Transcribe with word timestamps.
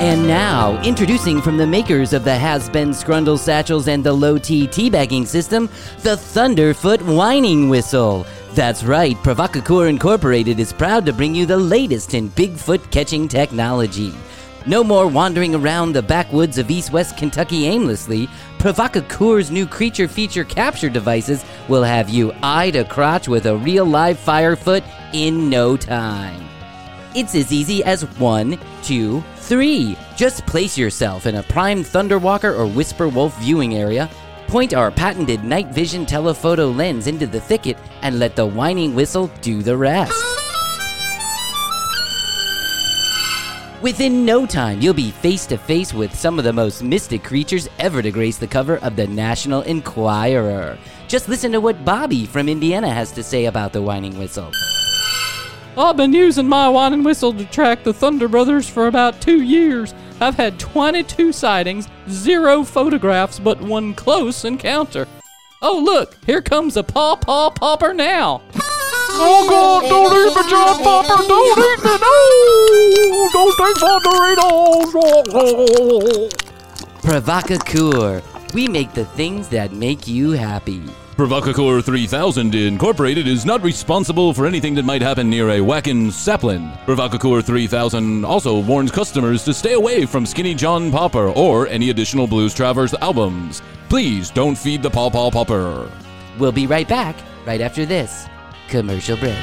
And 0.00 0.26
now, 0.26 0.82
introducing 0.82 1.40
from 1.40 1.56
the 1.56 1.66
makers 1.66 2.12
of 2.12 2.24
the 2.24 2.36
Has-Been 2.36 2.90
Scrundle 2.90 3.38
Satchels 3.38 3.88
and 3.88 4.04
the 4.04 4.12
Low 4.12 4.36
T 4.36 4.66
teabagging 4.66 5.26
system, 5.26 5.68
the 6.02 6.16
Thunderfoot 6.16 7.00
Whining 7.00 7.68
Whistle. 7.68 8.26
That's 8.52 8.84
right, 8.84 9.16
Provocateur 9.22 9.86
Incorporated 9.88 10.60
is 10.60 10.72
proud 10.72 11.06
to 11.06 11.12
bring 11.12 11.34
you 11.34 11.46
the 11.46 11.56
latest 11.56 12.12
in 12.14 12.28
Bigfoot 12.30 12.90
catching 12.90 13.28
technology. 13.28 14.12
No 14.66 14.82
more 14.82 15.06
wandering 15.06 15.54
around 15.54 15.92
the 15.92 16.02
backwoods 16.02 16.58
of 16.58 16.70
East 16.70 16.92
West 16.92 17.16
Kentucky 17.16 17.66
aimlessly. 17.66 18.28
Provocateur's 18.58 19.50
new 19.50 19.66
creature 19.66 20.08
feature 20.08 20.44
capture 20.44 20.90
devices 20.90 21.44
will 21.68 21.82
have 21.82 22.08
you 22.10 22.32
eye 22.42 22.70
to 22.72 22.84
crotch 22.84 23.28
with 23.28 23.46
a 23.46 23.56
real 23.56 23.84
live 23.84 24.18
firefoot 24.18 24.82
in 25.12 25.48
no 25.48 25.76
time. 25.76 26.53
It's 27.14 27.36
as 27.36 27.52
easy 27.52 27.84
as 27.84 28.02
one, 28.18 28.58
two, 28.82 29.22
three. 29.36 29.96
Just 30.16 30.44
place 30.46 30.76
yourself 30.76 31.26
in 31.26 31.36
a 31.36 31.44
prime 31.44 31.84
Thunderwalker 31.84 32.58
or 32.58 32.66
Whisper 32.66 33.06
Wolf 33.06 33.38
viewing 33.38 33.76
area, 33.76 34.10
point 34.48 34.74
our 34.74 34.90
patented 34.90 35.44
night 35.44 35.68
vision 35.68 36.06
telephoto 36.06 36.68
lens 36.70 37.06
into 37.06 37.28
the 37.28 37.40
thicket, 37.40 37.78
and 38.02 38.18
let 38.18 38.34
the 38.34 38.44
whining 38.44 38.96
whistle 38.96 39.30
do 39.42 39.62
the 39.62 39.76
rest. 39.76 40.12
Within 43.80 44.24
no 44.24 44.44
time, 44.44 44.80
you'll 44.80 44.92
be 44.92 45.12
face 45.12 45.46
to 45.46 45.56
face 45.56 45.94
with 45.94 46.12
some 46.12 46.38
of 46.40 46.44
the 46.44 46.52
most 46.52 46.82
mystic 46.82 47.22
creatures 47.22 47.68
ever 47.78 48.02
to 48.02 48.10
grace 48.10 48.38
the 48.38 48.46
cover 48.48 48.78
of 48.78 48.96
the 48.96 49.06
National 49.06 49.62
Enquirer. 49.62 50.76
Just 51.06 51.28
listen 51.28 51.52
to 51.52 51.60
what 51.60 51.84
Bobby 51.84 52.26
from 52.26 52.48
Indiana 52.48 52.90
has 52.90 53.12
to 53.12 53.22
say 53.22 53.44
about 53.44 53.72
the 53.72 53.82
whining 53.82 54.18
whistle. 54.18 54.50
I've 55.76 55.96
been 55.96 56.12
using 56.12 56.48
my 56.48 56.68
whining 56.68 57.02
whistle 57.02 57.32
to 57.32 57.44
track 57.46 57.82
the 57.82 57.92
Thunder 57.92 58.28
Brothers 58.28 58.68
for 58.68 58.86
about 58.86 59.20
two 59.20 59.42
years. 59.42 59.92
I've 60.20 60.36
had 60.36 60.60
22 60.60 61.32
sightings, 61.32 61.88
zero 62.08 62.62
photographs, 62.62 63.40
but 63.40 63.60
one 63.60 63.92
close 63.94 64.44
encounter. 64.44 65.08
Oh, 65.60 65.80
look, 65.84 66.16
here 66.26 66.42
comes 66.42 66.76
a 66.76 66.84
paw 66.84 67.16
paw 67.16 67.50
popper 67.50 67.92
now. 67.92 68.42
Oh 69.16 69.48
God! 69.48 69.88
Don't 69.88 70.12
eat 70.12 70.34
me, 70.36 70.42
John 70.50 70.82
Popper! 70.82 71.22
Don't 71.28 71.58
eat 71.58 71.78
me! 71.84 71.90
No! 72.02 73.28
Those 73.32 73.54
things 73.56 73.82
are 73.82 74.00
Doritos! 74.00 74.92
Provocateur. 77.02 78.22
We 78.52 78.66
make 78.68 78.92
the 78.92 79.04
things 79.04 79.48
that 79.48 79.72
make 79.72 80.08
you 80.08 80.32
happy. 80.32 80.82
Provocateur 81.16 81.80
3000 81.80 82.56
Incorporated 82.56 83.28
is 83.28 83.46
not 83.46 83.62
responsible 83.62 84.34
for 84.34 84.46
anything 84.46 84.74
that 84.74 84.84
might 84.84 85.00
happen 85.00 85.30
near 85.30 85.48
a 85.50 85.60
whackin' 85.60 86.10
sapling. 86.10 86.72
Provocateur 86.86 87.40
3000 87.40 88.24
also 88.24 88.58
warns 88.58 88.90
customers 88.90 89.44
to 89.44 89.54
stay 89.54 89.74
away 89.74 90.06
from 90.06 90.26
Skinny 90.26 90.54
John 90.54 90.90
Popper 90.90 91.28
or 91.28 91.68
any 91.68 91.90
additional 91.90 92.26
Blues 92.26 92.52
Traveler 92.52 92.88
albums. 93.00 93.62
Please 93.88 94.30
don't 94.30 94.56
feed 94.56 94.82
the 94.82 94.90
Paw 94.90 95.08
Paw 95.08 95.30
Popper. 95.30 95.88
We'll 96.40 96.50
be 96.50 96.66
right 96.66 96.88
back 96.88 97.14
right 97.46 97.60
after 97.60 97.86
this 97.86 98.26
commercial 98.68 99.16
break. 99.16 99.38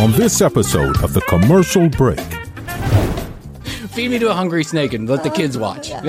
On 0.00 0.10
this 0.12 0.40
episode 0.40 1.02
of 1.04 1.12
The 1.12 1.20
Commercial 1.22 1.88
Break, 1.90 2.18
Feed 3.90 4.10
me 4.12 4.18
to 4.20 4.30
a 4.30 4.34
hungry 4.34 4.62
snake 4.64 4.94
and 4.94 5.08
let 5.08 5.22
the 5.24 5.30
kids 5.30 5.58
watch. 5.58 5.90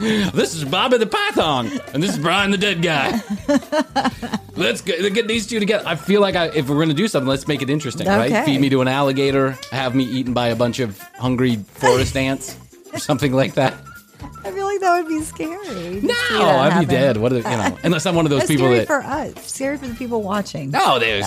Oh, 0.00 0.04
yeah. 0.06 0.30
this 0.30 0.54
is 0.54 0.64
Bobby 0.64 0.96
the 0.96 1.06
Python, 1.06 1.68
and 1.92 2.00
this 2.00 2.10
is 2.12 2.18
Bryan 2.18 2.52
the 2.52 2.56
Dead 2.58 2.82
Guy. 2.82 3.20
let's 4.56 4.80
get, 4.80 5.12
get 5.12 5.26
these 5.26 5.44
two 5.46 5.58
together. 5.58 5.82
I 5.88 5.96
feel 5.96 6.20
like 6.20 6.36
I, 6.36 6.46
if 6.50 6.68
we're 6.68 6.76
going 6.76 6.88
to 6.88 6.94
do 6.94 7.08
something, 7.08 7.28
let's 7.28 7.48
make 7.48 7.62
it 7.62 7.68
interesting, 7.70 8.06
Okay. 8.06 8.32
right? 8.32 8.44
Feed 8.44 8.60
me 8.60 8.68
to 8.70 8.80
an 8.80 8.86
alligator, 8.86 9.58
have 9.72 9.96
me 9.96 10.04
eaten 10.04 10.34
by 10.34 10.48
a 10.48 10.56
bunch 10.56 10.78
of 10.78 11.00
hungry 11.18 11.56
forest 11.56 12.16
ants, 12.28 12.56
or 12.92 13.00
something 13.00 13.32
like 13.32 13.54
that. 13.54 13.74
I 14.80 14.90
like 14.90 15.04
that 15.04 15.04
would 15.04 15.18
be 15.18 15.24
scary. 15.24 16.00
No, 16.02 16.14
I'd 16.40 16.80
be 16.80 16.86
dead. 16.86 17.16
What 17.16 17.32
are, 17.32 17.36
you 17.36 17.42
know? 17.42 17.78
Unless 17.82 18.06
I'm 18.06 18.14
one 18.14 18.26
of 18.26 18.30
those 18.30 18.40
That's 18.40 18.50
people 18.50 18.66
scary 18.66 18.78
that. 18.80 18.86
for 18.86 19.02
us. 19.02 19.50
Scary 19.50 19.76
for 19.76 19.88
the 19.88 19.94
people 19.94 20.22
watching. 20.22 20.70
No, 20.70 20.98
there's. 20.98 21.26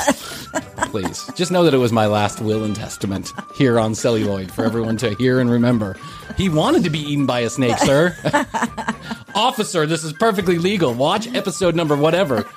Please, 0.89 1.29
just 1.35 1.51
know 1.51 1.63
that 1.63 1.73
it 1.73 1.77
was 1.77 1.91
my 1.91 2.05
last 2.05 2.39
will 2.41 2.63
and 2.63 2.75
testament 2.75 3.31
here 3.55 3.79
on 3.79 3.93
Celluloid 3.93 4.51
for 4.51 4.63
everyone 4.63 4.97
to 4.97 5.15
hear 5.15 5.39
and 5.39 5.49
remember. 5.49 5.97
He 6.37 6.49
wanted 6.49 6.83
to 6.85 6.89
be 6.89 6.99
eaten 6.99 7.25
by 7.25 7.41
a 7.41 7.49
snake, 7.49 7.77
sir. 7.79 8.15
Officer, 9.35 9.85
this 9.85 10.03
is 10.03 10.13
perfectly 10.13 10.57
legal. 10.57 10.93
Watch 10.93 11.27
episode 11.33 11.75
number 11.75 11.97
whatever. 11.97 12.45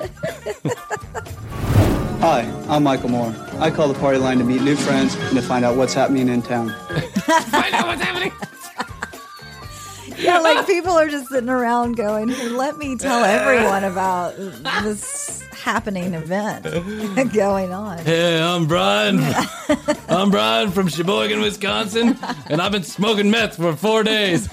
Hi, 2.21 2.43
I'm 2.69 2.84
Michael 2.84 3.10
Moore. 3.10 3.34
I 3.59 3.71
call 3.71 3.88
the 3.88 3.99
party 3.99 4.19
line 4.19 4.38
to 4.38 4.44
meet 4.44 4.62
new 4.62 4.77
friends 4.77 5.15
and 5.16 5.34
to 5.37 5.43
find 5.43 5.65
out 5.65 5.77
what's 5.77 5.93
happening 5.93 6.28
in 6.28 6.41
town. 6.41 6.69
Find 7.50 7.75
out 7.75 7.87
what's 7.87 8.00
happening. 8.00 8.33
Yeah, 10.19 10.39
like 10.41 10.67
people 10.67 10.93
are 10.93 11.09
just 11.09 11.29
sitting 11.29 11.49
around 11.49 11.97
going, 11.97 12.29
hey, 12.29 12.49
let 12.49 12.77
me 12.79 12.97
tell 12.97 13.25
everyone 13.25 13.85
about 13.85 14.37
this 14.37 15.43
happening 15.53 16.15
event 16.15 16.65
going 17.33 17.73
on. 17.73 17.99
Hey, 17.99 18.41
I'm 18.41 18.67
Bryan. 18.67 19.19
I'm 20.09 20.31
Bryan 20.31 20.71
from 20.71 20.89
Sheboygan, 20.89 21.41
Wisconsin, 21.41 22.19
and 22.47 22.61
I've 22.61 22.73
been 22.73 22.83
smoking 22.83 23.31
meth 23.31 23.57
for 23.57 23.75
four 23.75 24.03
days. 24.05 24.49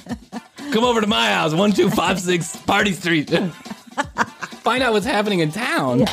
Come 0.71 0.83
over 0.83 1.01
to 1.01 1.07
my 1.07 1.27
house, 1.31 1.53
1256 1.53 2.55
Party 2.65 2.93
Street. 2.93 3.29
Find 4.63 4.81
out 4.83 4.93
what's 4.93 5.05
happening 5.05 5.39
in 5.39 5.51
town. 5.51 6.05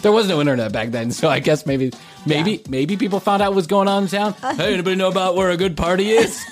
There 0.00 0.12
was 0.12 0.28
no 0.28 0.40
internet 0.40 0.72
back 0.72 0.90
then, 0.90 1.10
so 1.10 1.28
I 1.28 1.38
guess 1.40 1.66
maybe, 1.66 1.92
maybe, 2.26 2.62
maybe 2.68 2.96
people 2.96 3.20
found 3.20 3.42
out 3.42 3.54
what's 3.54 3.66
going 3.66 3.86
on 3.86 4.04
in 4.04 4.08
town. 4.08 4.32
Hey, 4.56 4.72
anybody 4.72 4.96
know 4.96 5.08
about 5.08 5.36
where 5.36 5.50
a 5.50 5.56
good 5.56 5.76
party 5.76 6.10
is? 6.10 6.42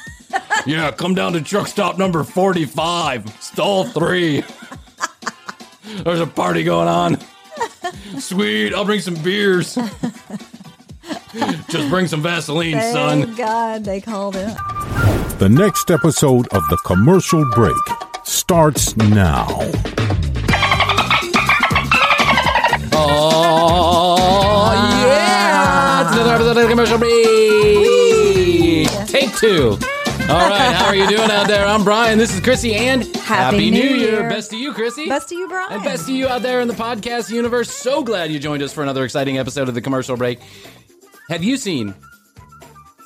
Yeah, 0.66 0.90
come 0.90 1.14
down 1.14 1.32
to 1.34 1.40
truck 1.42 1.66
stop 1.68 1.98
number 1.98 2.24
45, 2.24 3.28
stall 3.42 3.84
three. 3.84 4.42
There's 6.04 6.20
a 6.20 6.26
party 6.26 6.64
going 6.64 6.88
on. 6.88 7.18
Sweet, 8.18 8.72
I'll 8.74 8.84
bring 8.84 9.00
some 9.00 9.14
beers. 9.16 9.74
Just 11.68 11.88
bring 11.90 12.06
some 12.06 12.22
Vaseline, 12.22 12.80
son. 12.92 13.22
Thank 13.24 13.36
God 13.38 13.84
they 13.84 14.00
called 14.00 14.36
it. 14.36 14.56
the 15.38 15.48
next 15.50 15.90
episode 15.90 16.46
of 16.48 16.62
The 16.68 16.76
Commercial 16.84 17.44
Break 17.50 17.74
starts 18.24 18.96
now. 18.96 19.46
Oh, 22.94 24.72
yeah! 25.06 25.52
Ah. 25.54 26.06
It's 26.06 26.12
another 26.14 26.34
episode 26.34 26.50
of 26.50 26.56
The 26.56 26.68
Commercial 26.68 26.98
Break. 26.98 28.88
Take 29.08 29.34
two. 29.36 29.78
All 30.32 30.38
right, 30.48 30.72
how 30.74 30.86
are 30.86 30.96
you 30.96 31.06
doing 31.08 31.30
out 31.30 31.46
there? 31.46 31.66
I'm 31.66 31.84
Bryan. 31.84 32.16
This 32.16 32.32
is 32.34 32.40
Krissy, 32.40 32.72
and 32.72 33.04
Happy 33.16 33.70
New 33.70 33.82
Year. 33.82 34.30
Best 34.30 34.50
to 34.52 34.56
you, 34.56 34.72
Krissy. 34.72 35.06
Best 35.06 35.28
to 35.28 35.34
you, 35.34 35.46
Bryan. 35.46 35.72
And 35.74 35.84
best 35.84 36.06
to 36.06 36.12
you 36.14 36.26
out 36.26 36.40
there 36.40 36.62
in 36.62 36.68
the 36.68 36.74
podcast 36.74 37.30
universe. 37.30 37.70
So 37.70 38.02
glad 38.02 38.30
you 38.32 38.38
joined 38.38 38.62
us 38.62 38.72
for 38.72 38.82
another 38.82 39.04
exciting 39.04 39.36
episode 39.36 39.68
of 39.68 39.74
the 39.74 39.82
commercial 39.82 40.16
break. 40.16 40.40
Have 41.28 41.44
you 41.44 41.58
seen 41.58 41.94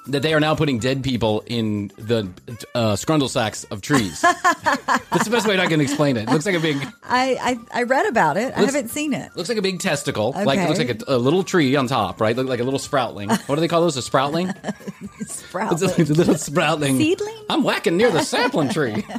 that 0.07 0.23
they 0.23 0.35
are 0.35 0.39
now 0.39 0.55
putting 0.55 0.79
dead 0.79 1.03
people 1.03 1.43
in 1.47 1.89
the 1.99 2.29
uh, 2.77 2.93
scrundle 2.95 3.29
sacks 3.29 3.65
of 3.65 3.81
trees? 3.83 4.21
That's 4.23 5.25
the 5.25 5.31
best 5.31 5.49
way 5.49 5.59
I 5.59 5.67
can 5.67 5.81
explain 5.81 6.17
it. 6.17 6.29
It 6.29 6.31
looks 6.33 6.47
like 6.47 6.55
a 6.55 6.61
big, 6.61 6.77
I, 7.03 7.59
I, 7.73 7.81
I 7.81 7.83
read 7.83 8.07
about 8.07 8.37
it. 8.37 8.53
I 8.57 8.61
haven't 8.61 8.91
seen 8.91 9.13
it. 9.13 9.35
looks 9.35 9.49
like 9.49 9.59
a 9.59 9.63
big 9.63 9.81
testicle. 9.81 10.29
Okay. 10.29 10.45
Like 10.45 10.61
it 10.61 10.69
looks 10.69 10.79
like 10.79 11.03
a, 11.03 11.17
a 11.17 11.19
little 11.19 11.43
tree 11.43 11.75
on 11.75 11.89
top, 11.89 12.21
right? 12.21 12.37
Look 12.37 12.47
like 12.47 12.61
a 12.61 12.65
little 12.65 12.79
sproutling. 12.79 13.37
What 13.49 13.57
do 13.57 13.61
they 13.61 13.67
call 13.69 13.81
those? 13.81 13.97
A 13.97 14.01
sproutling? 14.01 14.55
Sprout. 15.27 15.73
It's 15.73 15.83
a, 15.83 16.01
it's 16.01 16.11
a 16.11 16.15
little 16.15 16.35
sproutling. 16.49 16.99
Seedling? 16.99 17.37
I'm 17.49 17.63
whacking 17.63 17.97
near 17.97 18.11
the 18.11 18.23
sapling 18.23 18.69
tree. 18.71 19.05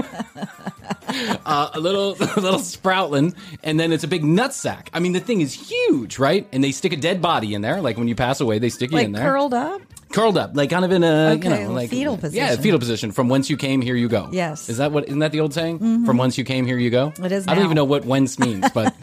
uh, 1.46 1.70
a 1.74 1.80
little, 1.80 2.12
a 2.20 2.40
little 2.40 2.60
sproutling, 2.60 3.36
and 3.64 3.80
then 3.80 3.92
it's 3.92 4.04
a 4.04 4.08
big 4.08 4.24
nut 4.24 4.54
sack. 4.54 4.90
I 4.94 5.00
mean, 5.00 5.14
the 5.14 5.20
thing 5.20 5.42
is 5.42 5.54
huge, 5.54 6.20
right? 6.20 6.48
And 6.52 6.64
they 6.64 6.72
stick 6.72 6.94
a 6.94 6.98
dead 6.98 7.22
body 7.22 7.54
in 7.54 7.62
there. 7.62 7.82
Like 7.82 7.98
when 7.98 8.08
you 8.08 8.16
pass 8.16 8.42
away, 8.42 8.60
they 8.60 8.70
stick 8.70 8.92
you 8.92 8.98
like 8.98 9.06
in 9.06 9.12
there, 9.12 9.24
curled 9.24 9.54
up. 9.54 9.82
curled 10.12 10.38
up, 10.38 10.52
like 10.56 10.70
kind 10.70 10.86
of 10.86 10.92
in 10.92 11.04
a 11.04 11.36
you 11.36 11.50
know, 11.50 11.72
like 11.72 11.90
fetal 11.90 12.18
position. 12.18 12.46
Yeah, 12.48 12.56
fetal 12.56 12.80
position. 12.80 13.12
From 13.12 13.30
whence 13.30 13.50
you 13.50 13.58
came, 13.58 13.82
here 13.82 13.96
you 13.96 14.10
go. 14.10 14.30
Yes. 14.32 14.64
Mm-hmm. 14.64 14.72
Is 14.72 14.78
that 14.78 14.92
what? 14.92 15.06
Isn't 15.08 15.20
that 15.20 15.32
the 15.32 15.40
old 15.40 15.54
saying? 15.54 16.06
From 16.06 16.18
whence 16.18 16.38
you 16.38 16.44
came, 16.44 16.66
here 16.66 16.78
you 16.78 16.90
go. 16.90 17.14
It 17.24 17.32
is 17.32 17.48
I 17.48 17.56
don't 17.56 17.64
even 17.64 17.76
know 17.76 17.86
what 17.86 18.06
whence 18.06 18.40
means, 18.40 18.70
but. 18.72 18.96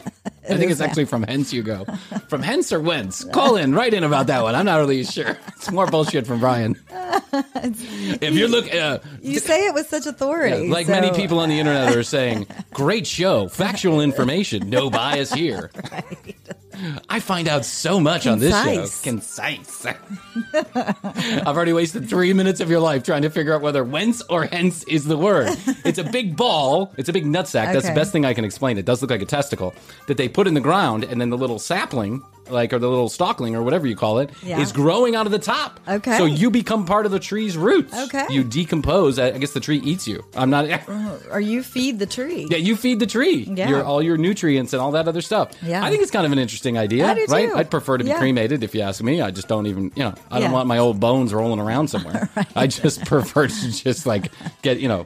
I 0.49 0.57
think 0.57 0.71
it's 0.71 0.81
actually 0.81 1.05
from 1.05 1.23
hence 1.23 1.51
you 1.53 1.63
go. 1.63 1.85
From 2.27 2.41
hence 2.41 2.73
or 2.73 2.79
whence? 2.79 3.23
Call 3.23 3.55
in, 3.55 3.73
write 3.75 3.93
in 3.93 4.03
about 4.03 4.27
that 4.27 4.41
one. 4.43 4.55
I'm 4.55 4.65
not 4.65 4.77
really 4.77 5.03
sure. 5.03 5.37
It's 5.49 5.69
more 5.71 5.85
bullshit 5.87 6.25
from 6.25 6.39
Bryan. 6.39 6.75
if 6.91 8.33
you're 8.33 8.47
looking, 8.47 8.77
uh, 8.77 8.99
You 9.21 9.39
say 9.39 9.67
it 9.67 9.73
with 9.73 9.87
such 9.87 10.05
authority. 10.07 10.65
yeah, 10.65 10.73
like 10.73 10.87
many 10.87 11.11
people 11.11 11.39
on 11.39 11.49
the 11.49 11.59
internet 11.59 11.95
are 11.95 12.03
saying, 12.03 12.47
great 12.73 13.05
show, 13.05 13.47
factual 13.47 14.01
information, 14.01 14.69
no 14.69 14.89
bias 14.89 15.31
here. 15.31 15.71
I 17.09 17.19
find 17.19 17.47
out 17.47 17.65
so 17.65 17.99
much 17.99 18.27
on 18.27 18.39
this 18.39 18.53
show. 18.53 19.01
Concise. 19.03 19.85
Concise. 19.85 19.85
I've 20.75 21.47
already 21.47 21.73
wasted 21.73 22.09
three 22.09 22.33
minutes 22.33 22.59
of 22.59 22.69
your 22.69 22.79
life 22.79 23.03
trying 23.03 23.21
to 23.23 23.29
figure 23.29 23.53
out 23.53 23.61
whether 23.61 23.83
whence 23.83 24.21
or 24.29 24.45
hence 24.45 24.83
is 24.85 25.05
the 25.05 25.17
word. 25.17 25.49
It's 25.85 25.99
a 25.99 26.03
big 26.03 26.35
ball. 26.35 26.91
It's 26.97 27.09
a 27.09 27.13
big 27.13 27.25
nutsack. 27.25 27.71
That's 27.71 27.87
the 27.87 27.93
best 27.93 28.11
thing 28.11 28.25
I 28.25 28.33
can 28.33 28.43
explain. 28.43 28.77
It 28.77 28.85
does 28.85 29.01
look 29.01 29.11
like 29.11 29.21
a 29.21 29.25
testicle 29.25 29.73
that 30.07 30.17
they 30.17 30.27
put 30.27 30.47
in 30.47 30.55
the 30.55 30.61
ground, 30.61 31.03
and 31.03 31.21
then 31.21 31.29
the 31.29 31.37
little 31.37 31.59
sapling, 31.59 32.23
like 32.49 32.73
or 32.73 32.79
the 32.79 32.87
little 32.89 33.09
stalkling 33.09 33.55
or 33.55 33.63
whatever 33.63 33.87
you 33.87 33.95
call 33.95 34.19
it, 34.19 34.29
is 34.43 34.43
Yeah. 34.47 34.65
growing 34.73 35.15
out 35.15 35.25
of 35.25 35.31
the 35.31 35.39
top. 35.39 35.79
Okay. 35.87 36.17
So 36.17 36.25
you 36.25 36.49
become 36.51 36.85
part 36.85 37.05
of 37.05 37.11
the 37.11 37.19
tree's 37.19 37.57
roots. 37.57 37.93
Okay. 37.93 38.25
You 38.29 38.43
decompose. 38.43 39.17
I 39.19 39.31
guess 39.37 39.51
the 39.53 39.59
tree 39.59 39.77
eats 39.77 40.07
you. 40.07 40.23
I'm 40.35 40.49
not. 40.49 40.65
Uh-huh. 40.95 41.15
Or 41.31 41.39
you 41.39 41.63
feed 41.63 41.99
the 41.99 42.05
tree. 42.05 42.47
Yeah, 42.49 42.57
you 42.57 42.75
feed 42.75 42.99
the 42.99 43.07
tree. 43.07 43.47
Yeah. 43.49 43.69
Your 43.69 43.83
all 43.83 44.01
your 44.01 44.17
nutrients 44.17 44.73
and 44.73 44.81
all 44.81 44.91
that 44.91 45.07
other 45.07 45.21
stuff. 45.21 45.51
Yeah. 45.63 45.83
I 45.83 45.89
think 45.89 46.01
it's 46.03 46.11
kind 46.11 46.25
of 46.25 46.31
an 46.31 46.39
interesting 46.39 46.77
idea, 46.77 47.05
right? 47.07 47.49
too. 47.49 47.55
I'd 47.55 47.71
prefer 47.71 47.97
to 47.97 48.03
be 48.03 48.09
Yeah. 48.11 48.19
cremated 48.19 48.63
if 48.63 48.75
you 48.75 48.81
ask 48.81 49.01
me. 49.01 49.21
I 49.21 49.31
just 49.31 49.47
don't 49.47 49.65
even, 49.67 49.91
you 49.95 50.03
know, 50.03 50.13
I 50.29 50.35
don't 50.39 50.49
Yeah. 50.49 50.53
want 50.53 50.67
my 50.67 50.77
old 50.77 50.99
bones 50.99 51.33
rolling 51.33 51.59
around 51.59 51.87
somewhere. 51.89 52.29
I 52.55 52.67
just 52.67 53.05
prefer 53.05 53.47
to 53.47 53.71
just 53.71 54.05
like 54.05 54.31
get, 54.61 54.79
you 54.79 54.87
know, 54.87 55.05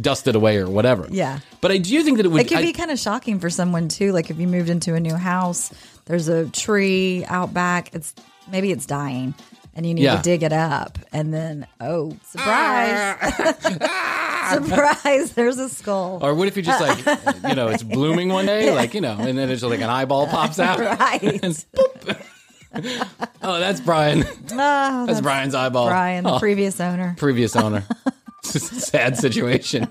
dusted 0.00 0.34
away 0.34 0.58
or 0.58 0.68
whatever. 0.68 1.06
Yeah. 1.10 1.38
But 1.60 1.72
I 1.72 1.78
do 1.78 2.02
think 2.02 2.18
that 2.18 2.26
it 2.26 2.28
would 2.30 2.42
It 2.42 2.48
could 2.48 2.58
I- 2.58 2.62
be 2.62 2.72
kind 2.72 2.90
of 2.90 2.98
shocking 2.98 3.40
for 3.40 3.50
someone 3.50 3.88
too. 3.88 4.12
Like 4.12 4.30
if 4.30 4.38
you 4.38 4.46
moved 4.46 4.68
into 4.70 4.94
a 4.94 5.00
new 5.00 5.14
house, 5.14 5.70
there's 6.08 6.26
a 6.28 6.46
tree 6.48 7.24
out 7.28 7.54
back. 7.54 7.94
It's 7.94 8.14
maybe 8.50 8.72
it's 8.72 8.86
dying, 8.86 9.34
and 9.74 9.86
you 9.86 9.94
need 9.94 10.02
Yeah. 10.02 10.16
to 10.16 10.22
dig 10.22 10.42
it 10.42 10.52
up, 10.52 10.98
and 11.12 11.32
then 11.32 11.66
oh, 11.80 12.16
surprise! 12.24 13.16
surprise! 14.52 15.32
There's 15.32 15.58
a 15.58 15.68
skull. 15.68 16.18
or 16.22 16.34
what 16.34 16.48
if 16.48 16.56
you 16.56 16.62
just 16.62 16.80
like, 16.80 16.98
you 17.48 17.54
know, 17.54 17.68
it's 17.68 17.82
blooming 17.82 18.28
one 18.30 18.46
day, 18.46 18.72
like, 18.74 18.94
you 18.94 19.00
know, 19.00 19.16
and 19.18 19.36
then 19.38 19.50
it's 19.50 19.62
like 19.62 19.80
an 19.80 19.90
eyeball 19.90 20.26
pops 20.30 20.58
out. 20.58 20.78
Right. 20.80 21.22
And 21.22 21.54
boop. 21.74 22.26
oh, 23.42 23.58
that's 23.60 23.80
Bryan. 23.80 24.24
Ah, 24.52 25.04
That's 25.06 25.20
Bryan's 25.22 25.54
eyeball. 25.54 25.88
Bryan, 25.88 26.24
the 26.24 26.34
Oh. 26.34 26.38
previous 26.38 26.80
owner. 26.80 27.14
previous 27.18 27.54
owner. 27.56 27.84
It's 28.44 28.52
just 28.52 28.72
a 28.72 28.80
sad 28.80 29.16
situation. 29.18 29.88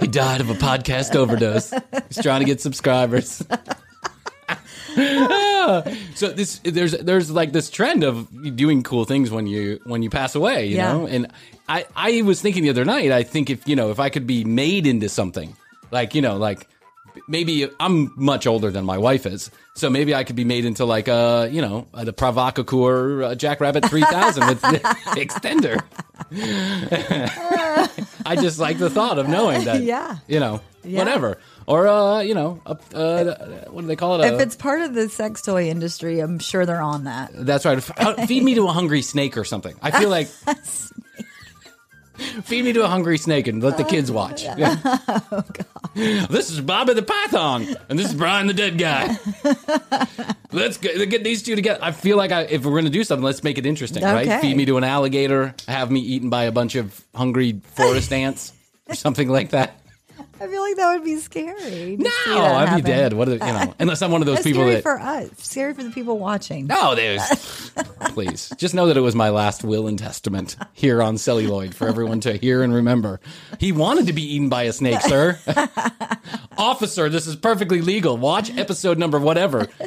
He 0.00 0.06
died 0.08 0.40
of 0.40 0.48
a 0.50 0.54
podcast 0.54 1.14
overdose. 1.14 1.70
He's 2.08 2.20
trying 2.22 2.40
to 2.40 2.46
get 2.46 2.60
subscribers. 2.60 3.42
so 6.14 6.28
this 6.32 6.58
there's 6.64 6.92
there's 6.92 7.30
like 7.30 7.52
this 7.52 7.70
trend 7.70 8.02
of 8.04 8.28
doing 8.56 8.82
cool 8.82 9.04
things 9.04 9.30
when 9.30 9.46
you 9.46 9.80
when 9.84 10.02
you 10.02 10.10
pass 10.10 10.34
away, 10.34 10.66
you 10.66 10.76
Yeah. 10.76 10.92
know? 10.92 11.06
And 11.06 11.28
I 11.68 11.86
I 11.94 12.22
was 12.22 12.40
thinking 12.40 12.62
the 12.62 12.70
other 12.70 12.84
night, 12.84 13.12
I 13.12 13.22
think 13.22 13.50
if, 13.50 13.66
you 13.68 13.76
know, 13.76 13.90
if 13.90 14.00
I 14.00 14.08
could 14.08 14.26
be 14.26 14.44
made 14.44 14.86
into 14.86 15.08
something, 15.08 15.56
like, 15.90 16.14
you 16.14 16.22
know, 16.22 16.36
like 16.36 16.66
maybe 17.28 17.68
I'm 17.78 18.12
much 18.16 18.46
older 18.46 18.70
than 18.70 18.84
my 18.84 18.98
wife 18.98 19.26
is, 19.26 19.50
so 19.74 19.88
maybe 19.90 20.14
I 20.14 20.24
could 20.24 20.36
be 20.36 20.44
made 20.44 20.64
into 20.64 20.84
like 20.84 21.08
a 21.08 21.48
you 21.52 21.60
know 21.62 21.86
a, 21.94 22.04
the 22.04 22.12
Provocateur 22.12 23.22
uh, 23.22 23.34
Jackrabbit 23.34 23.84
3000 23.88 24.46
with 24.48 24.60
the 24.60 24.78
extender. 25.16 25.80
I 28.26 28.36
just 28.36 28.58
like 28.58 28.78
the 28.78 28.90
thought 28.90 29.18
of 29.18 29.28
knowing 29.28 29.64
that, 29.64 29.82
Yeah. 29.82 30.18
you 30.28 30.40
know, 30.40 30.60
Yeah. 30.82 30.98
whatever, 31.00 31.38
or 31.66 31.86
uh, 31.88 32.20
you 32.20 32.34
know, 32.34 32.60
a, 32.64 32.76
uh, 32.94 33.70
what 33.70 33.82
do 33.82 33.86
they 33.86 33.96
call 33.96 34.20
it? 34.20 34.26
If 34.26 34.40
A- 34.40 34.42
it's 34.42 34.56
part 34.56 34.80
of 34.80 34.94
the 34.94 35.08
sex 35.10 35.42
toy 35.42 35.68
industry, 35.68 36.20
I'm 36.20 36.38
sure 36.38 36.64
they're 36.64 36.80
on 36.80 37.04
that. 37.04 37.30
that's 37.34 37.64
right. 37.66 37.82
Uh, 38.00 38.14
Feed 38.26 38.42
me 38.42 38.54
to 38.54 38.66
a 38.66 38.72
hungry 38.72 39.02
snake 39.02 39.36
or 39.36 39.44
something. 39.44 39.74
I 39.82 39.90
feel 39.90 40.08
like. 40.08 40.28
Feed 42.44 42.64
me 42.66 42.74
to 42.74 42.82
a 42.84 42.86
hungry 42.86 43.16
snake 43.16 43.46
and 43.46 43.62
let 43.62 43.78
the 43.78 43.84
kids 43.84 44.10
watch. 44.12 44.44
Oh, 45.92 46.26
This 46.30 46.50
is 46.50 46.60
Bobby 46.60 46.92
the 46.94 47.02
Python, 47.02 47.66
and 47.88 47.98
this 47.98 48.08
is 48.08 48.14
Bryan 48.14 48.46
the 48.46 48.54
Dead 48.54 48.78
Guy. 48.78 49.16
let's 50.52 50.76
get, 50.76 51.08
get 51.10 51.24
these 51.24 51.42
two 51.42 51.56
together. 51.56 51.80
I 51.82 51.90
feel 51.92 52.16
like 52.16 52.30
I, 52.30 52.42
if 52.42 52.64
we're 52.64 52.72
going 52.72 52.84
to 52.84 52.90
do 52.90 53.02
something, 53.04 53.24
let's 53.24 53.42
make 53.42 53.58
it 53.58 53.66
interesting, 53.66 54.02
right? 54.04 54.40
Feed 54.40 54.56
me 54.56 54.66
to 54.66 54.76
an 54.76 54.84
alligator, 54.84 55.54
have 55.66 55.90
me 55.90 56.00
eaten 56.00 56.30
by 56.30 56.44
a 56.44 56.52
bunch 56.52 56.74
of 56.76 57.02
hungry 57.14 57.60
forest 57.74 58.12
ants, 58.12 58.52
or 58.86 58.94
something 58.94 59.28
like 59.28 59.50
that. 59.50 59.80
I 60.42 60.46
feel 60.46 60.62
like 60.62 60.76
that 60.76 60.94
would 60.94 61.04
be 61.04 61.16
scary. 61.18 61.96
No, 61.98 62.10
I'd 62.26 62.76
be 62.76 62.80
dead. 62.82 63.12
What 63.12 63.28
are, 63.28 63.32
you 63.32 63.38
know? 63.38 63.74
Unless 63.78 64.00
I'm 64.00 64.10
one 64.10 64.22
of 64.22 64.26
those 64.26 64.36
That's 64.42 64.46
people 64.46 64.62
scary 64.62 64.74
that. 64.76 64.82
for 64.82 64.98
us. 64.98 65.28
Scary 65.36 65.74
for 65.74 65.82
the 65.82 65.90
people 65.90 66.18
watching. 66.18 66.66
No, 66.66 66.94
there's. 66.94 67.20
Please, 68.14 68.50
just 68.56 68.74
know 68.74 68.86
that 68.86 68.96
it 68.96 69.00
was 69.00 69.14
my 69.14 69.28
last 69.28 69.64
will 69.64 69.86
and 69.86 69.98
testament 69.98 70.56
here 70.72 71.02
on 71.02 71.18
Celluloid 71.18 71.74
for 71.74 71.88
everyone 71.88 72.20
to 72.20 72.32
hear 72.38 72.62
and 72.62 72.72
remember. 72.72 73.20
He 73.58 73.70
wanted 73.70 74.06
to 74.06 74.14
be 74.14 74.34
eaten 74.34 74.48
by 74.48 74.62
a 74.62 74.72
snake, 74.72 75.02
sir. 75.02 75.38
Officer, 76.56 77.10
this 77.10 77.26
is 77.26 77.36
perfectly 77.36 77.82
legal. 77.82 78.16
Watch 78.16 78.56
episode 78.56 78.96
number 78.98 79.18
whatever. 79.18 79.68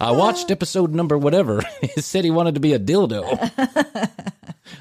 I 0.00 0.12
watched 0.12 0.50
episode 0.50 0.92
number 0.94 1.16
whatever. 1.18 1.62
He 1.80 2.00
said 2.00 2.24
he 2.24 2.30
wanted 2.30 2.54
to 2.54 2.60
be 2.60 2.72
a 2.72 2.78
dildo. 2.78 4.30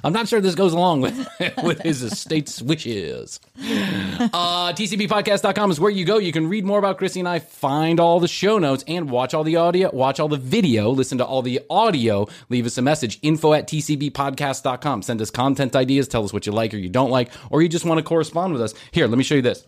I'm 0.03 0.13
not 0.13 0.27
sure 0.27 0.41
this 0.41 0.55
goes 0.55 0.73
along 0.73 1.01
with 1.01 1.27
with 1.63 1.81
his 1.81 2.01
estate's 2.01 2.61
wishes. 2.61 3.39
Uh, 3.57 4.73
TCBpodcast.com 4.73 5.71
is 5.71 5.79
where 5.79 5.91
you 5.91 6.05
go. 6.05 6.17
You 6.17 6.31
can 6.31 6.47
read 6.47 6.65
more 6.65 6.79
about 6.79 6.99
Krissy 6.99 7.19
and 7.19 7.27
I, 7.27 7.39
find 7.39 7.99
all 7.99 8.19
the 8.19 8.27
show 8.27 8.59
notes, 8.59 8.83
and 8.87 9.09
watch 9.09 9.33
all 9.33 9.43
the 9.43 9.55
audio, 9.55 9.89
watch 9.91 10.19
all 10.19 10.27
the 10.27 10.37
video, 10.37 10.89
listen 10.89 11.17
to 11.19 11.25
all 11.25 11.41
the 11.41 11.61
audio. 11.69 12.27
Leave 12.49 12.65
us 12.65 12.77
a 12.77 12.81
message. 12.81 13.19
Info 13.21 13.53
at 13.53 13.67
TCBpodcast.com. 13.67 15.01
Send 15.01 15.21
us 15.21 15.31
content 15.31 15.75
ideas. 15.75 16.07
Tell 16.07 16.23
us 16.23 16.33
what 16.33 16.45
you 16.45 16.51
like 16.51 16.73
or 16.73 16.77
you 16.77 16.89
don't 16.89 17.11
like, 17.11 17.31
or 17.49 17.61
you 17.61 17.69
just 17.69 17.85
want 17.85 17.99
to 17.99 18.03
correspond 18.03 18.53
with 18.53 18.61
us. 18.61 18.73
Here, 18.91 19.07
let 19.07 19.17
me 19.17 19.23
show 19.23 19.35
you 19.35 19.41
this. 19.41 19.65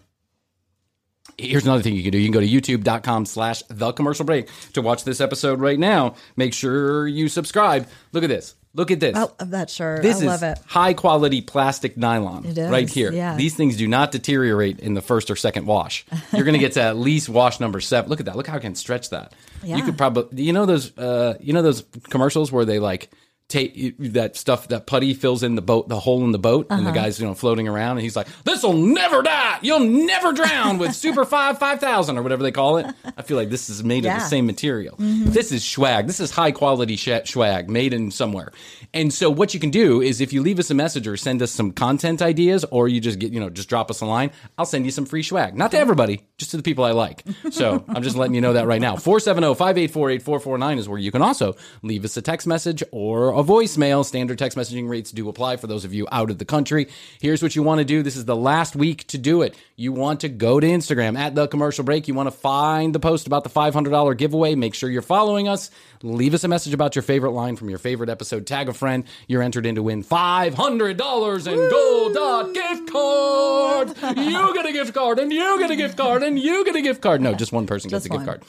Here's 1.38 1.64
another 1.64 1.82
thing 1.82 1.96
you 1.96 2.04
can 2.04 2.12
do. 2.12 2.18
You 2.18 2.26
can 2.26 2.34
go 2.34 2.40
to 2.40 2.48
youtube.com 2.48 3.26
slash 3.26 3.64
the 3.70 3.92
commercial 3.94 4.26
break 4.26 4.48
to 4.74 4.82
watch 4.82 5.04
this 5.04 5.22
episode 5.22 5.60
right 5.60 5.80
now. 5.80 6.16
Make 6.36 6.54
sure 6.54 7.08
you 7.08 7.30
subscribe. 7.30 7.88
Look 8.12 8.24
at 8.24 8.30
this. 8.30 8.56
Look 8.74 8.90
at 8.92 9.00
this. 9.02 9.16
I 9.18 9.22
love 9.22 9.50
that 9.52 9.70
shirt. 9.70 10.02
This 10.02 10.22
I 10.22 10.26
love 10.26 10.44
is 10.44 10.44
it. 10.44 10.60
high 10.66 10.94
quality 10.94 11.42
plastic 11.42 11.98
nylon 11.98 12.46
It 12.46 12.58
is, 12.58 12.70
right 12.70 12.90
here. 12.90 13.12
yeah. 13.12 13.36
These 13.36 13.56
things 13.56 13.76
do 13.76 13.86
not 13.88 14.12
deteriorate 14.14 14.80
in 14.80 14.94
the 14.94 15.02
first 15.02 15.30
or 15.30 15.36
second 15.36 15.66
wash. 15.66 16.06
You're 16.32 16.46
going 16.46 16.54
to 16.54 16.60
get 16.60 16.72
to 16.74 16.82
at 16.82 16.96
least 16.96 17.28
wash 17.28 17.60
number 17.60 17.82
seven. 17.82 18.10
Look 18.10 18.20
at 18.22 18.28
that. 18.28 18.38
Look 18.38 18.48
how 18.48 18.56
I 18.56 18.60
can 18.60 18.76
stretch 18.76 19.10
that. 19.10 19.34
Yeah. 19.62 19.76
You 19.76 19.84
could 19.84 19.98
probably, 19.98 20.42
you 20.44 20.54
know 20.54 20.66
those, 20.66 20.98
uh, 20.98 21.38
you 21.42 21.52
know 21.52 21.62
those 21.62 21.84
commercials 22.10 22.50
where 22.52 22.64
they 22.64 22.80
like 22.80 23.12
take 23.52 23.96
that 24.14 24.36
stuff 24.38 24.70
that 24.70 24.88
putty 24.88 25.14
fills 25.14 25.44
in 25.44 25.56
the 25.56 25.62
boat, 25.62 25.88
the 25.90 26.00
hole 26.00 26.24
in 26.24 26.32
the 26.32 26.40
boat, 26.40 26.68
and 26.70 26.82
Uh-huh. 26.82 26.92
the 26.92 26.96
guy's 27.00 27.20
you 27.20 27.26
know 27.28 27.34
floating 27.36 27.68
around, 27.68 27.92
and 27.98 28.02
he's 28.02 28.16
like, 28.16 28.28
"This 28.46 28.64
will 28.64 28.74
never 28.74 29.22
die. 29.22 29.60
You'll 29.62 29.82
never 29.82 30.34
drown 30.34 30.78
with 30.80 30.96
Super 30.96 31.26
Five 31.26 31.60
Five 31.60 31.80
Thousand 31.80 32.18
or 32.18 32.24
whatever 32.24 32.42
they 32.44 32.52
call 32.52 32.78
it." 32.78 32.88
I 33.18 33.22
feel 33.22 33.38
like 33.38 33.50
this 33.50 33.70
is 33.70 33.84
made 33.84 34.06
of 34.06 34.14
the 34.14 34.20
same 34.20 34.46
material. 34.46 34.96
This 34.98 35.52
is 35.52 35.64
swag. 35.64 36.08
This 36.08 36.20
is 36.20 36.32
high 36.32 36.52
quality 36.52 36.96
sh- 36.96 37.10
swag 37.26 37.70
made 37.70 37.94
in 37.94 38.10
somewhere. 38.12 38.52
And 38.94 39.14
so 39.14 39.30
what 39.30 39.54
you 39.54 39.60
can 39.60 39.70
do 39.70 40.02
is 40.02 40.20
if 40.22 40.34
you 40.34 40.42
leave 40.42 40.60
us 40.60 40.70
a 40.70 40.74
message 40.74 41.08
or 41.08 41.16
send 41.18 41.42
us 41.42 41.52
some 41.52 41.72
content 41.72 42.22
ideas 42.22 42.66
or 42.72 42.88
you 42.88 43.00
just 43.00 43.20
get, 43.20 43.32
you 43.32 43.40
know, 43.40 43.50
just 43.50 43.70
drop 43.70 43.90
us 43.90 44.02
a 44.02 44.06
line, 44.06 44.32
I'll 44.58 44.66
send 44.66 44.84
you 44.86 44.92
some 44.92 45.06
free 45.06 45.24
swag. 45.24 45.56
Not 45.58 45.72
to 45.72 45.78
everybody, 45.80 46.24
just 46.38 46.52
to 46.52 46.58
the 46.58 46.64
people 46.64 46.84
I 46.84 46.92
like. 46.92 47.24
So 47.52 47.84
I'm 47.90 48.04
just 48.04 48.16
letting 48.18 48.36
you 48.36 48.42
know 48.42 48.54
that 48.54 48.68
right 48.68 48.82
now. 48.82 48.96
470-584-8449 48.98 50.78
is 50.78 50.90
where 50.90 51.00
you 51.00 51.12
can 51.12 51.22
also 51.22 51.56
leave 51.84 52.04
us 52.06 52.18
a 52.18 52.22
text 52.22 52.48
message 52.48 52.84
or 52.92 53.34
a 53.42 53.44
voicemail. 53.44 54.06
Standard 54.06 54.38
text 54.40 54.58
messaging 54.58 54.88
rates 54.88 55.12
do 55.12 55.28
apply 55.28 55.58
for 55.58 55.68
those 55.68 55.84
of 55.86 55.94
you 55.94 56.08
out 56.12 56.30
of 56.30 56.38
the 56.38 56.46
country. 56.46 56.88
Here's 57.20 57.42
what 57.44 57.56
you 57.56 57.64
want 57.64 57.80
to 57.80 57.86
do. 57.86 58.04
This 58.04 58.16
is 58.16 58.26
the 58.26 58.36
last 58.36 58.76
week 58.76 59.06
to 59.08 59.18
do 59.18 59.42
it. 59.42 59.56
You 59.76 59.92
want 59.92 60.20
to 60.22 60.30
go 60.30 60.60
to 60.60 60.68
Instagram 60.68 61.18
at 61.18 61.34
the 61.36 61.48
commercial 61.48 61.84
break. 61.84 62.08
You 62.08 62.14
want 62.14 62.28
to 62.28 62.32
find 62.32 62.94
the 62.94 63.00
post 63.00 63.26
about 63.28 63.44
the 63.44 63.50
$500 63.50 64.18
giveaway. 64.18 64.54
Make 64.56 64.76
sure 64.76 64.90
you're 64.90 65.02
following 65.02 65.48
us. 65.48 65.72
Leave 66.04 66.34
us 66.36 66.44
a 66.44 66.48
message 66.48 66.74
about 66.74 66.96
your 66.96 67.02
favorite 67.04 67.32
line 67.32 67.56
from 67.56 67.70
your 67.70 67.80
favorite 67.80 68.10
episode. 68.10 68.46
Tag 68.48 68.70
a 68.70 68.74
friend. 68.74 69.04
You're 69.28 69.42
entered 69.42 69.66
in 69.66 69.76
to 69.76 69.84
win 69.84 70.04
$500 70.04 71.48
in 71.48 71.70
gold 71.70 72.14
dot 72.14 72.54
gift 72.54 72.92
card. 72.92 74.18
You 74.18 74.54
get 74.54 74.66
a 74.66 74.72
gift 74.74 74.94
card, 74.94 75.20
and 75.20 75.32
you 75.32 75.60
get 75.60 75.72
a 75.72 75.76
gift 75.76 75.98
card, 75.98 76.24
and 76.24 76.38
you 76.40 76.64
get 76.66 76.76
a 76.76 76.82
gift 76.82 77.02
card. 77.02 77.22
No, 77.22 77.34
just 77.34 77.52
one 77.52 77.66
person 77.68 77.90
gets 77.90 78.06
Just 78.06 78.14
a 78.14 78.18
gift 78.18 78.28
one. 78.28 78.40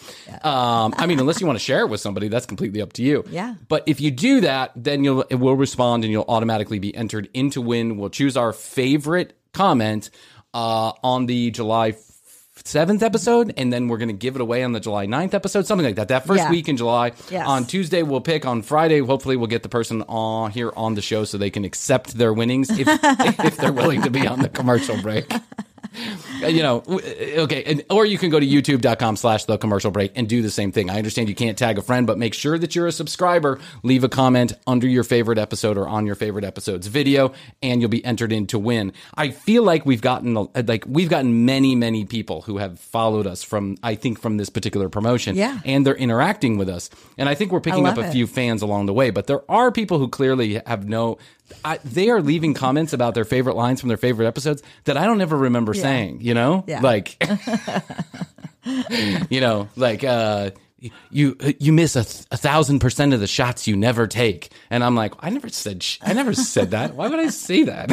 card. 0.43 0.45
Um, 0.45 0.95
I 0.99 1.07
mean, 1.07 1.19
unless 1.21 1.41
you 1.41 1.47
want 1.47 1.59
to 1.59 1.65
share 1.65 1.81
it 1.81 1.89
with 1.89 2.01
somebody, 2.01 2.29
that's 2.29 2.47
completely 2.47 2.81
up 2.83 2.93
to 2.95 3.03
you. 3.03 3.25
Yeah. 3.31 3.55
But 3.69 3.85
if 3.87 4.01
you 4.01 4.11
do 4.11 4.41
that, 4.43 4.72
then 4.77 5.05
you'll 5.05 5.23
it 5.29 5.37
will 5.37 5.57
respond, 5.57 6.05
and 6.05 6.13
you'll 6.13 6.25
automatically 6.29 6.79
be 6.79 6.95
entered 6.95 7.29
into 7.35 7.61
win. 7.61 7.97
We'll 7.97 8.11
choose 8.11 8.37
our 8.37 8.53
favorite 8.53 9.33
comment 9.53 10.11
uh, 10.55 10.93
on 11.03 11.27
the 11.27 11.51
July 11.51 11.95
seventh 12.65 13.03
episode, 13.03 13.55
and 13.57 13.73
then 13.73 13.89
we're 13.89 13.97
going 13.99 14.09
to 14.09 14.15
give 14.15 14.35
it 14.37 14.41
away 14.41 14.63
on 14.63 14.73
the 14.73 14.79
July 14.79 15.07
9th 15.07 15.35
episode, 15.35 15.67
something 15.67 15.87
like 15.87 15.97
that. 15.97 16.09
That 16.09 16.27
first 16.27 16.39
Yeah. 16.45 16.51
week 16.51 16.69
in 16.69 16.77
July. 16.77 17.13
Yes. 17.31 17.47
On 17.47 17.65
Tuesday, 17.65 18.03
we'll 18.03 18.21
pick. 18.21 18.45
On 18.47 18.63
Friday, 18.63 19.01
hopefully, 19.01 19.37
we'll 19.37 19.47
get 19.49 19.63
the 19.63 19.69
person 19.69 20.03
on 20.03 20.51
here 20.53 20.73
on 20.77 20.95
the 20.95 21.03
show 21.03 21.25
so 21.25 21.39
they 21.39 21.51
can 21.51 21.65
accept 21.65 22.17
their 22.17 22.33
winnings 22.33 22.71
if 22.71 22.87
if 23.45 23.57
they're 23.57 23.73
willing 23.73 24.03
to 24.03 24.11
be 24.11 24.27
on 24.27 24.41
the 24.41 24.49
commercial 24.49 25.01
break. 25.01 25.33
Uh, 26.43 26.47
you 26.47 26.63
know, 26.63 26.83
okay, 26.89 27.63
and, 27.65 27.85
or 27.91 28.07
you 28.07 28.19
can 28.19 28.31
go 28.31 28.41
to 28.41 28.47
youtube.com 28.47 29.17
slash 29.17 29.45
the 29.45 29.59
commercial 29.59 29.91
break 29.91 30.13
and 30.15 30.29
do 30.29 30.43
the 30.43 30.51
same 30.51 30.73
thing. 30.73 30.91
I 30.91 30.97
understand 30.99 31.29
you 31.29 31.35
can't 31.35 31.57
tag 31.59 31.79
a 31.79 31.83
friend, 31.83 32.07
but 32.07 32.19
make 32.19 32.35
sure 32.35 32.59
that 32.59 32.75
you're 32.75 32.87
a 32.87 32.93
subscriber. 32.93 33.59
Leave 33.83 34.05
a 34.05 34.09
comment 34.09 34.53
under 34.67 34.87
your 34.87 35.05
favorite 35.05 35.39
episode 35.39 35.77
or 35.77 35.87
on 35.89 36.07
your 36.07 36.15
favorite 36.15 36.45
episode's 36.45 36.87
video, 36.87 37.33
and 37.63 37.81
you'll 37.81 37.91
be 37.91 38.05
entered 38.05 38.33
in 38.33 38.47
to 38.49 38.59
win. 38.59 38.93
I 39.15 39.31
feel 39.31 39.63
like 39.63 39.85
we've 39.87 40.01
gotten 40.03 40.35
like 40.35 40.85
we've 40.87 41.09
gotten 41.11 41.45
many, 41.45 41.75
many 41.75 42.05
people 42.05 42.43
who 42.43 42.59
have 42.59 42.79
followed 42.79 43.27
us 43.27 43.43
from 43.43 43.77
I 43.83 43.95
think 43.95 44.21
from 44.21 44.37
this 44.37 44.51
particular 44.51 44.89
promotion, 44.89 45.37
Yeah. 45.37 45.61
and 45.65 45.87
they're 45.87 45.95
interacting 45.95 46.59
with 46.59 46.69
us, 46.69 46.91
and 47.19 47.29
I 47.29 47.35
think 47.35 47.53
we're 47.53 47.61
picking 47.61 47.87
up 47.87 47.99
a 47.99 48.03
it. 48.09 48.13
few 48.13 48.27
fans 48.27 48.63
along 48.63 48.87
the 48.87 48.95
way. 48.95 49.11
But 49.11 49.27
there 49.27 49.43
are 49.51 49.71
people 49.73 49.99
who 49.99 50.09
clearly 50.09 50.61
have 50.67 50.89
no. 50.89 51.19
I, 51.65 51.79
they 51.85 52.11
are 52.11 52.21
leaving 52.23 52.55
comments 52.55 52.93
about 52.93 53.15
their 53.15 53.25
favorite 53.25 53.57
lines 53.57 53.81
from 53.81 53.89
their 53.89 53.97
favorite 53.97 54.27
episodes 54.27 54.63
that 54.85 54.97
I 54.97 55.05
don't 55.05 55.21
ever 55.21 55.37
remember 55.37 55.75
saying. 55.75 56.21
You 56.21 56.35
know, 56.35 56.65
Yeah. 56.67 56.81
like, 56.81 57.23
you 59.31 59.41
know, 59.41 59.69
like 59.77 60.05
uh, 60.05 60.51
you 61.11 61.37
you 61.61 61.73
miss 61.73 61.95
a, 61.97 62.05
th- 62.05 62.25
a 62.33 62.37
thousand 62.37 62.81
percent 62.81 63.15
of 63.15 63.21
the 63.21 63.27
shots 63.27 63.67
you 63.67 63.77
never 63.77 64.07
take, 64.07 64.53
and 64.71 64.83
I'm 64.83 64.95
like, 64.97 65.15
I 65.21 65.31
never 65.31 65.49
said 65.49 65.83
sh- 65.83 65.99
I 66.03 66.13
never 66.13 66.33
said 66.35 66.73
that. 66.73 66.95
Why 66.95 67.09
would 67.09 67.21
I 67.21 67.29
say 67.29 67.63
that? 67.65 67.93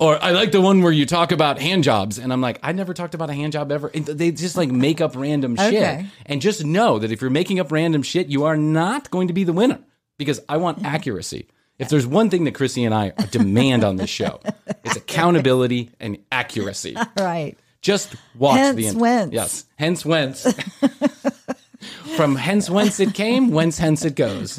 or 0.00 0.22
I 0.22 0.30
like 0.30 0.52
the 0.52 0.60
one 0.60 0.82
where 0.82 0.92
you 0.92 1.04
talk 1.06 1.32
about 1.32 1.58
hand 1.60 1.84
jobs, 1.84 2.18
and 2.18 2.32
I'm 2.32 2.40
like, 2.40 2.58
I 2.62 2.72
never 2.72 2.94
talked 2.94 3.14
about 3.14 3.30
a 3.30 3.34
hand 3.34 3.52
job 3.52 3.70
ever. 3.72 3.90
And 3.92 4.06
they 4.06 4.30
just 4.30 4.56
like 4.56 4.70
make 4.70 5.00
up 5.00 5.16
random 5.16 5.56
shit, 5.56 5.74
Okay. 5.74 6.06
and 6.26 6.40
just 6.40 6.64
know 6.64 6.98
that 6.98 7.12
if 7.12 7.20
you're 7.20 7.30
making 7.30 7.60
up 7.60 7.70
random 7.72 8.02
shit, 8.02 8.28
you 8.28 8.44
are 8.44 8.56
not 8.56 9.10
going 9.10 9.28
to 9.28 9.34
be 9.34 9.44
the 9.44 9.52
winner 9.52 9.80
because 10.18 10.40
I 10.48 10.56
want 10.58 10.82
accuracy. 10.84 11.48
If 11.78 11.88
there's 11.90 12.06
one 12.06 12.30
thing 12.30 12.44
that 12.44 12.54
Krissy 12.54 12.84
and 12.86 12.94
I 12.94 13.10
demand 13.30 13.84
on 13.84 13.96
this 13.96 14.08
show, 14.10 14.40
it's 14.84 14.96
accountability 14.96 15.90
and 16.00 16.18
accuracy. 16.32 16.96
Right. 17.18 17.56
Just 17.82 18.16
watch 18.34 18.56
Hence 18.58 18.76
the 18.76 18.86
end. 18.88 19.00
whence. 19.00 19.32
Yes, 19.32 19.64
hence 19.76 20.04
whence. 20.04 20.46
From 22.16 22.34
hence 22.34 22.70
whence 22.70 22.98
it 22.98 23.12
came, 23.14 23.50
whence 23.50 23.78
hence 23.78 24.04
it 24.04 24.16
goes. 24.16 24.58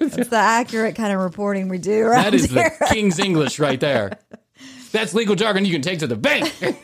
It's 0.00 0.28
the 0.28 0.36
accurate 0.36 0.94
kind 0.96 1.12
of 1.12 1.20
reporting 1.20 1.68
we 1.68 1.78
do 1.78 2.02
around 2.06 2.24
That 2.24 2.34
is 2.34 2.48
the 2.48 2.70
king's 2.90 3.18
English 3.18 3.58
right 3.58 3.78
there. 3.78 4.18
That's 4.92 5.14
legal 5.14 5.36
jargon 5.36 5.64
you 5.64 5.72
can 5.72 5.82
take 5.82 6.00
to 6.00 6.06
the 6.06 6.16
bank. 6.16 6.52
you 6.62 6.74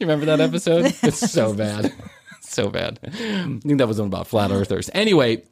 remember 0.00 0.26
that 0.26 0.40
episode? 0.40 0.94
It's 1.02 1.30
so 1.30 1.54
bad. 1.54 1.92
So 2.60 2.68
bad. 2.68 2.98
I 3.04 3.10
think 3.10 3.78
that 3.78 3.86
was 3.86 4.00
one 4.00 4.08
about 4.08 4.26
flat 4.26 4.50
earthers. 4.50 4.90
Anyway, 4.92 5.44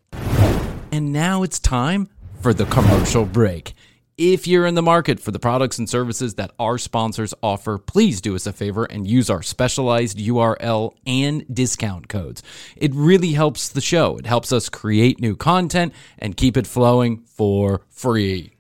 and 0.90 1.12
now 1.12 1.45
it's 1.45 1.61
time 1.61 2.09
for 2.40 2.52
the 2.52 2.64
commercial 2.67 3.25
break. 3.25 3.75
If 4.17 4.49
you're 4.49 4.67
in 4.67 4.75
the 4.75 4.83
market 4.83 5.21
for 5.21 5.31
the 5.31 5.38
products 5.38 5.78
and 5.78 5.88
services 5.88 6.35
that 6.35 6.50
our 6.59 6.76
sponsors 6.76 7.35
offer, 7.40 7.78
please 7.78 8.21
do 8.21 8.35
us 8.35 8.49
a 8.49 8.52
favor 8.52 8.85
and 8.85 9.07
use 9.07 9.31
our 9.31 9.45
specialized 9.45 10.19
URL 10.19 10.93
and 11.07 11.45
discount 11.55 12.09
codes. 12.09 12.43
It 12.76 12.93
really 12.97 13.31
helps 13.31 13.69
the 13.69 13.81
show. 13.81 14.17
It 14.17 14.26
helps 14.26 14.50
us 14.52 14.69
create 14.69 15.21
new 15.21 15.37
content 15.37 15.93
and 16.19 16.37
keep 16.37 16.57
it 16.57 16.67
flowing 16.67 17.19
for 17.26 17.83
free. 17.90 18.58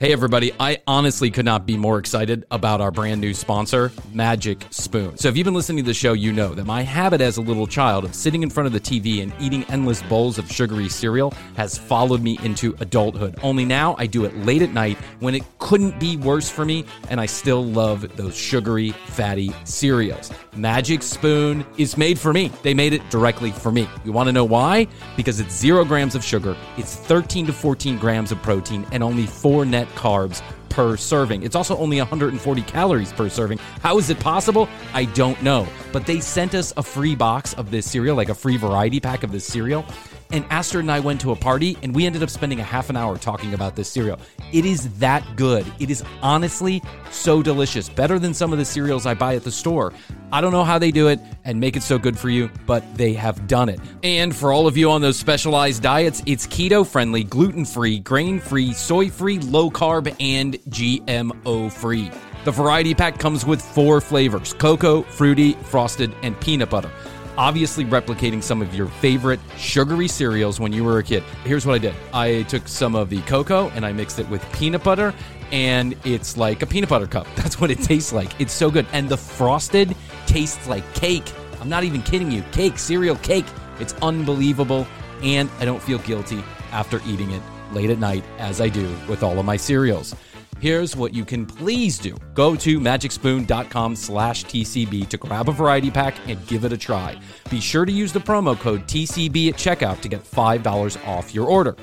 Hey, 0.00 0.12
everybody. 0.12 0.52
I 0.60 0.78
honestly 0.86 1.28
could 1.28 1.44
not 1.44 1.66
be 1.66 1.76
more 1.76 1.98
excited 1.98 2.44
about 2.52 2.80
our 2.80 2.92
brand 2.92 3.20
new 3.20 3.34
sponsor, 3.34 3.90
Magic 4.12 4.64
Spoon. 4.70 5.18
So, 5.18 5.28
if 5.28 5.36
you've 5.36 5.44
been 5.44 5.54
listening 5.54 5.82
to 5.82 5.88
the 5.88 5.92
show, 5.92 6.12
you 6.12 6.32
know 6.32 6.54
that 6.54 6.66
my 6.66 6.82
habit 6.82 7.20
as 7.20 7.36
a 7.36 7.40
little 7.40 7.66
child 7.66 8.04
of 8.04 8.14
sitting 8.14 8.44
in 8.44 8.48
front 8.48 8.68
of 8.68 8.72
the 8.72 8.78
TV 8.78 9.24
and 9.24 9.32
eating 9.40 9.64
endless 9.64 10.00
bowls 10.02 10.38
of 10.38 10.48
sugary 10.48 10.88
cereal 10.88 11.32
has 11.56 11.76
followed 11.76 12.22
me 12.22 12.38
into 12.44 12.76
adulthood. 12.78 13.40
Only 13.42 13.64
now 13.64 13.96
I 13.98 14.06
do 14.06 14.24
it 14.24 14.36
late 14.36 14.62
at 14.62 14.72
night 14.72 14.98
when 15.18 15.34
it 15.34 15.42
couldn't 15.58 15.98
be 15.98 16.16
worse 16.16 16.48
for 16.48 16.64
me, 16.64 16.84
and 17.10 17.20
I 17.20 17.26
still 17.26 17.64
love 17.64 18.16
those 18.16 18.36
sugary, 18.36 18.92
fatty 18.92 19.52
cereals. 19.64 20.30
Magic 20.54 21.02
Spoon 21.02 21.66
is 21.76 21.96
made 21.96 22.20
for 22.20 22.32
me. 22.32 22.52
They 22.62 22.72
made 22.72 22.92
it 22.92 23.02
directly 23.10 23.50
for 23.50 23.72
me. 23.72 23.88
You 24.04 24.12
want 24.12 24.28
to 24.28 24.32
know 24.32 24.44
why? 24.44 24.86
Because 25.16 25.40
it's 25.40 25.56
zero 25.56 25.84
grams 25.84 26.14
of 26.14 26.22
sugar, 26.22 26.56
it's 26.76 26.94
13 26.94 27.46
to 27.46 27.52
14 27.52 27.98
grams 27.98 28.30
of 28.30 28.40
protein, 28.42 28.86
and 28.92 29.02
only 29.02 29.26
four 29.26 29.64
net 29.64 29.87
carbs 29.90 30.42
per 30.68 30.96
serving. 30.96 31.42
It's 31.42 31.56
also 31.56 31.76
only 31.78 31.98
140 31.98 32.62
calories 32.62 33.12
per 33.12 33.28
serving. 33.28 33.58
How 33.82 33.98
is 33.98 34.10
it 34.10 34.20
possible? 34.20 34.68
I 34.94 35.06
don't 35.06 35.42
know. 35.42 35.66
But 35.92 36.06
they 36.06 36.20
sent 36.20 36.54
us 36.54 36.72
a 36.76 36.82
free 36.82 37.14
box 37.14 37.54
of 37.54 37.70
this 37.70 37.90
cereal, 37.90 38.16
like 38.16 38.28
a 38.28 38.34
free 38.34 38.56
variety 38.56 39.00
pack 39.00 39.22
of 39.22 39.32
this 39.32 39.44
cereal. 39.44 39.84
And 40.30 40.44
Astrid 40.50 40.84
and 40.84 40.92
I 40.92 41.00
went 41.00 41.20
to 41.22 41.32
a 41.32 41.36
party 41.36 41.76
and 41.82 41.94
we 41.94 42.04
ended 42.04 42.22
up 42.22 42.30
spending 42.30 42.60
a 42.60 42.64
half 42.64 42.90
an 42.90 42.96
hour 42.96 43.16
talking 43.16 43.54
about 43.54 43.76
this 43.76 43.90
cereal. 43.90 44.20
It 44.52 44.66
is 44.66 44.90
that 44.98 45.24
good. 45.36 45.66
It 45.78 45.90
is 45.90 46.04
honestly 46.22 46.82
so 47.10 47.42
delicious. 47.42 47.88
Better 47.88 48.18
than 48.18 48.34
some 48.34 48.52
of 48.52 48.58
the 48.58 48.64
cereals 48.64 49.06
I 49.06 49.14
buy 49.14 49.36
at 49.36 49.44
the 49.44 49.50
store. 49.50 49.92
I 50.30 50.40
don't 50.40 50.52
know 50.52 50.64
how 50.64 50.78
they 50.78 50.90
do 50.90 51.08
it 51.08 51.18
and 51.44 51.58
make 51.58 51.76
it 51.76 51.82
so 51.82 51.98
good 51.98 52.18
for 52.18 52.28
you, 52.28 52.50
but 52.66 52.84
they 52.96 53.14
have 53.14 53.46
done 53.46 53.70
it. 53.70 53.80
And 54.02 54.36
for 54.36 54.52
all 54.52 54.66
of 54.66 54.76
you 54.76 54.90
on 54.90 55.00
those 55.00 55.18
specialized 55.18 55.82
diets, 55.82 56.22
it's 56.26 56.46
keto 56.46 56.86
friendly, 56.86 57.24
gluten 57.24 57.64
free, 57.64 57.98
grain 57.98 58.38
free, 58.38 58.74
soy 58.74 59.08
free, 59.08 59.38
low 59.38 59.70
carb, 59.70 60.14
and 60.20 60.54
GMO 60.68 61.72
free. 61.72 62.10
The 62.44 62.52
variety 62.52 62.94
pack 62.94 63.18
comes 63.18 63.44
with 63.44 63.60
four 63.60 64.00
flavors 64.00 64.52
cocoa, 64.52 65.02
fruity, 65.02 65.54
frosted, 65.54 66.14
and 66.22 66.38
peanut 66.40 66.70
butter 66.70 66.90
obviously 67.38 67.84
replicating 67.84 68.42
some 68.42 68.60
of 68.60 68.74
your 68.74 68.88
favorite 68.88 69.38
sugary 69.56 70.08
cereals 70.08 70.58
when 70.58 70.72
you 70.72 70.82
were 70.82 70.98
a 70.98 71.02
kid. 71.02 71.22
Here's 71.44 71.64
what 71.64 71.74
I 71.74 71.78
did 71.78 71.94
I 72.12 72.42
took 72.42 72.66
some 72.68 72.94
of 72.94 73.08
the 73.08 73.22
cocoa 73.22 73.70
and 73.70 73.86
I 73.86 73.92
mixed 73.92 74.18
it 74.18 74.28
with 74.28 74.44
peanut 74.52 74.82
butter, 74.82 75.14
and 75.52 75.96
it's 76.04 76.36
like 76.36 76.60
a 76.62 76.66
peanut 76.66 76.90
butter 76.90 77.06
cup. 77.06 77.26
That's 77.36 77.60
what 77.60 77.70
it 77.70 77.80
tastes 77.80 78.12
like. 78.12 78.38
It's 78.40 78.52
so 78.52 78.70
good. 78.70 78.86
And 78.92 79.08
the 79.08 79.16
frosted 79.16 79.96
tastes 80.26 80.66
like 80.66 80.92
cake. 80.94 81.32
I'm 81.60 81.68
not 81.68 81.84
even 81.84 82.02
kidding 82.02 82.30
you. 82.30 82.42
Cake, 82.52 82.78
cereal 82.78 83.16
cake. 83.16 83.46
It's 83.78 83.94
unbelievable. 84.02 84.86
And 85.22 85.48
I 85.58 85.64
don't 85.64 85.82
feel 85.82 85.98
guilty 85.98 86.44
after 86.70 87.00
eating 87.06 87.30
it 87.30 87.42
late 87.72 87.90
at 87.90 87.98
night 87.98 88.24
as 88.38 88.60
I 88.60 88.68
do 88.68 88.94
with 89.08 89.22
all 89.22 89.38
of 89.38 89.44
my 89.44 89.56
cereals. 89.56 90.14
Here's 90.60 90.96
what 90.96 91.14
you 91.14 91.24
can 91.24 91.46
please 91.46 91.98
do. 91.98 92.16
Go 92.34 92.56
to 92.56 92.80
magicspoon.com 92.80 93.94
slash 93.94 94.44
TCB 94.44 95.08
to 95.08 95.16
grab 95.16 95.48
a 95.48 95.52
variety 95.52 95.90
pack 95.90 96.16
and 96.26 96.44
give 96.48 96.64
it 96.64 96.72
a 96.72 96.76
try. 96.76 97.16
Be 97.48 97.60
sure 97.60 97.84
to 97.84 97.92
use 97.92 98.12
the 98.12 98.18
promo 98.18 98.58
code 98.58 98.82
TCB 98.88 99.50
at 99.50 99.54
checkout 99.54 100.00
to 100.00 100.08
get 100.08 100.24
$5 100.24 101.06
off 101.06 101.32
your 101.32 101.46
order. 101.46 101.76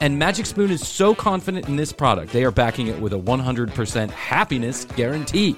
And 0.00 0.16
Magic 0.16 0.46
Spoon 0.46 0.70
is 0.70 0.86
so 0.86 1.16
confident 1.16 1.68
in 1.68 1.74
this 1.74 1.92
product, 1.92 2.32
they 2.32 2.44
are 2.44 2.52
backing 2.52 2.86
it 2.86 3.00
with 3.00 3.12
a 3.12 3.18
100% 3.18 4.10
happiness 4.10 4.84
guarantee. 4.84 5.56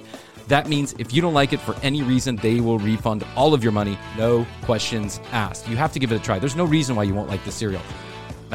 That 0.49 0.67
means 0.67 0.95
if 0.99 1.13
you 1.13 1.21
don't 1.21 1.35
like 1.35 1.53
it 1.53 1.61
for 1.61 1.75
any 1.83 2.03
reason, 2.03 2.37
they 2.37 2.61
will 2.61 2.79
refund 2.79 3.27
all 3.37 3.53
of 3.53 3.63
your 3.63 3.73
money, 3.73 3.99
no 4.17 4.47
questions 4.63 5.21
asked. 5.33 5.69
You 5.69 5.77
have 5.77 5.93
to 5.93 5.99
give 5.99 6.13
it 6.13 6.17
a 6.17 6.19
try. 6.19 6.39
There's 6.39 6.57
no 6.57 6.65
reason 6.65 6.97
why 6.97 7.03
you 7.03 7.15
won't 7.15 7.29
like 7.29 7.45
the 7.45 7.53
cereal 7.53 7.83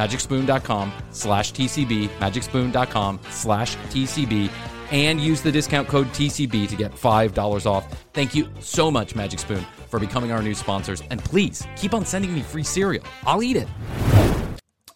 magicspoon.com 0.00 0.92
slash 1.10 1.52
TCB, 1.52 2.08
magicspoon.com 2.08 3.20
slash 3.30 3.76
TCB, 3.76 4.50
and 4.90 5.20
use 5.20 5.42
the 5.42 5.52
discount 5.52 5.88
code 5.88 6.08
TCB 6.08 6.68
to 6.68 6.76
get 6.76 6.92
$5 6.92 7.66
off. 7.66 7.86
Thank 8.14 8.34
you 8.34 8.48
so 8.60 8.90
much, 8.90 9.14
Magic 9.14 9.38
Spoon, 9.38 9.64
for 9.88 10.00
becoming 10.00 10.32
our 10.32 10.42
new 10.42 10.54
sponsors. 10.54 11.02
And 11.10 11.22
please 11.22 11.66
keep 11.76 11.94
on 11.94 12.04
sending 12.04 12.34
me 12.34 12.40
free 12.40 12.64
cereal. 12.64 13.04
I'll 13.24 13.42
eat 13.42 13.56
it. 13.56 13.68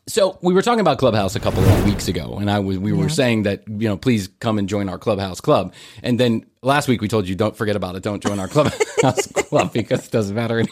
So 0.06 0.38
we 0.42 0.52
were 0.52 0.62
talking 0.62 0.80
about 0.80 0.98
Clubhouse 0.98 1.34
a 1.34 1.40
couple 1.40 1.62
of 1.64 1.84
weeks 1.86 2.08
ago, 2.08 2.36
and 2.38 2.50
I 2.50 2.58
was 2.58 2.78
we 2.78 2.92
were 2.92 3.08
saying 3.08 3.44
that 3.44 3.66
you 3.66 3.88
know 3.88 3.96
please 3.96 4.28
come 4.38 4.58
and 4.58 4.68
join 4.68 4.90
our 4.90 4.98
Clubhouse 4.98 5.40
club. 5.40 5.72
And 6.02 6.20
then 6.20 6.44
last 6.60 6.88
week 6.88 7.00
we 7.00 7.08
told 7.08 7.26
you 7.26 7.34
don't 7.34 7.56
forget 7.56 7.74
about 7.74 7.96
it, 7.96 8.02
don't 8.02 8.22
join 8.22 8.38
our 8.38 8.46
Clubhouse 8.46 9.26
club 9.32 9.72
because 9.72 10.04
it 10.04 10.12
doesn't 10.12 10.36
matter. 10.36 10.62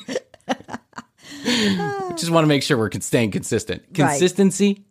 Just 2.16 2.30
want 2.30 2.44
to 2.44 2.48
make 2.48 2.62
sure 2.62 2.76
we're 2.78 2.90
staying 3.00 3.30
consistent. 3.30 3.82
Right. 3.82 3.94
Consistency, 3.94 4.84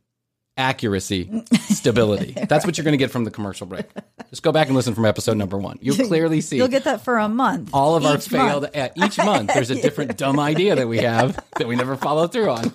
accuracy, 0.57 1.43
stability. 1.59 2.33
That's 2.49 2.65
what 2.65 2.77
you're 2.77 2.83
going 2.83 2.93
to 2.93 2.97
get 2.97 3.11
from 3.11 3.23
the 3.23 3.31
commercial 3.31 3.67
break. 3.67 3.85
Just 4.29 4.43
go 4.43 4.51
back 4.51 4.67
and 4.67 4.75
listen 4.75 4.93
from 4.95 5.05
episode 5.05 5.37
number 5.37 5.57
one. 5.57 5.77
You'll 5.81 5.95
clearly 6.07 6.41
see 6.41 6.57
You'll 6.57 6.67
get 6.67 6.83
that 6.85 7.01
for 7.03 7.17
a 7.17 7.29
month. 7.29 7.69
all 7.73 7.95
of 7.95 8.05
our 8.05 8.17
failed 8.17 8.63
month. 8.63 8.75
uh, 8.77 8.89
each 9.05 9.17
month 9.17 9.51
there's 9.53 9.69
a 9.69 9.81
different 9.81 10.17
dumb 10.17 10.39
idea 10.39 10.75
that 10.75 10.87
we 10.87 10.99
have 10.99 11.39
that 11.57 11.67
we 11.67 11.75
never 11.75 11.95
follow 11.95 12.27
through 12.27 12.49
on 12.49 12.73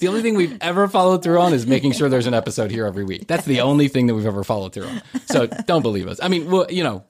the 0.00 0.08
only 0.08 0.20
thing 0.20 0.34
we've 0.34 0.58
ever 0.60 0.86
followed 0.88 1.22
through 1.22 1.40
on 1.40 1.52
is 1.54 1.66
making 1.66 1.92
sure 1.92 2.08
there's 2.08 2.26
an 2.26 2.34
episode 2.34 2.70
here 2.70 2.86
every 2.86 3.04
week 3.04 3.26
that's 3.28 3.44
the 3.46 3.60
only 3.60 3.88
thing 3.88 4.06
that 4.06 4.14
we've 4.14 4.26
ever 4.26 4.44
followed 4.44 4.72
through 4.74 4.86
on 4.86 5.00
so 5.26 5.46
don't 5.46 5.82
believe 5.82 6.08
us 6.08 6.18
i 6.22 6.28
mean 6.28 6.50
well 6.50 6.66
you 6.68 6.82
know 6.82 7.04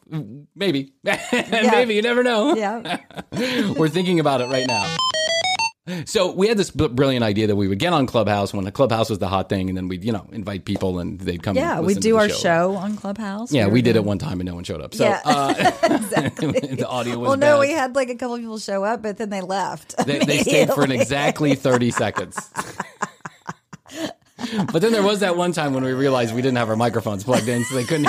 maybe 0.55 0.93
maybe 1.33 1.95
you 1.95 2.03
never 2.03 2.23
know 2.23 2.55
Yeah. 2.55 2.99
we're 3.77 3.89
thinking 3.89 4.21
about 4.21 4.41
it 4.43 4.47
right 4.49 4.67
now 4.67 4.95
so 6.05 6.33
we 6.33 6.47
had 6.49 6.57
this 6.57 6.71
br- 6.71 6.87
brilliant 6.89 7.25
idea 7.25 7.49
that 7.49 7.57
we 7.57 7.67
would 7.67 7.79
get 7.81 7.93
on 7.93 8.07
Clubhouse 8.07 8.55
when 8.55 8.65
the 8.65 8.71
Clubhouse 8.73 9.11
was 9.11 9.19
the 9.19 9.29
hot 9.29 9.49
thing, 9.49 9.69
and 9.69 9.77
then 9.77 9.89
we'd 9.89 10.05
you 10.05 10.13
know 10.13 10.27
invite 10.33 10.65
people 10.65 10.99
and 11.01 11.19
they'd 11.21 11.43
come. 11.43 11.57
Yeah, 11.57 11.79
and 11.79 11.87
we 11.87 11.95
do 11.95 12.17
our 12.19 12.29
show. 12.29 12.77
on 12.77 12.97
Clubhouse. 12.97 13.53
Yeah, 13.53 13.67
we 13.67 13.83
did 13.83 13.97
it 13.97 14.05
one 14.05 14.19
time 14.19 14.41
and 14.41 14.49
no 14.49 14.55
one 14.55 14.65
showed 14.65 14.81
up. 14.81 14.95
So 14.95 15.05
Yeah, 15.07 15.21
uh, 15.25 15.55
exactly. 15.83 16.53
the 16.53 16.87
audio 16.87 17.19
was 17.19 17.29
Well, 17.29 17.37
no, 17.37 17.55
bad. 17.57 17.61
we 17.61 17.71
had 17.73 17.95
like 17.97 18.11
a 18.11 18.15
couple 18.15 18.37
people 18.39 18.59
show 18.59 18.85
up, 18.85 19.03
but 19.03 19.17
then 19.19 19.31
they 19.31 19.41
left. 19.41 19.95
They, 20.07 20.19
they 20.21 20.39
stayed 20.39 20.69
for 20.71 20.85
an 20.85 20.93
exactly 20.93 21.55
30 21.55 21.91
seconds. 21.91 22.37
but 24.73 24.83
then 24.83 24.93
there 24.93 25.03
was 25.03 25.21
that 25.21 25.37
one 25.37 25.53
time 25.53 25.75
when 25.75 25.85
we 25.85 25.93
realized 25.93 26.35
we 26.35 26.43
didn't 26.43 26.59
have 26.59 26.69
our 26.69 26.77
microphones 26.77 27.25
plugged 27.25 27.49
in, 27.49 27.65
so 27.65 27.75
they 27.75 27.85
couldn't. 27.85 28.09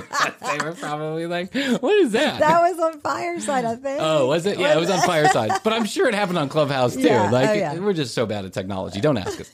they 0.60 0.64
were 0.64 0.72
probably 0.74 1.26
like, 1.26 1.52
"What 1.54 1.94
is 1.96 2.12
that?" 2.12 2.40
That 2.40 2.60
was 2.70 2.78
on 2.78 3.00
Fireside, 3.00 3.64
I 3.64 3.76
think. 3.76 3.98
Oh, 4.00 4.26
was 4.28 4.46
it? 4.46 4.58
Yeah, 4.58 4.74
it 4.74 4.80
was 4.80 4.90
on 4.90 5.00
Fireside. 5.06 5.52
But 5.64 5.72
I'm 5.72 5.84
sure 5.84 6.08
it 6.08 6.14
happened 6.14 6.38
on 6.38 6.48
Clubhouse 6.48 6.94
too. 6.94 7.02
Yeah, 7.02 7.30
Like 7.30 7.48
oh, 7.50 7.52
yeah. 7.52 7.78
we're 7.78 7.92
just 7.92 8.14
so 8.14 8.26
bad 8.26 8.44
at 8.44 8.52
technology. 8.52 9.00
Don't 9.00 9.16
ask 9.18 9.40
us. 9.40 9.50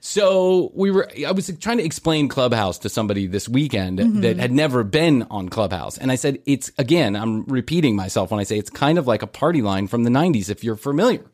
So 0.00 0.70
we 0.74 0.90
were 0.90 1.10
I 1.26 1.32
was 1.32 1.50
trying 1.60 1.78
to 1.78 1.84
explain 1.84 2.28
Clubhouse 2.28 2.78
to 2.80 2.88
somebody 2.88 3.26
this 3.26 3.48
weekend 3.48 3.98
Mm-hmm. 3.98 4.20
that 4.20 4.36
had 4.38 4.52
never 4.52 4.84
been 4.84 5.26
on 5.30 5.48
Clubhouse. 5.48 5.98
And 5.98 6.12
I 6.12 6.14
said 6.14 6.38
it's 6.46 6.70
again, 6.78 7.16
I'm 7.16 7.44
repeating 7.44 7.96
myself 7.96 8.30
when 8.30 8.38
I 8.38 8.44
say 8.44 8.58
it's 8.58 8.70
kind 8.70 8.98
of 8.98 9.06
like 9.06 9.22
a 9.22 9.26
party 9.26 9.60
line 9.62 9.88
from 9.88 10.04
the 10.04 10.10
90s 10.10 10.50
if 10.50 10.62
you're 10.62 10.76
familiar. 10.76 11.24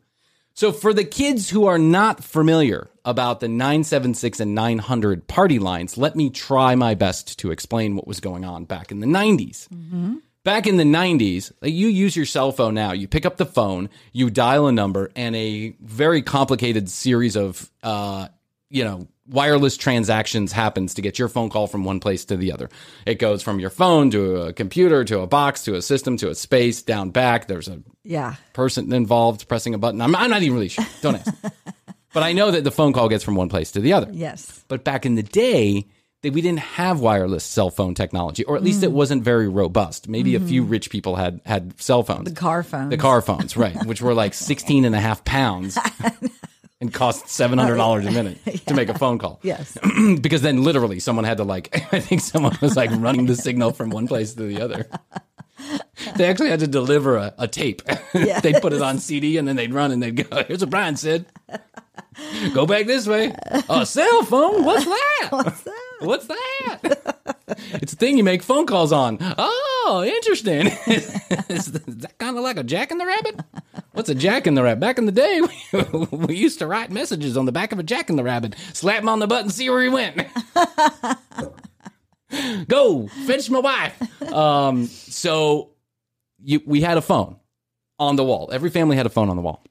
So 0.55 0.71
for 0.71 0.93
the 0.93 1.03
kids 1.03 1.49
who 1.49 1.65
are 1.65 1.77
not 1.77 2.23
familiar 2.23 2.89
about 3.03 3.41
the 3.41 3.49
976 3.49 4.39
and 4.39 4.55
900 4.55 5.27
party 5.27 5.59
lines, 5.59 5.97
let 5.97 6.15
me 6.15 6.29
try 6.29 6.75
my 6.75 6.95
best 6.95 7.37
to 7.39 7.51
explain 7.51 7.97
what 7.97 8.07
was 8.07 8.21
going 8.21 8.45
on 8.45 8.63
back 8.63 8.89
in 8.89 9.01
the 9.01 9.05
90s. 9.07 9.67
Back 10.45 10.65
in 10.65 10.77
the 10.77 10.83
90s, 10.85 11.51
you 11.61 11.87
use 11.87 12.15
your 12.15 12.25
cell 12.25 12.53
phone 12.53 12.73
now. 12.73 12.93
You 12.93 13.07
pick 13.07 13.25
up 13.25 13.35
the 13.35 13.45
phone, 13.45 13.89
you 14.13 14.29
dial 14.29 14.67
a 14.67 14.71
number, 14.71 15.11
and 15.15 15.35
a 15.35 15.75
very 15.81 16.21
complicated 16.21 16.89
series 16.89 17.35
of, 17.35 17.69
uh, 17.83 18.29
you 18.69 18.85
know, 18.85 19.07
wireless 19.27 19.75
transactions 19.75 20.51
happens 20.53 20.93
to 20.93 21.01
get 21.01 21.19
your 21.19 21.27
phone 21.27 21.49
call 21.49 21.67
from 21.67 21.83
one 21.83 21.99
place 21.99 22.25
to 22.25 22.37
the 22.37 22.53
other. 22.53 22.69
It 23.05 23.15
goes 23.19 23.41
from 23.41 23.59
your 23.59 23.71
phone 23.71 24.09
to 24.11 24.43
a 24.43 24.53
computer 24.53 25.03
to 25.03 25.19
a 25.19 25.27
box 25.27 25.63
to 25.63 25.75
a 25.75 25.81
system 25.81 26.15
to 26.17 26.29
a 26.29 26.35
space 26.35 26.81
down 26.81 27.09
back. 27.09 27.47
There's 27.47 27.67
a 27.67 27.81
Yeah. 28.05 28.35
person 28.53 28.93
involved 28.93 29.47
pressing 29.47 29.73
a 29.73 29.77
button. 29.77 30.01
I'm, 30.01 30.15
I'm 30.15 30.29
not 30.29 30.41
even 30.43 30.53
really 30.55 30.69
sure. 30.69 30.85
Don't 31.01 31.15
ask. 31.15 31.33
but 32.13 32.23
I 32.23 32.31
know 32.33 32.51
that 32.51 32.63
the 32.63 32.71
phone 32.71 32.93
call 32.93 33.09
gets 33.09 33.23
from 33.23 33.35
one 33.35 33.49
place 33.49 33.71
to 33.71 33.81
the 33.81 33.93
other. 33.93 34.07
Yes. 34.11 34.63
But 34.67 34.83
back 34.83 35.05
in 35.05 35.15
the 35.15 35.23
day, 35.23 35.85
we 36.23 36.41
didn't 36.41 36.59
have 36.59 37.01
wireless 37.01 37.43
cell 37.43 37.69
phone 37.69 37.93
technology, 37.93 38.43
or 38.45 38.55
at 38.55 38.63
least 38.63 38.81
Mm. 38.81 38.85
it 38.85 38.91
wasn't 38.93 39.23
very 39.23 39.47
robust. 39.47 40.07
Maybe 40.07 40.33
a 40.35 40.39
few 40.39 40.63
rich 40.63 40.89
people 40.89 41.15
had 41.15 41.39
had 41.45 41.79
cell 41.79 42.01
phones. 42.03 42.23
The 42.29 42.35
car 42.35 42.63
phone. 42.63 42.89
The 42.89 42.97
car 42.97 43.21
phones, 43.21 43.55
right, 43.57 43.75
which 43.85 44.01
were 44.01 44.13
like 44.15 44.33
16 44.51 44.85
and 44.85 44.95
a 44.95 44.99
half 44.99 45.23
pounds 45.23 45.77
and 46.81 46.91
cost 46.93 47.25
$700 47.25 48.07
a 48.07 48.11
minute 48.11 48.65
to 48.67 48.73
make 48.73 48.89
a 48.89 48.97
phone 48.97 49.17
call. 49.19 49.39
Yes. 49.43 49.77
because 50.21 50.41
then 50.41 50.63
literally 50.63 50.99
someone 50.99 51.25
had 51.25 51.37
to 51.37 51.43
like, 51.43 51.93
I 51.93 51.99
think 51.99 52.21
someone 52.21 52.57
was 52.61 52.75
like 52.75 52.89
running 52.91 53.27
the 53.27 53.35
signal 53.35 53.71
from 53.71 53.89
one 53.91 54.07
place 54.07 54.33
to 54.33 54.43
the 54.43 54.61
other. 54.61 54.87
They 56.17 56.25
actually 56.29 56.49
had 56.49 56.59
to 56.59 56.67
deliver 56.67 57.17
a, 57.17 57.33
a 57.37 57.47
tape. 57.47 57.81
they'd 58.13 58.61
put 58.61 58.73
it 58.73 58.81
on 58.81 58.99
CD 58.99 59.37
and 59.37 59.47
then 59.47 59.55
they'd 59.55 59.73
run 59.73 59.91
and 59.91 60.03
they'd 60.03 60.29
go, 60.29 60.43
here's 60.43 60.61
what 60.61 60.69
Bryan 60.69 60.97
said. 60.97 61.25
Go 62.53 62.65
back 62.65 62.85
this 62.85 63.07
way. 63.07 63.33
A 63.69 63.85
cell 63.85 64.23
phone? 64.23 64.63
What's 64.63 64.85
that? 64.85 65.27
What's 65.31 65.61
that? 65.63 65.95
What's 65.99 66.27
that? 66.27 67.35
it's 67.73 67.93
a 67.93 67.95
thing 67.95 68.17
you 68.17 68.23
make 68.23 68.43
phone 68.43 68.65
calls 68.65 68.91
on. 68.91 69.17
Oh, 69.21 70.03
interesting. 70.05 70.67
Is 70.87 71.71
that 71.71 72.13
kind 72.17 72.37
of 72.37 72.43
like 72.43 72.57
a 72.57 72.63
jack 72.63 72.91
in 72.91 72.97
the 72.97 73.05
rabbit? 73.05 73.39
What's 73.93 74.09
a 74.09 74.15
jack 74.15 74.47
in 74.47 74.55
the 74.55 74.63
rabbit? 74.63 74.79
Back 74.81 74.97
in 74.97 75.05
the 75.05 75.11
day, 75.11 75.41
we, 75.41 76.17
we 76.17 76.35
used 76.35 76.59
to 76.59 76.67
write 76.67 76.91
messages 76.91 77.37
on 77.37 77.45
the 77.45 77.51
back 77.51 77.71
of 77.71 77.79
a 77.79 77.83
jack 77.83 78.09
in 78.09 78.15
the 78.15 78.23
rabbit, 78.23 78.55
slap 78.73 79.01
him 79.01 79.09
on 79.09 79.19
the 79.19 79.27
butt 79.27 79.43
and 79.43 79.51
see 79.51 79.69
where 79.69 79.81
he 79.81 79.89
went. 79.89 80.21
Go 82.67 83.07
fetch 83.07 83.49
my 83.49 83.59
wife. 83.59 84.33
Um, 84.33 84.85
so 84.87 85.71
you, 86.43 86.61
we 86.65 86.81
had 86.81 86.97
a 86.97 87.01
phone 87.01 87.37
on 87.99 88.15
the 88.15 88.23
wall. 88.23 88.49
Every 88.51 88.69
family 88.69 88.97
had 88.97 89.05
a 89.05 89.09
phone 89.09 89.29
on 89.29 89.35
the 89.35 89.41
wall. 89.41 89.63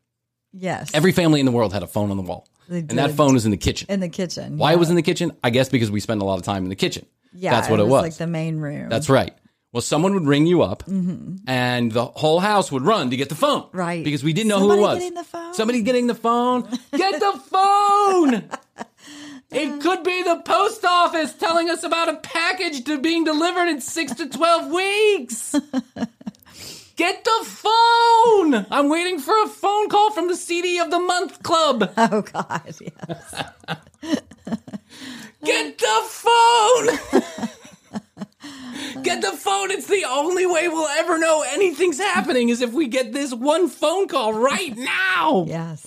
Yes. 0.52 0.90
Every 0.94 1.12
family 1.12 1.40
in 1.40 1.46
the 1.46 1.52
world 1.52 1.72
had 1.72 1.82
a 1.82 1.86
phone 1.86 2.10
on 2.10 2.16
the 2.16 2.22
wall. 2.22 2.48
And 2.68 2.90
that 2.90 3.12
phone 3.12 3.34
was 3.34 3.44
in 3.44 3.50
the 3.50 3.56
kitchen. 3.56 3.86
in 3.90 4.00
the 4.00 4.08
kitchen. 4.08 4.56
Why 4.56 4.70
yeah. 4.70 4.76
it 4.76 4.78
was 4.78 4.88
in 4.88 4.96
the 4.96 5.02
kitchen? 5.02 5.32
I 5.42 5.50
guess 5.50 5.68
because 5.68 5.90
we 5.90 6.00
spend 6.00 6.22
a 6.22 6.24
lot 6.24 6.38
of 6.38 6.44
time 6.44 6.62
in 6.62 6.70
the 6.70 6.76
kitchen. 6.76 7.04
Yeah, 7.34 7.50
That's 7.50 7.68
what 7.68 7.80
it 7.80 7.86
was. 7.86 8.02
Like 8.02 8.14
the 8.14 8.26
main 8.26 8.58
room. 8.58 8.88
That's 8.88 9.08
right. 9.08 9.34
Well, 9.72 9.80
someone 9.80 10.14
would 10.14 10.24
ring 10.24 10.46
you 10.46 10.62
up, 10.62 10.84
and 10.86 11.90
the 11.90 12.04
whole 12.04 12.38
house 12.38 12.70
would 12.70 12.82
run 12.82 13.10
to 13.10 13.16
get 13.16 13.28
the 13.28 13.34
phone. 13.34 13.62
Mm-hmm. 13.62 13.76
Right. 13.76 14.04
Because 14.04 14.22
we 14.22 14.32
didn't 14.32 14.50
know 14.50 14.60
Somebody 14.60 14.80
who 14.80 14.86
it 14.86 14.88
was. 14.88 14.98
getting 15.00 15.14
the 15.14 15.24
phone? 15.24 15.54
Somebody 15.54 15.82
getting 15.82 16.06
the 16.06 16.14
phone. 16.14 16.62
Get 16.96 17.18
the 17.18 17.42
phone. 17.50 18.44
It 19.54 19.80
could 19.80 20.02
be 20.02 20.22
the 20.22 20.42
post 20.44 20.84
office 20.84 21.32
telling 21.34 21.70
us 21.70 21.84
about 21.84 22.08
a 22.08 22.16
package 22.16 22.84
to 22.84 22.98
being 23.00 23.24
delivered 23.24 23.68
in 23.68 23.80
six 23.80 24.12
to 24.14 24.28
twelve 24.28 24.70
weeks. 24.72 25.54
Get 26.96 27.24
the 27.24 27.44
phone. 27.44 28.66
I'm 28.70 28.88
waiting 28.88 29.18
for 29.18 29.34
a 29.42 29.48
phone 29.48 29.88
call 29.88 30.12
from 30.12 30.28
the 30.28 30.36
CD 30.36 30.78
of 30.78 30.90
the 30.90 31.00
Month 31.00 31.42
Club. 31.42 31.92
Oh 31.98 32.22
God. 32.22 32.62
Yes. 32.66 32.82
Get 35.44 35.78
the 35.78 36.00
phone! 36.08 36.98
Get 39.04 39.20
the 39.22 39.36
phone. 39.36 39.70
It's 39.70 39.86
the 39.86 40.04
only 40.08 40.46
way 40.46 40.68
we'll 40.68 40.88
ever 40.88 41.18
know 41.18 41.44
anything's 41.48 41.98
happening 41.98 42.48
is 42.48 42.60
if 42.60 42.72
we 42.72 42.88
get 42.88 43.12
this 43.12 43.32
one 43.32 43.68
phone 43.68 44.08
call 44.08 44.32
right 44.34 44.76
now. 45.16 45.44
yes. 45.46 45.86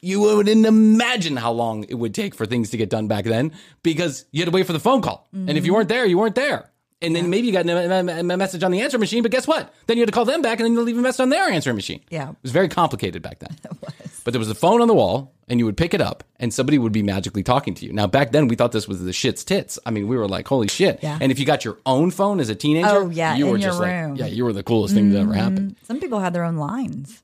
You 0.00 0.20
wouldn't 0.20 0.66
imagine 0.66 1.36
how 1.36 1.52
long 1.52 1.84
it 1.84 1.94
would 1.94 2.14
take 2.14 2.34
for 2.34 2.46
things 2.46 2.70
to 2.70 2.76
get 2.76 2.90
done 2.90 3.08
back 3.08 3.24
then 3.24 3.52
because 3.82 4.24
you 4.30 4.42
had 4.42 4.50
to 4.50 4.54
wait 4.54 4.66
for 4.66 4.72
the 4.72 4.80
phone 4.80 5.02
call. 5.02 5.28
And 5.32 5.50
if 5.50 5.56
you 5.56 5.72
mm-hmm. 5.72 5.76
weren't 5.76 5.88
there, 5.88 6.06
you 6.06 6.18
weren't 6.18 6.34
there. 6.34 6.70
And 7.00 7.14
then 7.14 7.30
maybe 7.30 7.46
you 7.46 7.52
got 7.52 7.68
a, 7.68 8.22
message 8.24 8.64
on 8.64 8.72
the 8.72 8.80
answer 8.80 8.98
machine, 8.98 9.22
but 9.22 9.30
guess 9.30 9.46
what? 9.46 9.72
Then 9.86 9.96
you 9.96 10.02
had 10.02 10.08
to 10.08 10.12
call 10.12 10.24
them 10.24 10.42
back 10.42 10.58
and 10.58 10.64
then 10.64 10.72
you 10.72 10.80
leave 10.82 10.98
a 10.98 11.00
message 11.00 11.20
on 11.20 11.28
their 11.28 11.48
answering 11.48 11.76
machine. 11.76 12.00
Yeah. 12.10 12.30
It 12.30 12.36
was 12.42 12.50
very 12.50 12.68
complicated 12.68 13.22
back 13.22 13.38
then. 13.38 13.56
it 13.64 13.70
was. 13.80 14.20
But 14.24 14.32
there 14.32 14.40
was 14.40 14.50
a 14.50 14.54
phone 14.54 14.82
on 14.82 14.88
the 14.88 14.94
wall, 14.94 15.32
and 15.48 15.58
you 15.58 15.64
would 15.64 15.76
pick 15.76 15.94
it 15.94 16.02
up, 16.02 16.22
and 16.38 16.52
somebody 16.52 16.76
would 16.76 16.92
be 16.92 17.02
magically 17.02 17.42
talking 17.42 17.72
to 17.74 17.86
you. 17.86 17.92
Now, 17.94 18.06
back 18.06 18.32
then, 18.32 18.46
we 18.48 18.56
thought 18.56 18.72
this 18.72 18.86
was 18.86 19.02
the 19.02 19.12
shit's 19.12 19.42
tits. 19.42 19.78
I 19.86 19.90
mean, 19.90 20.06
we 20.06 20.18
were 20.18 20.28
like, 20.28 20.46
holy 20.46 20.68
shit. 20.68 20.98
Yeah. 21.02 21.16
And 21.18 21.32
if 21.32 21.38
you 21.38 21.46
got 21.46 21.64
your 21.64 21.78
own 21.86 22.10
phone 22.10 22.38
as 22.40 22.50
a 22.50 22.54
teenager, 22.54 22.88
Oh, 22.88 23.08
yeah, 23.08 23.36
you 23.36 23.46
in 23.46 23.52
were 23.52 23.56
your 23.56 23.70
just 23.70 23.80
room. 23.80 23.88
Mm-hmm. 23.88 24.10
like, 24.10 24.20
yeah, 24.20 24.26
you 24.26 24.44
were 24.44 24.52
the 24.52 24.62
coolest 24.62 24.92
thing 24.94 25.12
that 25.12 25.20
ever 25.20 25.32
happened. 25.32 25.76
Some 25.84 25.98
people 26.00 26.18
had 26.18 26.34
their 26.34 26.44
own 26.44 26.56
lines. 26.56 27.22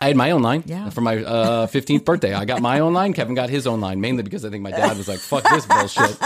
I 0.00 0.08
had 0.08 0.16
my 0.16 0.30
own 0.32 0.42
line 0.42 0.62
Yeah. 0.66 0.90
for 0.90 1.00
my 1.00 1.16
uh, 1.24 1.66
15th 1.68 2.04
birthday. 2.04 2.34
I 2.34 2.44
got 2.44 2.60
my 2.60 2.80
own 2.80 2.92
line. 2.92 3.12
Kevin 3.14 3.34
got 3.34 3.48
his 3.48 3.66
own 3.66 3.80
line, 3.80 4.00
mainly 4.00 4.22
because 4.22 4.44
I 4.44 4.50
think 4.50 4.62
my 4.62 4.70
dad 4.70 4.96
was 4.96 5.08
like, 5.08 5.18
fuck 5.18 5.42
this 5.44 5.64
bullshit. 5.66 6.16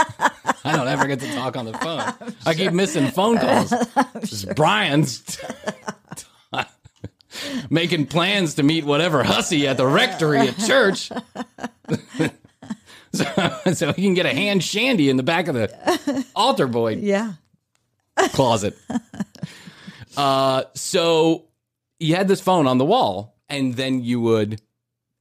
I 0.65 0.77
don't 0.77 0.89
ever 0.89 1.07
get 1.07 1.21
to 1.21 1.33
talk 1.35 1.57
on 1.57 1.67
the 1.67 1.73
phone. 1.75 2.03
I 2.45 2.55
keep 2.55 2.73
missing 2.73 3.11
phone 3.13 3.39
calls. 3.39 3.73
Is 4.23 4.45
Bryan's 4.45 5.39
making 7.71 8.07
plans 8.07 8.55
to 8.55 8.63
meet 8.63 8.85
whatever 8.85 9.23
hussy 9.23 9.69
at 9.69 9.77
the 9.77 9.87
rectory 9.87 10.41
at 10.49 10.59
church. 10.59 11.11
so, 13.13 13.51
so 13.73 13.93
he 13.93 14.03
can 14.03 14.15
get 14.15 14.27
a 14.27 14.35
hand 14.35 14.63
shandy 14.65 15.09
in 15.11 15.17
the 15.17 15.23
back 15.23 15.49
of 15.49 15.55
the 15.55 16.27
altar 16.35 16.67
boy 16.67 16.97
Yeah. 16.97 17.35
closet. 18.33 18.77
uh, 20.17 20.65
so 20.75 21.45
you 21.99 22.17
had 22.17 22.29
this 22.29 22.41
phone 22.41 22.67
on 22.67 22.79
the 22.79 22.85
wall, 22.85 23.37
and 23.51 23.75
then 23.75 24.03
you 24.03 24.21
would 24.21 24.63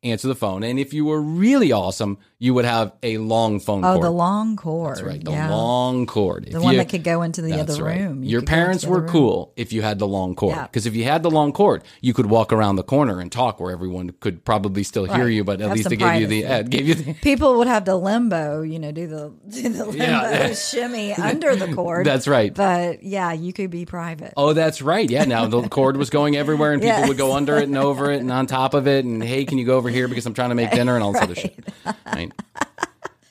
answer 0.03 0.27
the 0.27 0.35
phone. 0.35 0.63
And 0.63 0.79
if 0.79 0.93
you 0.93 1.05
were 1.05 1.21
really 1.21 1.71
awesome, 1.71 2.19
you 2.41 2.53
would 2.53 2.63
have 2.63 2.93
a 3.03 3.17
long 3.17 3.59
phone 3.59 3.81
call. 3.81 3.91
Oh, 3.91 3.95
cord. 3.95 4.05
the 4.05 4.11
long 4.11 4.55
cord. 4.55 4.95
That's 4.95 5.01
right, 5.01 5.23
the 5.23 5.31
yeah. 5.31 5.49
long 5.49 6.05
cord. 6.05 6.47
The 6.49 6.61
one 6.61 6.77
that 6.77 6.87
could 6.87 7.03
go 7.03 7.21
into 7.21 7.41
the 7.41 7.59
other 7.59 7.83
right. 7.83 7.99
room. 7.99 8.23
You 8.23 8.29
Your 8.29 8.39
could 8.39 8.47
go 8.47 8.53
into 8.53 8.63
parents 8.63 8.85
were 8.85 9.01
room. 9.01 9.09
cool 9.09 9.53
if 9.57 9.73
you 9.73 9.81
had 9.81 9.99
the 9.99 10.07
long 10.07 10.35
cord. 10.35 10.55
Yeah. 10.55 10.63
Because 10.63 10.85
if 10.85 10.95
you 10.95 11.03
had 11.03 11.21
the 11.21 11.29
long 11.29 11.51
cord, 11.51 11.83
you 11.99 12.13
could 12.13 12.27
walk 12.27 12.53
around 12.53 12.77
the 12.77 12.83
corner 12.83 13.19
and 13.19 13.29
talk 13.29 13.59
where 13.59 13.73
everyone 13.73 14.11
could 14.21 14.45
probably 14.45 14.83
still 14.83 15.03
hear 15.03 15.27
you, 15.27 15.43
but 15.43 15.59
at 15.59 15.67
Have 15.67 15.77
least 15.77 15.91
it 15.91 15.97
gave 15.97 16.21
you 16.21 16.27
the 16.27 16.45
uh, 16.45 16.61
gave 16.69 16.87
you 16.87 16.95
the 16.95 17.13
People 17.15 17.57
would 17.57 17.67
have 17.67 17.83
to 17.83 17.95
limbo, 17.95 18.61
you 18.61 18.79
know, 18.79 18.93
do 18.93 19.05
the 19.07 19.33
do 19.49 19.67
the 19.67 19.85
limbo 19.85 19.97
Yeah. 20.01 20.53
shimmy 20.53 21.13
under 21.13 21.57
the 21.57 21.73
cord. 21.73 22.05
That's 22.05 22.25
right. 22.25 22.53
But 22.53 23.03
yeah, 23.03 23.33
you 23.33 23.51
could 23.51 23.69
be 23.69 23.85
private. 23.85 24.33
Oh, 24.37 24.53
that's 24.53 24.81
right. 24.81 25.09
Yeah, 25.09 25.25
now 25.25 25.45
the 25.47 25.67
cord 25.67 25.97
was 25.97 26.09
going 26.09 26.37
everywhere, 26.37 26.71
and 26.71 26.81
people 26.81 27.09
would 27.09 27.17
go 27.17 27.35
under 27.35 27.57
it 27.57 27.63
and 27.63 27.77
over 27.77 28.11
it 28.11 28.21
and 28.21 28.31
on 28.31 28.47
top 28.47 28.73
of 28.73 28.87
it. 28.87 29.03
And 29.03 29.21
hey, 29.21 29.43
can 29.43 29.57
you 29.57 29.65
go 29.65 29.75
over 29.75 29.89
here 29.89 30.07
because 30.07 30.25
I'm 30.25 30.33
trying 30.33 30.49
to 30.49 30.55
make 30.55 30.71
dinner 30.71 30.95
and 30.95 31.03
all 31.03 31.11
this 31.11 31.21
other 31.21 31.35
shit. 31.35 31.59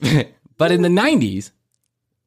But 0.59 0.73
in 0.73 0.83
the 0.83 0.89
90s, 0.89 1.53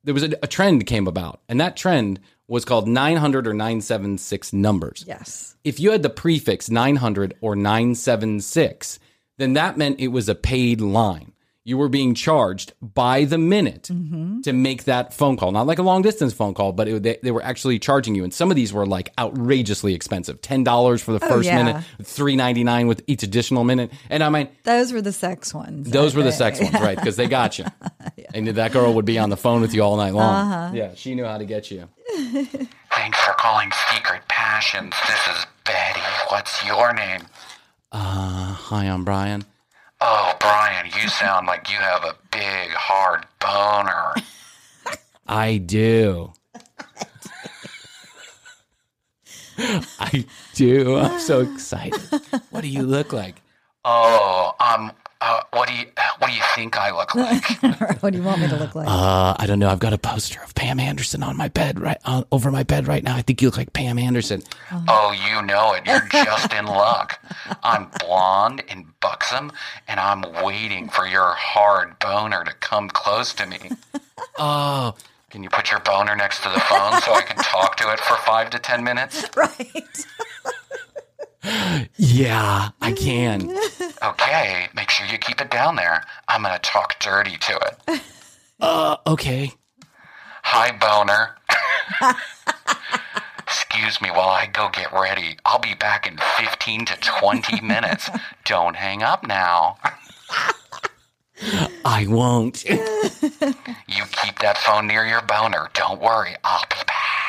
there 0.03 0.13
was 0.13 0.23
a, 0.23 0.31
a 0.41 0.47
trend 0.47 0.87
came 0.87 1.07
about, 1.07 1.41
and 1.47 1.59
that 1.59 1.77
trend 1.77 2.19
was 2.47 2.65
called 2.65 2.87
900 2.87 3.45
or 3.45 3.53
976 3.53 4.53
numbers. 4.53 5.03
Yes. 5.07 5.55
If 5.63 5.79
you 5.79 5.91
had 5.91 6.01
the 6.01 6.09
prefix 6.09 6.69
900 6.69 7.35
or 7.41 7.55
976, 7.55 8.99
then 9.37 9.53
that 9.53 9.77
meant 9.77 9.99
it 9.99 10.07
was 10.07 10.27
a 10.27 10.35
paid 10.35 10.81
line. 10.81 11.30
You 11.63 11.77
were 11.77 11.89
being 11.89 12.15
charged 12.15 12.73
by 12.81 13.25
the 13.25 13.37
minute 13.37 13.83
Mm-hmm. 13.91 14.41
to 14.41 14.51
make 14.53 14.85
that 14.85 15.13
phone 15.13 15.37
call. 15.37 15.51
Not 15.51 15.67
like 15.67 15.77
a 15.77 15.83
long 15.83 16.01
distance 16.01 16.33
phone 16.33 16.55
call, 16.55 16.71
but 16.71 16.87
it, 16.87 17.03
they, 17.03 17.17
they 17.21 17.29
were 17.29 17.43
actually 17.43 17.77
charging 17.77 18.15
you. 18.15 18.23
And 18.23 18.33
some 18.33 18.49
of 18.49 18.55
these 18.55 18.73
were 18.73 18.85
like 18.87 19.13
outrageously 19.19 19.93
expensive 19.93 20.41
$10 20.41 21.01
for 21.01 21.11
the 21.11 21.19
first 21.19 21.31
Oh, 21.47 21.51
yeah. 21.51 21.63
minute, 21.63 21.83
three 22.03 22.35
ninety 22.35 22.63
nine 22.63 22.87
with 22.87 23.03
each 23.05 23.21
additional 23.21 23.63
minute. 23.63 23.91
And 24.09 24.23
I 24.23 24.29
mean, 24.29 24.49
Those 24.63 24.91
were 24.91 25.01
the 25.03 25.11
sex 25.13 25.53
ones. 25.53 25.87
those 25.91 26.15
I 26.15 26.17
were 26.17 26.23
the 26.23 26.31
sex 26.31 26.59
ones, 26.59 26.73
right? 26.73 26.97
Because 26.97 27.15
they 27.15 27.27
got 27.27 27.59
you. 27.59 27.65
And 28.33 28.47
that 28.47 28.71
girl 28.71 28.93
would 28.93 29.03
be 29.03 29.19
on 29.19 29.29
the 29.29 29.35
phone 29.35 29.59
with 29.59 29.73
you 29.73 29.83
all 29.83 29.97
night 29.97 30.13
long. 30.13 30.33
Uh-huh. 30.51 30.71
Yeah, 30.73 30.91
she 30.95 31.15
knew 31.15 31.25
how 31.25 31.37
to 31.37 31.43
get 31.45 31.69
you. 31.69 31.89
Thanks 32.15 33.19
for 33.19 33.33
calling 33.37 33.69
Secret 33.93 34.21
Passions. 34.29 34.93
This 35.05 35.27
is 35.35 35.45
Betty. 35.65 35.99
What's 36.29 36.65
your 36.65 36.93
name? 36.93 37.21
Uh, 37.91 38.53
hi, 38.53 38.85
I'm 38.85 39.03
Bryan. 39.03 39.43
Oh, 40.03 40.33
Bryan, 40.39 40.87
you 40.87 41.07
sound 41.09 41.45
like 41.45 41.69
you 41.69 41.77
have 41.77 42.03
a 42.03 42.15
big, 42.31 42.71
hard 42.71 43.25
boner. 43.39 44.15
I 45.27 45.57
do. 45.57 46.33
I 49.99 50.25
do. 50.55 50.97
I'm 50.97 51.19
so 51.19 51.41
excited. 51.41 52.01
What 52.49 52.61
do 52.61 52.67
you 52.67 52.81
look 52.81 53.13
like? 53.13 53.41
Oh, 53.85 54.53
um, 54.59 54.91
uh, 55.21 55.41
what 55.51 55.67
do 55.69 55.75
you, 55.75 55.85
what 56.17 56.29
do 56.29 56.33
you 56.35 56.41
think 56.55 56.77
I 56.77 56.91
look 56.91 57.13
like? 57.15 58.01
what 58.01 58.11
do 58.11 58.17
you 58.17 58.23
want 58.23 58.41
me 58.41 58.47
to 58.49 58.55
look 58.57 58.73
like? 58.75 58.87
Uh, 58.87 59.35
I 59.37 59.45
don't 59.47 59.59
know. 59.59 59.69
I've 59.69 59.79
got 59.79 59.93
a 59.93 59.97
poster 59.97 60.41
of 60.43 60.53
Pam 60.55 60.79
Anderson 60.79 61.23
on 61.23 61.37
my 61.37 61.47
bed 61.47 61.79
right 61.79 61.97
uh, 62.05 62.23
over 62.31 62.51
my 62.51 62.63
bed 62.63 62.87
right 62.87 63.03
now. 63.03 63.15
I 63.15 63.21
think 63.21 63.41
you 63.41 63.47
look 63.47 63.57
like 63.57 63.71
Pam 63.73 63.97
Anderson. 63.99 64.41
Oh, 64.87 65.11
you 65.29 65.41
know 65.45 65.73
it. 65.73 65.85
You're 65.85 66.07
just 66.25 66.51
in 66.53 66.65
luck. 66.65 67.19
I'm 67.63 67.87
blonde 67.99 68.63
and 68.69 68.85
buxom, 68.99 69.51
and 69.87 69.99
I'm 69.99 70.23
waiting 70.43 70.89
for 70.89 71.05
your 71.07 71.33
hard 71.37 71.97
boner 71.99 72.43
to 72.43 72.53
come 72.55 72.89
close 72.89 73.33
to 73.35 73.45
me. 73.45 73.57
Oh, 74.37 74.93
Can 75.31 75.41
you 75.43 75.49
put 75.49 75.71
your 75.71 75.79
boner 75.81 76.15
next 76.15 76.43
to 76.43 76.49
the 76.49 76.59
phone 76.59 77.01
so 77.01 77.13
I 77.13 77.21
can 77.23 77.37
talk 77.37 77.75
to 77.77 77.91
it 77.91 77.99
for 77.99 78.15
five 78.17 78.49
to 78.51 78.59
ten 78.59 78.83
minutes? 78.83 79.25
right. 79.35 80.05
Yeah, 81.97 82.69
I 82.81 82.91
can. 82.93 83.57
Okay, 84.03 84.67
make 84.73 84.89
sure 84.89 85.05
you 85.05 85.19
keep 85.19 85.39
it 85.41 85.51
down 85.51 85.75
there. 85.75 86.03
I'm 86.27 86.41
gonna 86.41 86.57
talk 86.57 86.99
dirty 86.99 87.37
to 87.37 87.59
it. 87.87 88.01
Uh, 88.59 88.95
okay. 89.07 89.51
Hi, 90.43 90.71
boner. 90.71 91.35
Excuse 93.39 93.99
me 94.01 94.09
while 94.11 94.29
I 94.29 94.45
go 94.45 94.69
get 94.71 94.93
ready. 94.93 95.37
I'll 95.45 95.57
be 95.59 95.73
back 95.73 96.07
in 96.07 96.17
15 96.37 96.85
to 96.85 96.95
20 96.97 97.61
minutes. 97.61 98.07
Don't 98.45 98.75
hang 98.75 99.01
up 99.01 99.25
now. 99.25 99.77
I 101.83 102.05
won't. 102.07 102.63
You 102.63 104.03
keep 104.11 104.37
that 104.39 104.59
phone 104.59 104.85
near 104.85 105.07
your 105.07 105.23
boner. 105.23 105.69
Don't 105.73 105.99
worry, 105.99 106.35
I'll 106.43 106.63
be 106.69 106.75
back. 106.85 107.20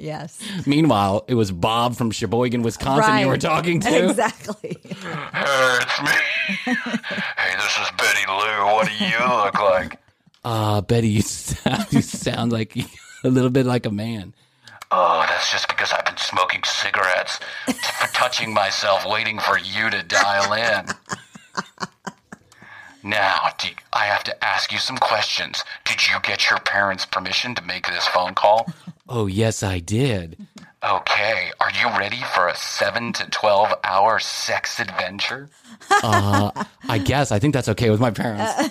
Yes. 0.00 0.40
Meanwhile, 0.66 1.24
it 1.28 1.34
was 1.34 1.52
Bob 1.52 1.94
from 1.94 2.10
Sheboygan, 2.10 2.62
Wisconsin 2.62 3.18
you 3.18 3.28
were 3.28 3.36
talking 3.36 3.80
to. 3.80 3.90
Exactly. 4.10 4.76
Hey, 4.82 5.78
it's 5.82 6.02
me. 6.02 6.74
hey, 6.74 7.56
this 7.56 7.78
is 7.78 7.90
Betty 7.98 8.26
Lou. 8.28 8.64
What 8.72 8.86
do 8.88 9.04
you 9.04 9.18
look 9.18 9.60
like? 9.60 9.98
Uh, 10.44 10.80
Betty, 10.80 11.08
you 11.08 11.22
sound, 11.22 11.86
you 11.92 12.00
sound 12.02 12.50
like 12.52 12.74
a 13.24 13.28
little 13.28 13.50
bit 13.50 13.66
like 13.66 13.84
a 13.86 13.90
man. 13.90 14.32
Oh, 14.90 15.24
that's 15.28 15.52
just 15.52 15.68
because 15.68 15.92
I've 15.92 16.04
been 16.06 16.16
smoking 16.16 16.62
cigarettes, 16.64 17.38
t- 17.66 17.72
for 17.74 18.08
touching 18.12 18.52
myself, 18.52 19.04
waiting 19.06 19.38
for 19.38 19.58
you 19.58 19.88
to 19.90 20.02
dial 20.02 20.52
in. 20.54 20.86
Now, 23.02 23.48
do 23.58 23.68
I 23.92 24.06
have 24.06 24.24
to 24.24 24.44
ask 24.44 24.72
you 24.72 24.78
some 24.78 24.98
questions. 24.98 25.62
Did 25.84 26.06
you 26.08 26.16
get 26.22 26.50
your 26.50 26.58
parents' 26.60 27.06
permission 27.06 27.54
to 27.54 27.62
make 27.62 27.86
this 27.86 28.06
phone 28.08 28.34
call? 28.34 28.66
Oh, 29.12 29.26
yes, 29.26 29.62
I 29.64 29.80
did. 29.80 30.36
Okay, 30.82 31.50
are 31.60 31.70
you 31.72 31.88
ready 31.98 32.22
for 32.34 32.46
a 32.48 32.54
7 32.54 33.12
to 33.14 33.28
12 33.28 33.74
hour 33.84 34.18
sex 34.20 34.78
adventure? 34.78 35.48
Uh, 35.90 36.52
I 36.88 36.98
guess. 36.98 37.32
I 37.32 37.38
think 37.40 37.52
that's 37.52 37.68
okay 37.70 37.90
with 37.90 37.98
my 38.00 38.12
parents. 38.12 38.68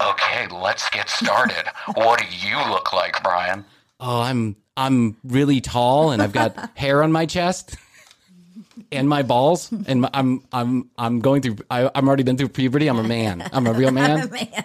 Okay, 0.00 0.46
let's 0.54 0.88
get 0.90 1.08
started. 1.08 1.64
what 1.94 2.20
do 2.20 2.26
you 2.46 2.56
look 2.70 2.92
like, 2.92 3.20
Bryan? 3.24 3.64
Oh, 3.98 4.20
I'm 4.20 4.54
I'm 4.78 5.16
really 5.24 5.60
tall 5.60 6.12
and 6.12 6.22
I've 6.22 6.32
got 6.32 6.70
hair 6.76 7.02
on 7.02 7.10
my 7.10 7.26
chest 7.26 7.76
and 8.92 9.08
my 9.08 9.22
balls 9.22 9.70
and 9.72 10.02
my, 10.02 10.10
I'm 10.14 10.44
I'm 10.52 10.88
I'm 10.96 11.18
going 11.20 11.42
through 11.42 11.56
I, 11.68 11.90
I'm 11.94 12.06
already 12.06 12.22
been 12.22 12.36
through 12.38 12.48
puberty. 12.50 12.86
I'm 12.86 12.98
a 12.98 13.02
man. 13.02 13.46
I'm 13.52 13.66
a 13.66 13.72
real 13.72 13.90
man. 14.02 14.30
Man. 14.30 14.64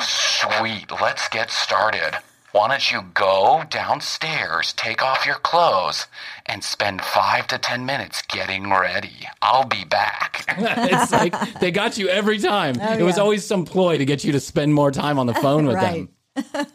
Sweet, 0.00 0.90
let's 1.00 1.28
get 1.28 1.50
started. 1.50 2.18
Why 2.52 2.68
don't 2.68 2.90
you 2.90 3.02
go 3.14 3.62
downstairs, 3.68 4.72
take 4.72 5.02
off 5.02 5.26
your 5.26 5.34
clothes, 5.36 6.06
and 6.46 6.64
spend 6.64 7.02
five 7.02 7.46
to 7.48 7.58
ten 7.58 7.84
minutes 7.86 8.22
getting 8.22 8.70
ready? 8.70 9.28
I'll 9.42 9.66
be 9.66 9.84
back. 9.84 10.44
it's 10.58 11.12
like 11.12 11.60
they 11.60 11.70
got 11.70 11.98
you 11.98 12.08
every 12.08 12.38
time. 12.38 12.76
Oh, 12.80 12.92
it 12.94 13.02
was 13.02 13.18
always 13.18 13.46
some 13.46 13.64
ploy 13.64 13.98
to 13.98 14.04
get 14.06 14.24
you 14.24 14.32
to 14.32 14.40
spend 14.40 14.72
more 14.74 14.90
time 14.90 15.18
on 15.18 15.26
the 15.26 15.34
phone 15.34 15.66
with 15.66 15.76
Right. 15.76 16.08
them. 16.36 16.66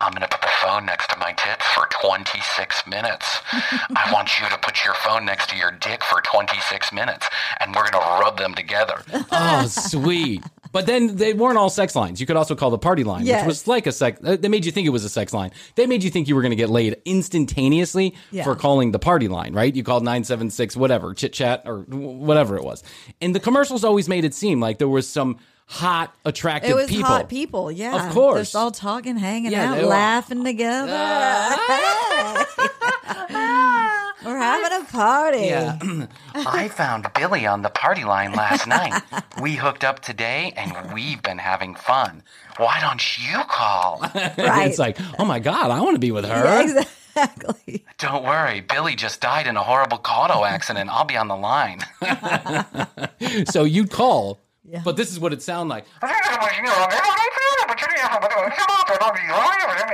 I'm 0.00 0.12
gonna 0.12 0.28
put 0.28 0.40
the 0.42 0.48
phone 0.62 0.86
next 0.86 1.10
to 1.10 1.18
my 1.18 1.32
tits 1.32 1.64
for 1.74 1.88
26 2.02 2.86
minutes. 2.86 3.40
I 3.52 4.10
want 4.12 4.40
you 4.40 4.48
to 4.48 4.56
put 4.58 4.84
your 4.84 4.94
phone 4.94 5.24
next 5.24 5.48
to 5.50 5.56
your 5.56 5.72
dick 5.72 6.04
for 6.04 6.20
26 6.20 6.92
minutes, 6.92 7.26
and 7.60 7.74
we're 7.74 7.90
gonna 7.90 8.20
rub 8.20 8.38
them 8.38 8.54
together. 8.54 9.02
Oh, 9.32 9.66
sweet. 9.66 10.42
But 10.70 10.86
then 10.86 11.16
they 11.16 11.32
weren't 11.32 11.56
all 11.58 11.70
sex 11.70 11.96
lines. 11.96 12.20
You 12.20 12.26
could 12.26 12.36
also 12.36 12.54
call 12.54 12.70
the 12.70 12.78
party 12.78 13.02
line, 13.02 13.24
Yes. 13.26 13.40
which 13.42 13.48
was 13.48 13.66
like 13.66 13.86
a 13.86 13.92
sex. 13.92 14.20
uh, 14.22 14.36
They 14.36 14.48
made 14.48 14.64
you 14.66 14.70
think 14.70 14.86
it 14.86 14.90
was 14.90 15.02
a 15.04 15.08
sex 15.08 15.32
line. 15.32 15.50
They 15.76 15.86
made 15.86 16.04
you 16.04 16.10
think 16.10 16.28
you 16.28 16.36
were 16.36 16.42
going 16.42 16.50
to 16.50 16.56
get 16.56 16.68
laid 16.68 16.96
instantaneously 17.06 18.14
Yeah. 18.30 18.44
for 18.44 18.54
calling 18.54 18.92
the 18.92 18.98
party 18.98 19.28
line, 19.28 19.54
right? 19.54 19.74
You 19.74 19.82
called 19.82 20.04
976, 20.04 20.76
whatever, 20.76 21.14
chit 21.14 21.32
chat 21.32 21.62
or 21.64 21.78
whatever 21.88 22.56
it 22.56 22.64
was. 22.64 22.82
And 23.22 23.34
the 23.34 23.40
commercials 23.40 23.82
always 23.82 24.08
made 24.10 24.24
it 24.26 24.34
seem 24.34 24.60
like 24.60 24.76
there 24.78 24.88
was 24.90 25.08
some 25.08 25.38
hot, 25.68 26.12
attractive 26.24 26.70
It 26.70 26.74
was 26.74 26.88
people. 26.88 27.04
hot 27.06 27.28
people, 27.28 27.70
yeah. 27.70 28.06
Of 28.08 28.12
course. 28.14 28.40
Just 28.40 28.56
all 28.56 28.70
talking, 28.70 29.16
hanging 29.16 29.52
Yeah, 29.52 29.70
out, 29.70 29.76
they 29.76 29.82
were- 29.82 29.88
laughing 29.88 30.42
together. 30.44 30.92
Ah. 30.94 32.44
We're 34.24 34.36
having 34.36 34.82
a 34.82 34.84
party. 34.90 35.38
Yeah. 35.46 35.78
I 36.34 36.68
found 36.68 37.06
Billy 37.14 37.46
on 37.46 37.62
the 37.62 37.70
party 37.70 38.04
line 38.04 38.32
last 38.32 38.66
night. 38.66 39.00
We 39.40 39.54
hooked 39.54 39.84
up 39.84 40.00
today, 40.00 40.52
and 40.56 40.92
we've 40.92 41.22
been 41.22 41.38
having 41.38 41.74
fun. 41.76 42.22
Why 42.56 42.80
don't 42.80 43.00
you 43.18 43.38
call? 43.48 44.00
Right. 44.02 44.34
it's 44.68 44.78
like, 44.78 44.98
oh 45.18 45.24
my 45.24 45.38
God, 45.38 45.70
I 45.70 45.80
want 45.80 45.94
to 45.94 46.00
be 46.00 46.10
with 46.10 46.24
her. 46.26 46.44
Yeah, 46.44 46.82
exactly. 47.14 47.84
Don't 47.98 48.24
worry, 48.24 48.60
Billy 48.60 48.96
just 48.96 49.20
died 49.20 49.46
in 49.46 49.56
a 49.56 49.62
horrible 49.62 50.00
auto 50.04 50.44
accident. 50.44 50.90
I'll 50.90 51.04
be 51.04 51.16
on 51.16 51.28
the 51.28 51.36
line. 51.36 51.80
So 53.50 53.64
you'd 53.64 53.90
call, 53.90 54.38
but 54.84 54.96
this 54.96 55.10
is 55.10 55.20
what 55.20 55.32
it 55.32 55.42
sounded 55.42 55.70
like. 55.70 55.84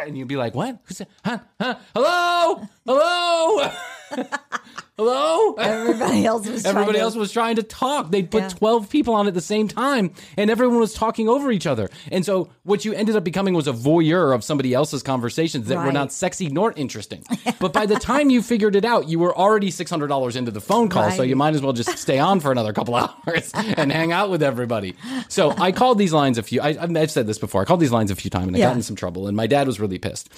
And 0.06 0.18
you'd 0.18 0.28
be 0.28 0.36
like, 0.36 0.54
what? 0.54 0.78
Who's 0.84 0.98
that? 0.98 1.08
Huh? 1.24 1.38
Huh? 1.58 1.76
Hello? 1.94 2.68
Hello? 2.84 3.70
Hello? 4.96 5.54
Everybody 5.54 6.24
else 6.26 6.46
was 6.48 6.62
trying 6.62 6.74
Everybody 6.76 6.98
to- 6.98 7.02
else 7.02 7.16
was 7.16 7.32
trying 7.32 7.56
to 7.56 7.64
talk. 7.64 8.12
They 8.12 8.22
put 8.22 8.42
Yeah. 8.44 8.48
12 8.50 8.88
people 8.88 9.14
on 9.14 9.26
at 9.26 9.34
the 9.34 9.40
same 9.40 9.66
time, 9.66 10.12
and 10.36 10.48
everyone 10.50 10.78
was 10.78 10.94
talking 10.94 11.28
over 11.28 11.50
each 11.50 11.66
other. 11.66 11.90
And 12.12 12.24
so, 12.24 12.50
what 12.62 12.84
you 12.84 12.92
ended 12.92 13.16
up 13.16 13.24
becoming 13.24 13.54
was 13.54 13.66
a 13.66 13.72
voyeur 13.72 14.32
of 14.32 14.44
somebody 14.44 14.72
else's 14.72 15.02
conversations 15.02 15.66
that 15.66 15.84
were 15.84 15.90
not 15.90 16.12
sexy 16.12 16.48
nor 16.48 16.72
interesting. 16.76 17.24
but 17.58 17.72
by 17.72 17.86
the 17.86 17.96
time 17.96 18.30
you 18.30 18.40
figured 18.40 18.76
it 18.76 18.84
out, 18.84 19.08
you 19.08 19.18
were 19.18 19.36
already 19.36 19.70
$600 19.70 20.36
into 20.36 20.52
the 20.52 20.60
phone 20.60 20.88
call, 20.88 21.10
so 21.10 21.24
you 21.24 21.34
might 21.34 21.54
as 21.56 21.60
well 21.60 21.72
just 21.72 21.98
stay 21.98 22.20
on 22.20 22.38
for 22.38 22.52
another 22.52 22.72
couple 22.72 22.94
hours 23.26 23.50
and 23.54 23.90
hang 23.90 24.12
out 24.12 24.30
with 24.30 24.44
everybody. 24.44 24.94
So, 25.28 25.50
I 25.50 25.72
called 25.72 25.98
these 25.98 26.12
lines 26.12 26.38
a 26.38 26.42
few, 26.44 26.60
I, 26.60 26.76
I've 26.80 27.10
said 27.10 27.26
this 27.26 27.38
before, 27.38 27.62
I 27.62 27.64
called 27.64 27.80
these 27.80 27.90
lines 27.92 28.12
a 28.12 28.14
few 28.16 28.30
times 28.30 28.46
and 28.46 28.56
I 28.56 28.60
Yeah. 28.60 28.66
got 28.68 28.76
in 28.76 28.82
some 28.82 28.94
trouble, 28.94 29.26
and 29.26 29.36
my 29.36 29.48
dad 29.48 29.66
was 29.66 29.80
really 29.80 29.98
pissed. 29.98 30.28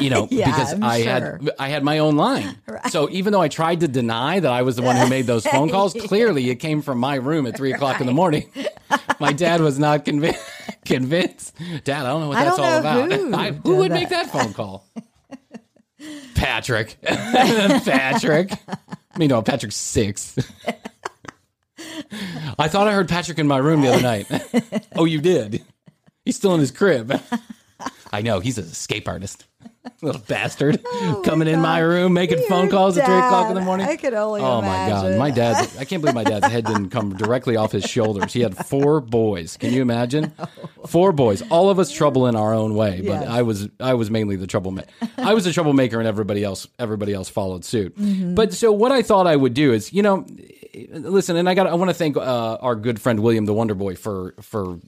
You 0.00 0.10
know, 0.10 0.26
Yeah, 0.30 0.46
because 0.46 0.72
I'm 0.72 0.82
I 0.82 1.02
sure. 1.02 1.12
had 1.12 1.50
I 1.58 1.68
had 1.68 1.82
my 1.84 1.98
own 1.98 2.16
line. 2.16 2.56
So 2.90 3.08
even 3.10 3.32
though 3.32 3.40
I 3.40 3.48
tried 3.48 3.80
to 3.80 3.88
deny 3.88 4.40
that 4.40 4.50
I 4.52 4.62
was 4.62 4.74
the 4.76 4.82
one 4.82 4.96
who 4.96 5.08
made 5.08 5.26
those 5.26 5.46
phone 5.46 5.70
calls, 5.70 5.94
clearly 6.06 6.50
it 6.50 6.56
came 6.56 6.82
from 6.82 6.98
my 6.98 7.14
room 7.14 7.46
at 7.46 7.56
three 7.56 7.72
o'clock 7.72 8.00
in 8.00 8.06
the 8.06 8.12
morning. 8.12 8.50
My 9.20 9.32
dad 9.32 9.60
was 9.60 9.78
not 9.78 10.04
convinced. 10.04 10.40
convinced. 10.84 11.54
Dad, 11.84 12.04
I 12.04 12.08
don't 12.08 12.22
know 12.22 12.28
what 12.28 12.34
that's 12.38 12.58
all 12.58 12.78
about. 12.80 13.12
who 13.12 13.34
I- 13.34 13.52
who 13.52 13.76
would 13.76 13.92
that. 13.92 13.94
make 13.94 14.08
that 14.08 14.30
phone 14.30 14.52
call? 14.52 14.84
Patrick. 16.34 16.96
Patrick. 17.02 18.52
I 19.14 19.18
mean, 19.18 19.28
no, 19.28 19.40
Patrick's 19.42 19.76
six. 19.76 20.36
I 22.58 22.68
thought 22.68 22.88
I 22.88 22.92
heard 22.92 23.08
Patrick 23.08 23.38
in 23.38 23.46
my 23.46 23.58
room 23.58 23.80
the 23.82 23.88
other 23.92 24.02
night. 24.02 24.26
oh, 24.96 25.04
you 25.04 25.20
did? 25.20 25.62
He's 26.24 26.36
still 26.36 26.54
in 26.54 26.60
his 26.60 26.70
crib. 26.72 27.20
I 28.12 28.22
know, 28.22 28.40
he's 28.40 28.58
an 28.58 28.64
escape 28.64 29.08
artist. 29.08 29.46
Little 30.02 30.20
bastard. 30.22 30.84
Coming 31.24 31.48
in 31.48 31.60
my 31.60 31.78
room, 31.78 32.12
making 32.12 32.42
phone 32.48 32.64
Your 32.64 32.72
calls 32.72 32.98
at 32.98 33.06
3 33.06 33.14
o'clock 33.14 33.48
in 33.48 33.54
the 33.54 33.60
morning. 33.60 33.86
I 33.86 33.96
could 33.96 34.12
only 34.14 34.40
Oh, 34.40 34.60
my 34.60 34.88
God. 34.88 35.16
My 35.18 35.30
dad's, 35.30 35.76
I 35.78 35.84
can't 35.84 36.02
believe 36.02 36.14
my 36.14 36.24
dad's 36.24 36.46
head 36.48 36.64
didn't 36.66 36.90
come 36.90 37.16
directly 37.16 37.56
off 37.56 37.72
his 37.72 37.84
shoulders. 37.84 38.32
He 38.32 38.40
had 38.40 38.56
four 38.56 39.00
boys. 39.00 39.56
Can 39.56 39.72
you 39.72 39.80
imagine? 39.82 40.32
Four 40.86 41.12
boys. 41.12 41.42
All 41.48 41.70
of 41.70 41.78
us 41.78 41.92
trouble 41.92 42.26
in 42.26 42.34
our 42.34 42.52
own 42.52 42.74
way, 42.74 43.00
but 43.02 43.20
Yes. 43.20 43.28
I 43.28 43.42
was, 43.42 43.68
I 43.78 43.94
was 43.94 44.10
mainly 44.10 44.34
the 44.34 44.48
troublemaker. 44.48 44.88
I 45.16 45.32
was 45.32 45.44
the 45.44 45.52
troublemaker 45.52 46.00
and 46.00 46.08
everybody 46.08 46.42
else, 46.42 46.66
everybody 46.80 47.14
else 47.14 47.28
followed 47.28 47.64
suit. 47.64 47.96
Mm-hmm. 47.96 48.34
But 48.34 48.52
so 48.52 48.72
what 48.72 48.90
I 48.90 49.02
thought 49.02 49.28
I 49.28 49.36
would 49.36 49.54
do 49.54 49.72
is, 49.72 49.92
you 49.92 50.02
know, 50.02 50.26
listen, 50.90 51.36
and 51.36 51.48
I 51.48 51.54
got 51.54 51.66
I 51.68 51.74
want 51.74 51.90
to 51.90 51.94
thank 51.94 52.16
uh, 52.16 52.56
our 52.60 52.74
good 52.74 53.00
friend 53.00 53.20
William 53.20 53.44
the 53.44 53.54
Wonder 53.54 53.74
Boy 53.74 53.94
for 53.94 54.34
for 54.40 54.80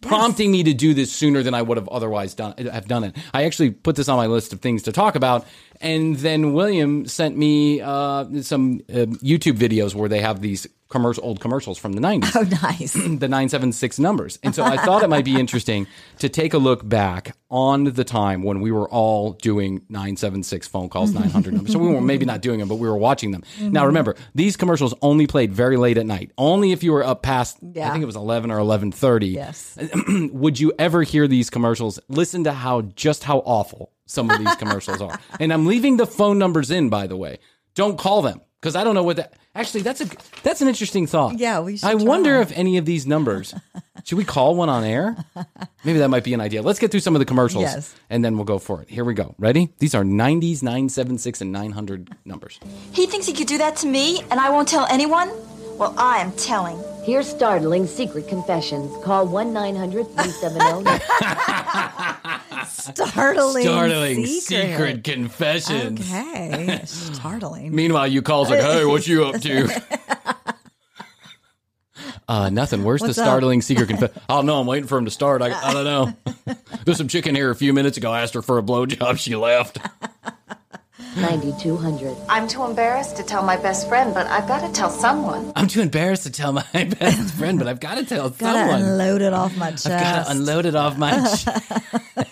prompting 0.00 0.50
me 0.50 0.62
to 0.62 0.74
do 0.74 0.94
this 0.94 1.12
sooner 1.12 1.42
than 1.42 1.54
I 1.54 1.62
would 1.62 1.76
have 1.76 1.88
otherwise 1.88 2.34
done 2.34 2.54
have 2.56 2.88
done 2.88 3.04
it. 3.04 3.16
I 3.34 3.44
actually 3.44 3.70
put 3.70 3.96
this 3.96 4.08
on 4.08 4.16
my 4.16 4.26
list 4.26 4.52
of 4.52 4.60
things 4.60 4.82
to 4.84 4.92
talk 4.92 5.14
about, 5.14 5.46
and 5.80 6.16
then 6.16 6.52
William 6.52 7.06
sent 7.06 7.36
me 7.36 7.80
uh, 7.80 8.24
some 8.42 8.80
uh, 8.88 9.06
YouTube 9.22 9.58
videos 9.58 9.94
where 9.94 10.08
they 10.08 10.20
have 10.20 10.40
these 10.40 10.66
commercial 10.88 11.24
old 11.24 11.40
commercials 11.40 11.78
from 11.78 11.92
the 11.92 12.00
90s. 12.00 12.32
Oh, 12.34 12.42
nice. 12.62 12.92
the 12.94 13.28
976 13.28 13.98
numbers. 13.98 14.38
And 14.42 14.54
so 14.54 14.64
I 14.64 14.76
thought 14.76 15.02
it 15.02 15.08
might 15.08 15.24
be 15.24 15.38
interesting 15.38 15.86
to 16.18 16.28
take 16.28 16.54
a 16.54 16.58
look 16.58 16.86
back 16.88 17.36
on 17.50 17.84
the 17.84 18.04
time 18.04 18.42
when 18.42 18.60
we 18.60 18.70
were 18.70 18.88
all 18.88 19.32
doing 19.32 19.82
976 19.88 20.68
phone 20.68 20.88
calls, 20.88 21.12
900 21.12 21.54
numbers. 21.54 21.72
So 21.72 21.78
we 21.78 21.88
were 21.88 22.00
maybe 22.00 22.24
not 22.24 22.42
doing 22.42 22.58
them, 22.58 22.68
but 22.68 22.76
we 22.76 22.88
were 22.88 22.96
watching 22.96 23.32
them. 23.32 23.42
Now 23.60 23.86
remember, 23.86 24.16
these 24.34 24.56
commercials 24.56 24.94
only 25.02 25.26
played 25.26 25.52
very 25.52 25.76
late 25.76 25.98
at 25.98 26.06
night. 26.06 26.32
Only 26.38 26.72
if 26.72 26.82
you 26.82 26.92
were 26.92 27.04
up 27.04 27.22
past, 27.22 27.58
I 27.62 27.90
think 27.90 28.02
it 28.02 28.06
was 28.06 28.16
11 28.16 28.50
or 28.50 28.58
11:30. 28.58 29.34
Yes. 29.34 29.57
Would 30.32 30.60
you 30.60 30.72
ever 30.78 31.02
hear 31.02 31.28
these 31.28 31.50
commercials? 31.50 31.98
Listen 32.08 32.44
to 32.44 32.52
how 32.52 32.82
just 32.82 33.24
how 33.24 33.38
awful 33.38 33.92
some 34.06 34.30
of 34.30 34.38
these 34.38 34.54
commercials 34.62 35.00
are. 35.00 35.18
And 35.40 35.52
I'm 35.52 35.66
leaving 35.66 35.96
the 35.96 36.06
phone 36.06 36.38
numbers 36.38 36.70
in 36.70 36.88
by 36.88 37.06
the 37.06 37.16
way. 37.16 37.38
Don't 37.74 37.98
call 37.98 38.22
them 38.22 38.40
because 38.60 38.74
I 38.76 38.84
don't 38.84 38.94
know 38.94 39.02
what 39.04 39.16
that 39.16 39.34
Actually, 39.54 39.82
that's 39.82 40.00
a 40.00 40.06
that's 40.44 40.60
an 40.60 40.68
interesting 40.68 41.08
thought. 41.08 41.36
Yeah, 41.38 41.60
we 41.60 41.78
should 41.78 41.88
I 41.88 41.94
wonder 41.96 42.40
if 42.40 42.52
any 42.52 42.76
of 42.78 42.84
these 42.84 43.08
numbers 43.08 43.52
should 44.04 44.16
we 44.16 44.24
call 44.24 44.54
one 44.54 44.68
on 44.68 44.84
air? 44.84 45.16
Maybe 45.84 45.98
that 45.98 46.08
might 46.08 46.22
be 46.22 46.32
an 46.32 46.40
idea. 46.40 46.62
Let's 46.62 46.78
get 46.78 46.92
through 46.92 47.00
some 47.00 47.16
of 47.16 47.18
the 47.18 47.24
commercials 47.24 47.62
Yes. 47.62 47.94
and 48.08 48.24
then 48.24 48.36
we'll 48.36 48.44
go 48.44 48.58
for 48.58 48.82
it. 48.82 48.88
Here 48.88 49.04
we 49.04 49.14
go. 49.14 49.34
Ready? 49.36 49.70
These 49.80 49.94
are 49.96 50.04
90s, 50.04 50.62
976 50.62 51.40
and 51.40 51.50
900 51.50 52.10
numbers. 52.24 52.60
He 52.92 53.06
thinks 53.06 53.26
he 53.26 53.32
could 53.32 53.48
do 53.48 53.58
that 53.58 53.76
to 53.76 53.86
me, 53.86 54.22
and 54.30 54.38
I 54.38 54.50
won't 54.50 54.68
tell 54.68 54.86
anyone? 54.86 55.28
Well, 55.78 55.94
I 55.96 56.18
am 56.18 56.32
telling. 56.32 56.82
Here's 57.04 57.28
startling 57.28 57.86
secret 57.86 58.26
confessions. 58.28 58.92
Call 59.04 59.26
1 59.26 59.52
900 59.52 60.06
370 60.06 60.90
Startling. 62.66 63.62
Startling 63.62 64.26
secret. 64.26 64.70
secret 64.70 65.04
confessions. 65.04 66.00
Okay. 66.00 66.80
Startling. 66.84 67.74
Meanwhile, 67.74 68.08
you 68.08 68.22
calls 68.22 68.50
like, 68.50 68.60
"Hey, 68.60 68.84
what 68.84 69.06
you 69.06 69.24
up 69.24 69.40
to?" 69.42 69.68
Uh, 72.28 72.50
nothing. 72.50 72.84
Where's 72.84 73.00
What's 73.00 73.16
the 73.16 73.22
up? 73.22 73.26
startling 73.26 73.62
secret 73.62 73.88
don't 74.28 74.44
know. 74.44 74.60
I'm 74.60 74.66
waiting 74.66 74.86
for 74.86 74.98
him 74.98 75.06
to 75.06 75.10
start. 75.10 75.40
I, 75.40 75.50
I 75.50 75.72
don't 75.72 75.84
know. 75.84 76.12
There's 76.84 76.98
some 76.98 77.08
chicken 77.08 77.34
here 77.34 77.50
a 77.50 77.54
few 77.54 77.72
minutes 77.72 77.96
ago. 77.96 78.12
I 78.12 78.20
asked 78.20 78.34
her 78.34 78.42
for 78.42 78.58
a 78.58 78.62
blowjob. 78.62 79.18
She 79.18 79.34
left. 79.34 79.78
9200. 81.16 82.16
I'm 82.28 82.46
too 82.48 82.64
embarrassed 82.64 83.16
to 83.16 83.22
tell 83.22 83.42
my 83.42 83.56
best 83.56 83.88
friend, 83.88 84.14
but 84.14 84.26
I've 84.26 84.46
got 84.46 84.66
to 84.66 84.72
tell 84.72 84.90
someone. 84.90 85.52
I'm 85.56 85.66
too 85.66 85.80
embarrassed 85.80 86.24
to 86.24 86.30
tell 86.30 86.52
my 86.52 86.64
best 86.72 87.34
friend, 87.34 87.58
but 87.58 87.66
I've 87.68 87.80
got 87.80 87.96
to 87.96 88.04
tell 88.04 88.30
Gotta 88.30 88.58
someone. 88.58 88.82
unload 88.82 89.22
it 89.22 89.32
off 89.32 89.56
my 89.56 89.70
chest. 89.70 89.86
I've 89.88 90.00
got 90.00 90.24
to 90.26 90.30
unload 90.32 90.66
it 90.66 90.74
off 90.74 90.96
my 90.98 91.10
chest. 91.36 91.48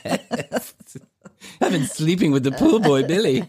I've 1.61 1.73
been 1.73 1.87
sleeping 1.87 2.33
with 2.33 2.45
the 2.45 2.53
pool 2.53 2.81
boy, 2.81 3.03
Billy. 3.05 3.45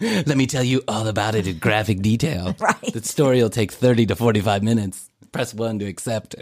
Let 0.00 0.36
me 0.36 0.46
tell 0.46 0.64
you 0.64 0.82
all 0.88 1.06
about 1.06 1.34
it 1.34 1.46
in 1.46 1.58
graphic 1.58 2.00
detail. 2.02 2.54
Right. 2.58 2.92
The 2.92 3.02
story 3.02 3.42
will 3.42 3.50
take 3.50 3.72
30 3.72 4.06
to 4.06 4.16
45 4.16 4.62
minutes. 4.62 5.10
Press 5.32 5.54
one 5.54 5.78
to 5.78 5.86
accept. 5.86 6.34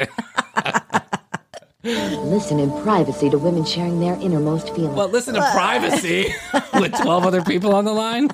Listen 2.25 2.59
in 2.61 2.71
privacy 2.83 3.29
to 3.29 3.37
women 3.37 3.63
sharing 3.63 4.01
their 4.01 4.15
innermost 4.15 4.75
feelings. 4.75 4.95
well, 4.95 5.09
listen 5.09 5.35
to 5.35 5.51
privacy 5.53 6.35
with 6.81 6.95
12 6.97 7.27
other 7.27 7.43
people 7.43 7.75
on 7.75 7.85
the 7.85 7.93
line. 7.93 8.31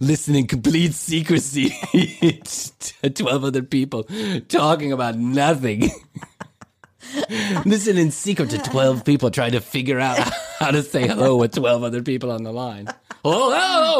Listen 0.00 0.34
in 0.34 0.46
complete 0.46 0.92
secrecy 0.92 1.70
to 3.00 3.08
12 3.08 3.42
other 3.42 3.62
people 3.62 4.04
talking 4.48 4.92
about 4.92 5.16
nothing. 5.16 5.90
Listen 7.64 7.96
in 7.96 8.10
secret 8.10 8.50
to 8.50 8.58
12 8.58 9.02
people 9.02 9.30
trying 9.30 9.52
to 9.52 9.60
figure 9.62 9.98
out 9.98 10.18
how 10.58 10.70
to 10.70 10.82
say 10.82 11.06
hello 11.06 11.36
with 11.36 11.54
12 11.54 11.82
other 11.82 12.02
people 12.02 12.30
on 12.30 12.42
the 12.42 12.52
line. 12.52 12.86
Hello, 13.24 13.50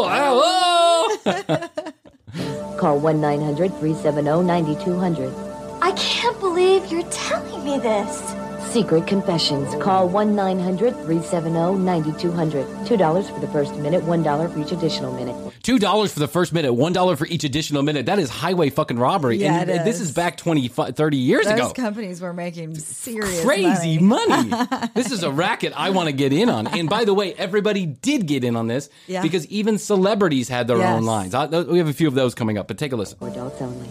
hello, 0.05 1.09
hello. 1.25 2.77
Call 2.77 2.99
1 2.99 3.19
900 3.19 3.71
370 3.79 4.43
9200. 4.43 5.33
I 5.81 5.93
can't 5.93 6.39
believe 6.39 6.93
you're 6.93 7.03
telling 7.05 7.65
me 7.65 7.79
this. 7.79 8.44
Secret 8.75 9.07
confessions. 9.07 9.73
Call 9.81 10.09
1 10.09 10.35
900 10.35 10.95
370 11.07 11.77
9200. 11.79 12.67
$2 12.67 13.31
for 13.33 13.39
the 13.41 13.47
first 13.47 13.77
minute, 13.77 14.03
$1 14.03 14.53
for 14.53 14.59
each 14.59 14.73
additional 14.73 15.13
minute. 15.15 15.37
$2 15.63 16.11
for 16.11 16.19
the 16.19 16.27
first 16.27 16.53
minute, 16.53 16.73
$1 16.73 17.17
for 17.17 17.27
each 17.29 17.45
additional 17.45 17.85
minute. 17.85 18.07
That 18.07 18.19
is 18.19 18.29
highway 18.31 18.71
fucking 18.71 18.99
robbery. 18.99 19.37
Yeah, 19.37 19.61
and 19.61 19.71
it 19.71 19.85
this 19.85 20.01
is. 20.01 20.09
is 20.09 20.13
back 20.13 20.37
20, 20.39 20.67
30 20.67 21.17
years 21.17 21.45
Those 21.47 21.55
ago. 21.55 21.73
companies 21.73 22.21
were 22.21 22.33
making 22.33 22.75
serious 22.75 23.45
crazy 23.45 24.01
money. 24.01 24.49
money. 24.49 24.69
this 24.97 25.13
is 25.13 25.23
a 25.23 25.31
racket 25.31 25.73
I 25.77 25.91
want 25.91 26.09
to 26.09 26.13
get 26.13 26.33
in 26.33 26.49
on. 26.49 26.67
And 26.67 26.89
by 26.91 27.05
the 27.05 27.15
way, 27.15 27.33
everybody 27.35 27.87
did 27.87 28.27
get 28.27 28.43
in 28.43 28.57
on 28.57 28.67
this 28.67 28.91
Yeah. 29.07 29.23
because 29.23 29.47
even 29.47 29.79
celebrities 29.79 30.49
had 30.49 30.67
their 30.67 30.79
Yes. 30.79 30.97
own 30.97 31.05
lines. 31.05 31.33
I, 31.33 31.47
we 31.47 31.79
have 31.79 31.87
a 31.89 31.93
few 31.93 32.09
of 32.09 32.15
those 32.15 32.35
coming 32.35 32.59
up, 32.59 32.67
but 32.67 32.77
take 32.77 32.91
a 32.93 32.97
listen. 32.97 33.19
For 33.19 33.29
adults 33.29 33.63
only. 33.63 33.87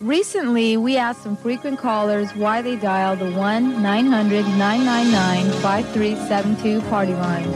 Recently, 0.00 0.76
we 0.76 0.98
asked 0.98 1.22
some 1.22 1.36
frequent 1.36 1.78
callers 1.78 2.34
why 2.34 2.60
they 2.60 2.76
dialed 2.76 3.20
the 3.20 3.30
1 3.30 3.82
900 3.82 4.46
999 4.46 5.52
5372 5.62 6.88
party 6.88 7.14
line. 7.14 7.54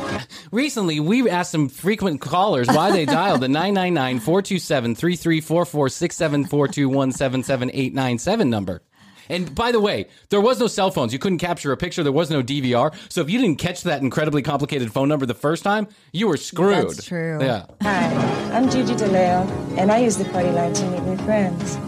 Recently, 0.50 1.00
we 1.00 1.28
asked 1.28 1.52
some 1.52 1.68
frequent 1.68 2.22
callers 2.22 2.66
why 2.68 2.90
they 2.92 3.04
dialed 3.04 3.42
the 3.42 3.48
999 3.48 4.20
427 4.20 4.94
3344 4.94 5.88
6742 5.90 6.88
177 6.88 8.50
number. 8.50 8.82
And 9.28 9.54
by 9.54 9.72
the 9.72 9.80
way, 9.80 10.08
there 10.30 10.40
was 10.40 10.60
no 10.60 10.66
cell 10.66 10.90
phones. 10.90 11.12
You 11.12 11.18
couldn't 11.18 11.38
capture 11.38 11.72
a 11.72 11.76
picture. 11.76 12.02
There 12.02 12.12
was 12.12 12.30
no 12.30 12.42
DVR. 12.42 12.94
So 13.10 13.20
if 13.20 13.30
you 13.30 13.38
didn't 13.38 13.56
catch 13.56 13.82
that 13.82 14.02
incredibly 14.02 14.42
complicated 14.42 14.92
phone 14.92 15.08
number 15.08 15.26
the 15.26 15.34
first 15.34 15.62
time, 15.62 15.88
you 16.12 16.28
were 16.28 16.36
screwed. 16.36 16.90
That's 16.90 17.04
true. 17.04 17.38
Yeah. 17.40 17.66
Hi, 17.82 18.06
I'm 18.52 18.70
Gigi 18.70 18.94
DeLeo, 18.94 19.78
and 19.78 19.90
I 19.90 19.98
use 19.98 20.16
the 20.16 20.24
party 20.26 20.50
line 20.50 20.72
to 20.74 20.90
meet 20.90 21.02
new 21.02 21.16
friends. 21.18 21.78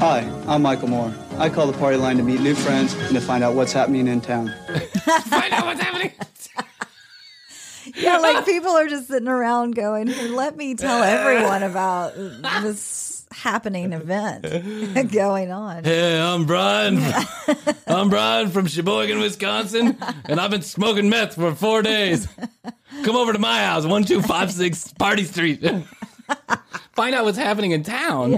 Hi, 0.00 0.20
I'm 0.48 0.62
Michael 0.62 0.88
Moore. 0.88 1.14
I 1.36 1.50
call 1.50 1.66
the 1.66 1.76
party 1.76 1.98
line 1.98 2.16
to 2.16 2.22
meet 2.22 2.40
new 2.40 2.54
friends 2.54 2.94
and 2.94 3.10
to 3.10 3.20
find 3.20 3.44
out 3.44 3.54
what's 3.54 3.72
happening 3.72 4.06
in 4.08 4.22
town. 4.22 4.48
Find 5.26 5.52
out 5.52 5.66
what's 5.66 5.80
happening. 5.82 6.12
Yeah, 7.94 8.16
like 8.16 8.46
people 8.46 8.70
are 8.70 8.88
just 8.88 9.08
sitting 9.08 9.28
around 9.28 9.74
going, 9.74 10.06
"Hey, 10.06 10.28
let 10.28 10.56
me 10.56 10.74
tell 10.74 11.02
everyone 11.02 11.62
about 11.62 12.14
this 12.62 13.26
happening 13.30 13.92
event 13.92 14.42
going 15.12 15.50
on. 15.50 15.84
Hey, 15.84 16.18
I'm 16.18 16.46
Bryan. 16.46 16.98
I'm 17.86 18.08
Bryan 18.08 18.48
from 18.50 18.66
Sheboygan, 18.68 19.18
Wisconsin, 19.18 19.98
and 20.24 20.40
I've 20.40 20.50
been 20.50 20.62
smoking 20.62 21.10
meth 21.10 21.34
for 21.34 21.54
four 21.54 21.82
days. 21.82 22.26
Come 23.04 23.16
over 23.16 23.34
to 23.34 23.38
my 23.38 23.64
house, 23.64 23.84
1256 23.84 24.94
Party 24.94 25.24
Street. 25.24 25.62
Find 26.92 27.14
out 27.14 27.24
what's 27.24 27.38
happening 27.38 27.72
in 27.72 27.82
town. 27.82 28.36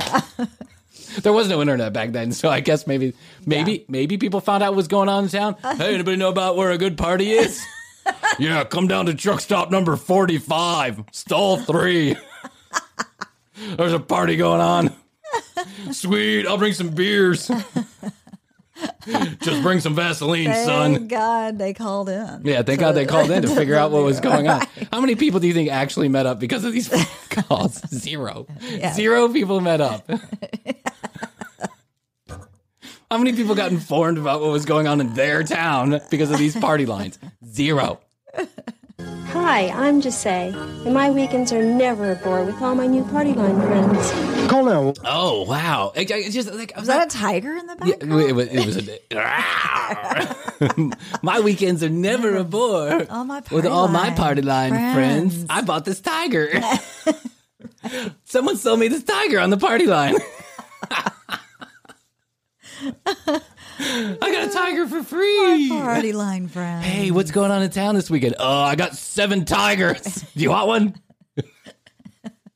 There 1.21 1.33
was 1.33 1.49
no 1.49 1.61
internet 1.61 1.93
back 1.93 2.13
then, 2.13 2.33
so 2.33 2.49
I 2.49 2.61
guess 2.61 2.87
maybe, 2.87 3.13
maybe, 3.45 3.85
maybe 3.89 4.19
people 4.19 4.41
found 4.41 4.63
out 4.63 4.73
what 4.73 4.77
was 4.77 4.89
going 4.89 5.09
on 5.09 5.25
in 5.25 5.31
town. 5.31 5.57
Uh. 5.63 5.77
Hey, 5.77 5.95
anybody 5.95 6.17
know 6.17 6.29
about 6.29 6.57
where 6.57 6.71
a 6.71 6.79
good 6.79 6.97
party 6.97 7.33
is? 7.33 7.65
yeah, 8.39 8.65
come 8.65 8.89
down 8.89 9.07
to 9.07 9.15
truck 9.15 9.41
stop 9.41 9.71
number 9.71 9.97
45, 9.97 11.05
stall 11.13 11.59
three. 11.59 12.17
There's 13.77 13.93
a 13.93 14.01
party 14.01 14.37
going 14.37 14.61
on. 14.61 14.93
Sweet, 15.93 16.47
I'll 16.47 16.59
bring 16.59 16.73
some 16.73 16.91
beers. 16.91 17.51
Just 19.41 19.63
bring 19.63 19.81
some 19.81 19.95
Vaseline, 19.95 20.47
Thank 20.47 20.67
son. 20.67 20.95
Thank 20.95 21.11
God 21.11 21.59
they 21.59 21.75
called 21.75 22.09
in. 22.09 22.43
Yeah, 22.45 22.63
thank 22.63 22.81
God 22.81 22.93
they 22.93 23.07
called 23.07 23.31
in 23.31 23.43
to 23.43 23.49
figure 23.55 23.75
out 23.77 23.91
what 23.91 24.03
was 24.03 24.21
going 24.21 24.49
on. 24.49 24.67
How 24.93 25.01
many 25.01 25.15
people 25.15 25.41
do 25.41 25.49
you 25.49 25.55
think 25.55 25.71
actually 25.71 26.09
met 26.09 26.27
up 26.27 26.39
because 26.39 26.65
of 26.65 26.73
these 26.73 26.89
calls? 27.31 27.81
Zero. 27.89 28.47
Yeah. 28.61 28.93
Zero 28.95 29.29
people 29.29 29.61
met 29.61 29.81
up. 29.81 30.09
How 33.11 33.19
many 33.19 33.35
people 33.35 33.55
got 33.55 33.71
informed 33.71 34.17
about 34.19 34.41
what 34.41 34.51
was 34.51 34.65
going 34.65 34.87
on 34.87 35.01
in 35.01 35.13
their 35.15 35.43
town 35.43 36.01
because 36.11 36.31
of 36.31 36.39
these 36.39 36.57
party 36.57 36.87
lines? 36.87 37.19
Zero. 37.45 38.01
Hi, 39.33 39.69
I'm 39.69 40.03
Jose, 40.03 40.53
and 40.55 40.93
my 40.93 41.11
weekends 41.11 41.53
are 41.55 41.63
never 41.63 42.13
a 42.13 42.17
bore 42.17 42.45
with 42.45 42.61
all 42.61 42.75
my 42.75 42.87
new 42.87 43.03
party 43.05 43.33
line 43.33 43.59
friends. 43.63 44.11
Call 44.51 44.65
now. 44.67 44.93
Oh 45.07 45.45
wow! 45.45 45.91
It, 45.97 46.11
it 46.11 46.33
just 46.33 46.53
like 46.53 46.75
Was 46.77 46.87
that 46.89 47.07
a 47.07 47.19
tiger 47.19 47.55
in 47.55 47.67
the 47.67 47.75
back? 47.77 47.89
Yeah, 47.89 47.95
it 48.29 48.35
was. 48.35 48.49
It 48.49 48.67
was 48.67 48.89
a, 48.89 48.99
my 51.23 51.41
weekends 51.41 51.83
are 51.83 51.89
never 51.89 52.37
a 52.37 52.45
bore. 52.45 53.07
All 53.11 53.25
my 53.25 53.43
with 53.51 53.65
all 53.65 53.89
my 53.89 54.11
party 54.11 54.43
line 54.43 54.73
friends. 54.73 55.35
friends. 55.35 55.47
I 55.49 55.63
bought 55.63 55.87
this 55.87 56.01
tiger. 56.01 56.51
Someone 58.25 58.59
sold 58.59 58.81
me 58.81 58.89
this 58.89 59.03
tiger 59.03 59.41
on 59.41 59.49
the 59.49 59.57
party 59.57 59.87
line. 59.87 60.17
I 63.95 64.17
got 64.21 64.49
a 64.49 64.53
tiger 64.53 64.87
for 64.87 65.03
free. 65.03 65.69
My 65.69 65.81
party 65.83 66.13
line 66.13 66.49
friend. 66.49 66.83
Hey, 66.83 67.11
what's 67.11 67.31
going 67.31 67.51
on 67.51 67.63
in 67.63 67.71
town 67.71 67.95
this 67.95 68.09
weekend? 68.09 68.37
Oh, 68.39 68.63
I 68.63 68.75
got 68.75 68.97
seven 68.97 69.45
tigers. 69.45 70.03
Do 70.03 70.27
you 70.43 70.51
want 70.51 70.69
one? 70.69 70.95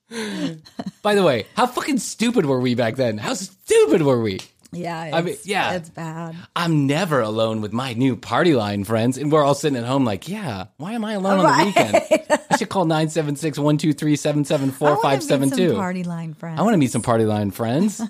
By 1.02 1.14
the 1.14 1.22
way, 1.22 1.46
how 1.54 1.66
fucking 1.66 1.98
stupid 1.98 2.46
were 2.46 2.60
we 2.60 2.74
back 2.74 2.96
then? 2.96 3.18
How 3.18 3.34
stupid 3.34 4.00
were 4.02 4.20
we? 4.20 4.40
Yeah, 4.72 5.10
I 5.12 5.20
mean, 5.22 5.36
yeah, 5.44 5.74
it's 5.74 5.90
bad. 5.90 6.36
I'm 6.54 6.86
never 6.86 7.20
alone 7.20 7.60
with 7.60 7.72
my 7.72 7.92
new 7.92 8.16
party 8.16 8.54
line 8.54 8.84
friends, 8.84 9.18
and 9.18 9.30
we're 9.30 9.44
all 9.44 9.54
sitting 9.54 9.78
at 9.78 9.84
home 9.84 10.04
like, 10.04 10.28
yeah, 10.28 10.66
why 10.76 10.92
am 10.92 11.04
I 11.04 11.14
alone 11.14 11.44
right. 11.44 11.58
on 11.58 11.58
the 11.58 11.66
weekend? 11.66 12.40
I 12.50 12.56
should 12.56 12.68
call 12.68 12.84
976 12.84 13.58
123 13.58 14.16
Party 15.76 16.04
line 16.04 16.34
friends. 16.34 16.58
I 16.58 16.62
want 16.62 16.74
to 16.74 16.78
meet 16.78 16.90
some 16.90 17.02
party 17.02 17.24
line 17.24 17.50
friends. 17.50 18.00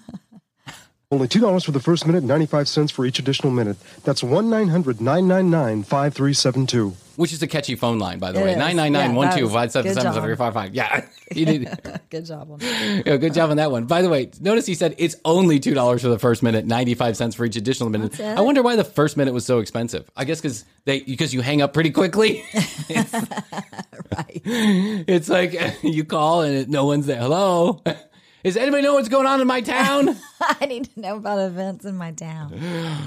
Only 1.13 1.29
$2 1.29 1.65
for 1.65 1.71
the 1.71 1.79
first 1.79 2.05
minute, 2.05 2.25
95 2.25 2.67
cents 2.67 2.91
for 2.91 3.07
each 3.07 3.21
additional 3.21 3.53
minute. 3.53 3.77
That's 4.03 4.25
1 4.25 4.51
900 4.51 5.01
999 5.01 5.85
5372. 5.85 6.97
Which 7.15 7.33
is 7.33 7.41
a 7.43 7.47
catchy 7.47 7.77
phone 7.77 8.01
line, 8.01 8.19
by 8.19 8.33
the 8.33 8.41
It 8.41 8.45
way. 8.45 8.51
is. 8.51 8.57
999 8.57 9.15
Yeah, 9.15 9.33
that 9.37 9.43
was- 9.45 10.17
125 10.17 10.75
Yeah. 10.75 11.07
He 11.33 11.45
did. 11.45 11.69
Good 12.11 12.27
job 12.27 12.51
on 12.51 12.59
that. 12.59 13.03
Yeah, 13.07 13.17
good 13.19 13.35
job 13.35 13.51
on 13.51 13.57
that 13.57 13.71
one. 13.73 13.85
By 13.87 14.01
the 14.03 14.09
way, 14.09 14.31
notice 14.41 14.65
he 14.67 14.75
said 14.75 14.95
it's 14.99 15.17
only 15.25 15.59
two 15.61 15.75
dollars 15.75 16.03
for 16.03 16.09
the 16.09 16.21
first 16.21 16.41
minute, 16.43 16.67
ninety 16.67 16.95
five 16.95 17.17
cents 17.17 17.35
for 17.35 17.45
each 17.45 17.57
additional 17.57 17.89
minute. 17.91 18.21
I 18.21 18.41
wonder 18.43 18.63
why 18.63 18.77
the 18.77 18.85
first 18.85 19.17
minute 19.17 19.35
was 19.35 19.45
so 19.45 19.59
expensive. 19.59 20.09
I 20.17 20.25
guess 20.25 20.41
because 20.41 20.65
they 20.85 21.01
because 21.01 21.35
you 21.35 21.41
hang 21.41 21.63
up 21.63 21.73
pretty 21.73 21.91
quickly. 21.91 22.45
it's, 22.55 23.13
right. 23.13 24.41
It's 24.45 25.29
like 25.29 25.59
you 25.83 26.05
call 26.05 26.43
and 26.43 26.55
it, 26.55 26.69
no 26.69 26.85
one's 26.85 27.07
there. 27.07 27.19
Hello. 27.19 27.83
Does 28.47 28.57
anybody 28.57 28.85
know 28.85 28.95
what's 28.95 29.09
going 29.09 29.27
on 29.27 29.41
in 29.41 29.49
my 29.49 29.61
town? 29.61 30.17
I 30.41 30.67
need 30.67 30.85
to 30.95 31.01
know 31.01 31.17
about 31.17 31.41
events 31.41 31.85
in 31.85 31.97
my 31.97 32.13
town. 32.13 32.57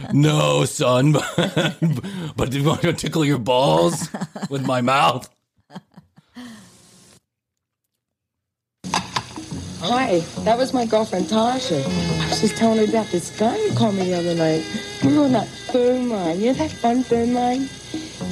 no, 0.14 0.66
son. 0.66 1.14
But, 1.14 1.78
but 2.36 2.52
do 2.52 2.60
you 2.60 2.68
want 2.68 2.82
to 2.82 2.92
tickle 2.92 3.24
your 3.24 3.38
balls 3.38 4.10
with 4.50 4.66
my 4.66 4.82
mouth? 4.82 5.30
Hi, 9.80 10.20
that 10.40 10.58
was 10.58 10.74
my 10.74 10.86
girlfriend 10.86 11.28
Tasha. 11.28 11.86
I 11.86 12.30
was 12.30 12.42
just 12.42 12.58
telling 12.58 12.80
her 12.80 12.84
about 12.84 13.08
this 13.08 13.40
guy 13.40 13.56
who 13.56 13.74
called 13.76 13.96
me 13.96 14.12
the 14.12 14.16
other 14.16 14.36
night. 14.36 14.66
We 15.06 15.18
were 15.18 15.24
on 15.24 15.32
that 15.32 15.48
phone 15.48 16.10
line. 16.10 16.42
You 16.42 16.48
know 16.48 16.54
that 16.56 16.70
fun 16.70 17.02
phone 17.02 17.34
line? 17.34 17.70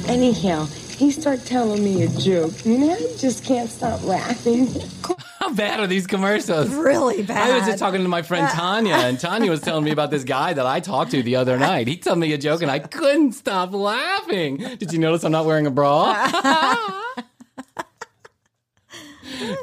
Anyhow, 0.08 0.66
he 0.98 1.12
started 1.12 1.46
telling 1.46 1.84
me 1.84 2.02
a 2.02 2.08
joke. 2.08 2.66
You 2.66 2.78
know, 2.78 2.92
I 2.92 2.98
just 3.16 3.44
can't 3.44 3.70
stop 3.70 4.02
laughing. 4.02 4.66
How 5.38 5.54
bad 5.54 5.78
are 5.78 5.86
these 5.86 6.08
commercials? 6.08 6.68
Really 6.74 7.22
bad. 7.22 7.50
I 7.50 7.56
was 7.56 7.66
just 7.66 7.78
talking 7.78 8.02
to 8.02 8.08
my 8.08 8.22
friend 8.22 8.46
uh, 8.46 8.50
Tanya, 8.50 8.94
and 8.94 9.18
Tanya 9.20 9.48
was 9.48 9.60
telling 9.60 9.84
me 9.84 9.92
about 9.92 10.10
this 10.10 10.24
guy 10.24 10.52
that 10.52 10.66
I 10.66 10.80
talked 10.80 11.12
to 11.12 11.22
the 11.22 11.36
other 11.36 11.56
night. 11.56 11.86
He 11.86 11.96
told 11.96 12.18
me 12.18 12.32
a 12.32 12.38
joke, 12.38 12.62
and 12.62 12.70
I 12.70 12.80
couldn't 12.80 13.32
stop 13.32 13.72
laughing. 13.72 14.56
Did 14.56 14.92
you 14.92 14.98
notice 14.98 15.22
I'm 15.22 15.30
not 15.30 15.46
wearing 15.46 15.66
a 15.66 15.70
bra? 15.70 16.14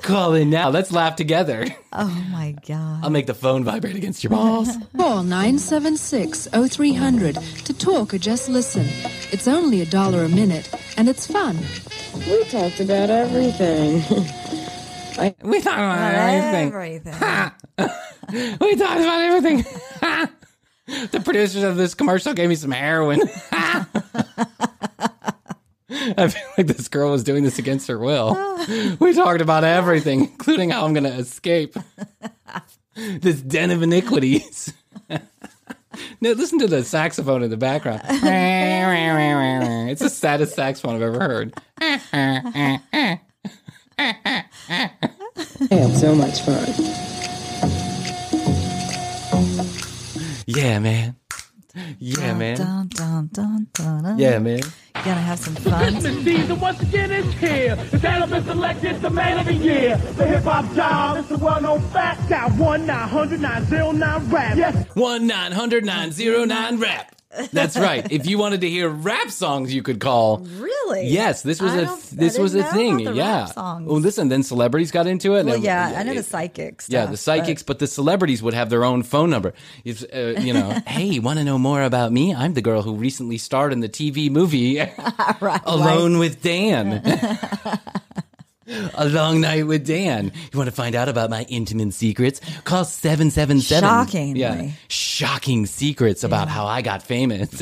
Call 0.04 0.34
in 0.34 0.50
now. 0.50 0.70
Let's 0.70 0.92
laugh 0.92 1.16
together. 1.16 1.68
Oh 1.94 2.08
my 2.32 2.56
god. 2.68 3.04
I'll 3.04 3.10
make 3.10 3.28
the 3.28 3.34
phone 3.34 3.64
vibrate 3.64 3.96
against 3.96 4.24
your 4.24 4.32
balls. 4.32 4.70
Call 4.98 5.24
976 5.24 6.48
0300 6.52 7.36
to 7.36 7.74
talk 7.74 8.14
or 8.14 8.18
just 8.18 8.50
listen. 8.50 8.86
It's 9.32 9.48
only 9.48 9.82
a 9.82 9.86
dollar 9.86 10.24
a 10.24 10.30
minute, 10.30 10.70
and 10.98 11.10
it's 11.10 11.28
fun. 11.28 11.58
We 12.28 12.44
talked 12.46 12.80
about 12.80 13.10
everything. 13.10 14.02
I, 15.18 15.36
we 15.44 15.62
talked 15.62 15.78
about 15.78 16.14
everything. 16.14 16.74
Everything. 16.74 17.52
We 18.60 18.76
talked 18.76 19.02
about 19.02 19.22
everything. 19.22 19.66
the 21.12 21.20
producers 21.20 21.62
of 21.64 21.78
this 21.78 21.94
commercial 21.94 22.34
gave 22.34 22.50
me 22.50 22.56
some 22.56 22.72
heroin. 22.72 23.22
I 25.90 26.28
feel 26.28 26.48
like 26.58 26.68
this 26.68 26.88
girl 26.88 27.12
was 27.12 27.24
doing 27.24 27.44
this 27.44 27.60
against 27.60 27.88
her 27.88 27.98
will. 28.00 28.36
We 29.00 29.14
talked 29.14 29.42
about 29.42 29.64
everything, 29.64 30.22
including 30.22 30.72
how 30.72 30.86
I'm 30.86 30.94
going 30.94 31.04
to 31.04 31.14
escape 31.14 31.76
this 32.96 33.40
den 33.42 33.70
of 33.70 33.84
iniquities. 33.84 34.74
now, 35.10 35.20
listen 36.32 36.58
to 36.60 36.68
the 36.68 36.84
saxophone 36.84 37.44
in 37.44 37.52
the 37.52 37.58
background. 37.58 38.02
it's 38.06 40.02
the 40.02 40.10
saddest 40.10 40.56
saxophone 40.56 40.96
I've 40.96 41.02
ever 41.04 41.20
heard. 41.20 41.54
I 41.80 43.20
had 45.70 45.96
so 45.96 46.16
much 46.16 46.42
fun. 46.42 46.66
Yeah, 50.48 50.80
man. 50.80 51.16
Yeah, 52.00 52.34
man. 52.34 52.58
Dun, 52.58 52.88
dun, 52.88 53.30
dun, 53.32 53.68
dun, 53.74 54.04
dun. 54.04 54.18
Yeah, 54.20 54.40
man. 54.40 54.62
Gonna 55.04 55.22
have 55.22 55.38
some 55.40 55.54
fun. 55.56 55.92
Christmas 55.94 56.24
season 56.24 56.60
once 56.60 56.82
again 56.82 57.12
is 57.12 57.32
here. 57.36 57.76
The 57.76 58.00
has 58.10 58.30
been 58.30 58.44
selected 58.44 59.02
the 59.02 59.10
man 59.12 59.38
of 59.38 59.46
the 59.46 59.54
year. 59.54 59.98
The 59.98 60.26
hip 60.26 60.44
hop 60.44 60.74
job 60.74 61.18
is 61.18 61.28
the 61.28 61.38
well-known 61.38 61.82
fact. 61.90 62.28
Got 62.28 62.54
one 62.54 62.88
nine 62.88 63.08
hundred 63.10 63.40
nine 63.42 63.66
zero 63.66 63.92
nine 63.92 64.28
rap. 64.32 64.58
Yes, 64.58 64.88
One 64.96 65.28
nine 65.28 65.52
hundred 65.52 65.86
nine 65.86 66.12
zero 66.12 66.44
nine 66.46 66.80
rap. 66.80 67.12
That's 67.52 67.76
right. 67.78 68.10
If 68.14 68.26
you 68.28 68.38
wanted 68.38 68.62
to 68.62 68.70
hear 68.70 68.88
rap 68.88 69.30
songs, 69.30 69.74
you 69.74 69.84
could 69.84 70.00
call. 70.00 70.38
Really? 70.38 71.08
Yes, 71.08 71.42
this 71.42 71.62
was 71.62 71.74
I 71.74 71.80
a 71.80 72.16
this 72.16 72.38
was 72.38 72.56
a 72.56 72.64
thing. 72.64 73.00
yeah. 73.00 73.48
rap. 73.48 73.56
Well, 73.58 74.00
listen. 74.00 74.30
Then 74.30 74.42
celebrities 74.42 74.92
got 74.92 75.06
into 75.06 75.36
it. 75.36 75.42
and 75.42 75.50
Well, 75.50 75.58
it- 75.58 75.64
yeah, 75.64 75.96
I 75.98 76.04
know 76.04 76.14
the 76.14 76.20
it- 76.20 76.26
psychics. 76.26 76.88
Yeah, 76.90 77.08
the 77.08 77.18
psychics, 77.18 77.62
but 77.62 77.80
the 77.80 77.88
celebrities 77.88 78.42
would 78.42 78.54
have 78.54 78.70
their 78.70 78.86
own 78.86 79.04
phone 79.04 79.30
number. 79.30 79.54
If 79.84 80.02
uh, 80.16 80.40
you 80.40 80.54
know, 80.54 80.70
hey, 80.88 81.20
want 81.20 81.40
to 81.40 81.44
know 81.44 81.58
more 81.58 81.82
about 81.84 82.14
me? 82.14 82.34
I'm 82.34 82.54
the 82.54 82.62
girl 82.62 82.82
who 82.84 82.96
recently 82.96 83.38
starred 83.38 83.74
in 83.74 83.82
the 83.82 83.90
TV 83.90 84.32
movie 84.32 84.80
Alone 85.66 86.18
with 86.20 86.42
Dan. 86.42 87.02
A 88.96 89.08
long 89.08 89.42
night 89.42 89.68
with 89.68 89.86
Dan. 89.86 90.32
You 90.52 90.58
want 90.58 90.70
to 90.70 90.76
find 90.76 90.96
out 90.96 91.08
about 91.08 91.30
my 91.30 91.44
intimate 91.50 91.94
secrets? 91.94 92.42
Call 92.64 92.84
777. 92.84 93.88
Shockingly. 93.88 94.40
Yeah. 94.40 94.72
Shocking 94.88 95.68
secrets 95.68 96.24
about 96.24 96.48
how 96.48 96.66
I 96.66 96.82
got 96.82 97.04
famous. 97.04 97.62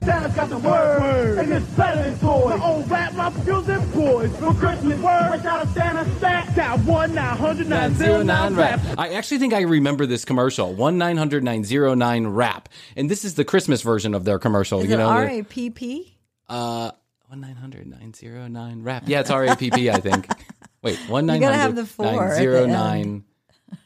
Dallas 0.00 0.34
got 0.34 0.48
the 0.50 0.58
word, 0.58 1.00
word. 1.00 1.38
and 1.38 1.52
it's 1.52 1.66
better 1.70 2.02
than 2.02 2.18
toys. 2.18 2.58
The 2.58 2.64
old 2.64 2.90
rap, 2.90 3.14
my 3.14 3.30
music 3.30 3.92
boys. 3.92 4.36
for 4.36 4.54
Christmas 4.54 5.00
word, 5.00 5.30
which 5.32 5.44
out 5.44 5.62
of 5.62 5.70
Santa 5.72 6.16
stack. 6.16 6.54
Got 6.54 6.80
1 6.80 7.14
nine 7.14 7.36
hundred 7.36 7.68
nine 7.68 7.94
zero 7.94 8.22
nine 8.22 8.54
rap. 8.54 8.80
I 8.98 9.14
actually 9.14 9.38
think 9.38 9.54
I 9.54 9.62
remember 9.62 10.06
this 10.06 10.24
commercial 10.24 10.74
1 10.74 10.98
nine 10.98 11.16
hundred 11.16 11.44
nine 11.44 11.64
zero 11.64 11.94
nine 11.94 12.26
rap. 12.26 12.68
And 12.94 13.10
this 13.10 13.24
is 13.24 13.34
the 13.34 13.44
Christmas 13.44 13.82
version 13.82 14.14
of 14.14 14.24
their 14.24 14.38
commercial. 14.38 14.80
Is 14.80 14.90
you 14.90 14.96
know, 14.96 15.08
R 15.08 15.26
A 15.26 15.42
P 15.42 15.70
P? 15.70 16.16
Uh, 16.48 16.92
1 17.28 17.40
900 17.40 17.86
909 17.88 18.82
rap. 18.82 19.04
Yeah, 19.06 19.20
it's 19.20 19.30
R 19.30 19.44
A 19.44 19.56
P 19.56 19.70
P, 19.70 19.90
I 19.90 19.98
think. 19.98 20.28
Wait, 20.82 20.98
1 21.08 21.26
900 21.26 23.24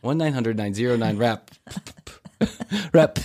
1 0.02 0.18
900 0.18 0.56
909 0.56 1.16
rap. 1.16 1.50
Rap. 2.92 3.18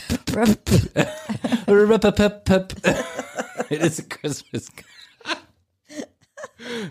It 3.70 3.82
is 3.82 4.00
a 4.00 4.04
Christmas. 4.04 4.70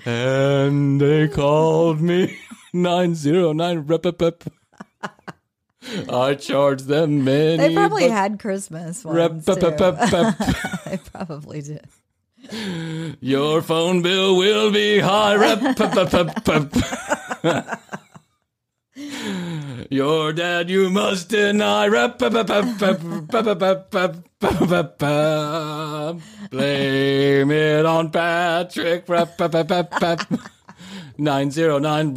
and 0.04 1.00
they 1.00 1.28
called 1.28 2.00
me 2.00 2.37
909 2.72 3.78
rep 3.80 4.06
I 6.10 6.34
charged 6.34 6.87
them 6.87 7.24
many. 7.24 7.56
They 7.58 7.74
probably 7.74 8.08
had 8.08 8.38
Christmas 8.40 9.04
ones 9.04 9.44
too. 9.44 9.54
they 10.87 10.98
probably 11.12 11.60
did. 11.62 11.87
Your 13.20 13.62
phone 13.62 14.02
bill 14.02 14.37
will 14.37 14.72
be 14.72 14.98
high. 14.98 15.37
Rep- 15.37 15.76
you're 19.90 20.33
dead. 20.33 20.70
you 20.70 20.90
must 20.90 21.29
deny. 21.29 21.88
Blame 26.51 27.51
it 27.51 27.87
on 27.87 28.11
Patrick. 28.11 29.09
909. 31.18 32.14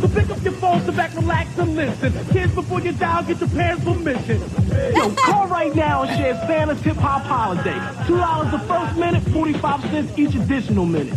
So 0.00 0.08
pick 0.08 0.28
up 0.28 0.42
your 0.42 0.52
phone, 0.54 0.80
sit 0.84 0.94
back, 0.96 1.14
relax, 1.14 1.58
and 1.58 1.74
listen. 1.74 2.12
Kids, 2.28 2.54
before 2.54 2.80
you 2.80 2.92
dial, 2.92 3.22
get 3.24 3.40
your 3.40 3.48
parents' 3.48 3.84
permission. 3.84 4.40
Yo, 4.94 5.10
call 5.16 5.46
right 5.48 5.74
now 5.74 6.02
and 6.02 6.16
share 6.18 6.34
Santa's 6.46 6.80
hip 6.82 6.96
hop 6.96 7.22
holiday. 7.22 7.78
Two 8.06 8.18
dollars 8.18 8.50
the 8.50 8.58
first 8.60 8.96
minute, 8.96 9.22
forty-five 9.30 9.80
cents 9.82 10.12
each 10.18 10.34
additional 10.34 10.84
minute. 10.84 11.14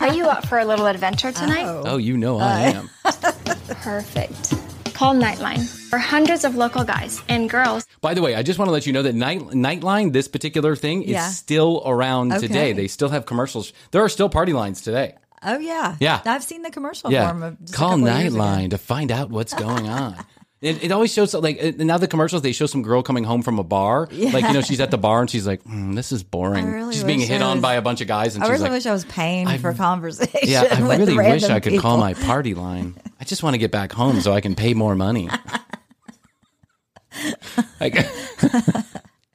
Are 0.00 0.12
you 0.12 0.26
up 0.26 0.46
for 0.46 0.58
a 0.58 0.64
little 0.64 0.86
adventure 0.86 1.32
tonight? 1.32 1.64
Oh, 1.66 1.82
oh 1.86 1.96
you 1.96 2.16
know 2.16 2.38
I 2.38 2.60
am. 2.60 2.90
Perfect. 3.82 4.54
Call 4.94 5.14
Nightline 5.14 5.66
for 5.90 5.98
hundreds 5.98 6.44
of 6.44 6.54
local 6.54 6.84
guys 6.84 7.20
and 7.28 7.50
girls. 7.50 7.86
By 8.00 8.14
the 8.14 8.22
way, 8.22 8.34
I 8.34 8.42
just 8.42 8.58
want 8.58 8.68
to 8.68 8.72
let 8.72 8.86
you 8.86 8.92
know 8.92 9.02
that 9.02 9.14
Night 9.14 9.40
Nightline, 9.40 10.12
this 10.12 10.28
particular 10.28 10.76
thing, 10.76 11.02
Yeah. 11.02 11.26
is 11.28 11.36
still 11.36 11.82
around 11.84 12.32
Okay. 12.32 12.46
today. 12.46 12.72
They 12.72 12.88
still 12.88 13.08
have 13.08 13.26
commercials. 13.26 13.72
There 13.90 14.02
are 14.02 14.08
still 14.08 14.28
party 14.28 14.52
lines 14.52 14.80
today. 14.80 15.14
Oh 15.42 15.58
yeah. 15.58 15.96
Yeah. 16.00 16.20
I've 16.24 16.44
seen 16.44 16.62
the 16.62 16.70
commercial 16.70 17.12
yeah, 17.12 17.26
form 17.28 17.42
of 17.42 17.60
just 17.60 17.74
a 17.74 17.76
call 17.76 17.94
of 17.94 18.00
years 18.00 18.34
ago. 18.34 18.42
Nightline 18.42 18.70
to 18.70 18.78
find 18.78 19.10
out 19.12 19.30
what's 19.30 19.52
going 19.52 19.88
on. 19.88 20.16
It, 20.64 20.84
it 20.84 20.92
always 20.92 21.12
shows 21.12 21.34
like 21.34 21.62
uh, 21.62 21.72
now 21.76 21.98
the 21.98 22.08
commercials 22.08 22.40
they 22.40 22.52
show 22.52 22.64
some 22.64 22.80
girl 22.80 23.02
coming 23.02 23.22
home 23.24 23.42
from 23.42 23.58
a 23.58 23.62
bar 23.62 24.08
yeah. 24.10 24.30
like 24.30 24.44
you 24.44 24.54
know 24.54 24.62
she's 24.62 24.80
at 24.80 24.90
the 24.90 24.96
bar 24.96 25.20
and 25.20 25.28
she's 25.28 25.46
like 25.46 25.62
mm, 25.64 25.94
this 25.94 26.10
is 26.10 26.22
boring 26.22 26.64
really 26.72 26.94
she's 26.94 27.04
being 27.04 27.20
hit 27.20 27.42
I 27.42 27.44
on 27.44 27.60
by 27.60 27.74
a 27.74 27.82
bunch 27.82 28.00
of 28.00 28.08
guys 28.08 28.34
and 28.34 28.42
I 28.42 28.46
she's 28.46 28.52
really 28.52 28.62
like 28.62 28.72
wish 28.72 28.86
I 28.86 28.92
was 28.92 29.04
paying 29.04 29.46
I- 29.46 29.58
for 29.58 29.74
conversation. 29.88 30.40
yeah 30.42 30.66
I 30.70 30.80
really 30.96 31.16
wish 31.18 31.44
I 31.44 31.60
could 31.60 31.78
call 31.80 31.98
my 31.98 32.14
party 32.14 32.54
line 32.54 32.94
I 33.20 33.24
just 33.24 33.42
want 33.42 33.52
to 33.54 33.58
get 33.58 33.70
back 33.72 33.92
home 33.92 34.22
so 34.22 34.32
I 34.32 34.40
can 34.40 34.54
pay 34.54 34.72
more 34.72 34.94
money 34.94 35.28
Like- 37.80 38.06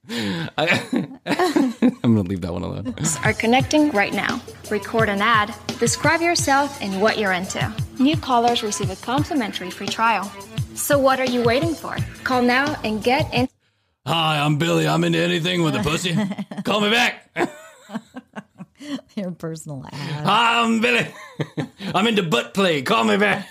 I, 0.10 0.88
I'm 2.04 2.16
gonna 2.16 2.22
leave 2.24 2.42
that 2.42 2.52
one 2.52 2.64
alone 2.64 2.96
are 3.24 3.34
connecting 3.34 3.92
right 3.92 4.14
now. 4.14 4.42
Record 4.72 5.10
an 5.10 5.22
ad. 5.22 5.54
Describe 5.80 6.22
yourself 6.22 6.82
and 6.82 7.02
what 7.02 7.18
you're 7.18 7.32
into. 7.32 7.72
New 8.00 8.18
callers 8.18 8.64
receive 8.64 8.90
a 8.90 8.96
complimentary 8.98 9.70
free 9.70 9.88
trial. 9.88 10.32
So 10.76 10.98
what 10.98 11.20
are 11.20 11.26
you 11.26 11.44
waiting 11.44 11.76
for? 11.76 11.98
Call 12.24 12.42
now 12.42 12.80
and 12.84 13.04
get 13.04 13.32
in. 13.34 13.48
Hi, 14.06 14.40
I'm 14.40 14.58
Billy. 14.58 14.88
I'm 14.88 15.04
into 15.04 15.20
anything 15.20 15.62
with 15.64 15.76
a 15.76 15.84
pussy. 15.84 16.16
Call 16.64 16.82
me 16.82 16.90
back. 16.90 17.30
Your 19.16 19.32
personal 19.32 19.86
ad. 19.86 20.26
Hi, 20.26 20.62
I'm 20.62 20.80
Billy. 20.80 21.08
I'm 21.94 22.08
into 22.08 22.24
butt 22.24 22.54
play. 22.54 22.82
Call 22.82 23.04
me 23.04 23.18
back. 23.18 23.48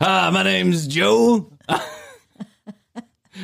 Hi, 0.00 0.30
my 0.30 0.42
name's 0.42 0.86
Joe. 0.86 1.50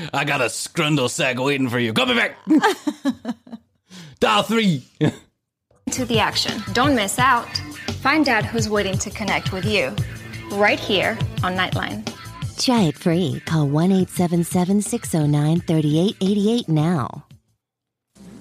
I 0.12 0.24
got 0.24 0.40
a 0.40 0.47
scrundle 0.47 1.11
sack 1.11 1.38
waiting 1.38 1.68
for 1.68 1.78
you. 1.78 1.93
Call 1.93 2.07
me 2.07 2.14
back. 2.14 2.36
Dial 4.20 4.43
three. 4.43 4.84
to 5.90 6.05
the 6.05 6.18
action. 6.18 6.62
Don't 6.72 6.95
miss 6.95 7.18
out. 7.18 7.57
Find 8.01 8.28
out 8.28 8.45
who's 8.45 8.68
waiting 8.68 8.99
to 8.99 9.11
connect 9.11 9.53
with 9.53 9.64
you 9.64 9.95
right 10.53 10.78
here 10.78 11.18
on 11.43 11.57
Nightline. 11.57 12.07
Try 12.59 12.82
it 12.82 12.97
free. 12.97 13.43
Call 13.47 13.66
1 13.68 13.90
877 13.93 14.82
609 14.82 15.61
3888 15.61 16.68
now. 16.68 17.24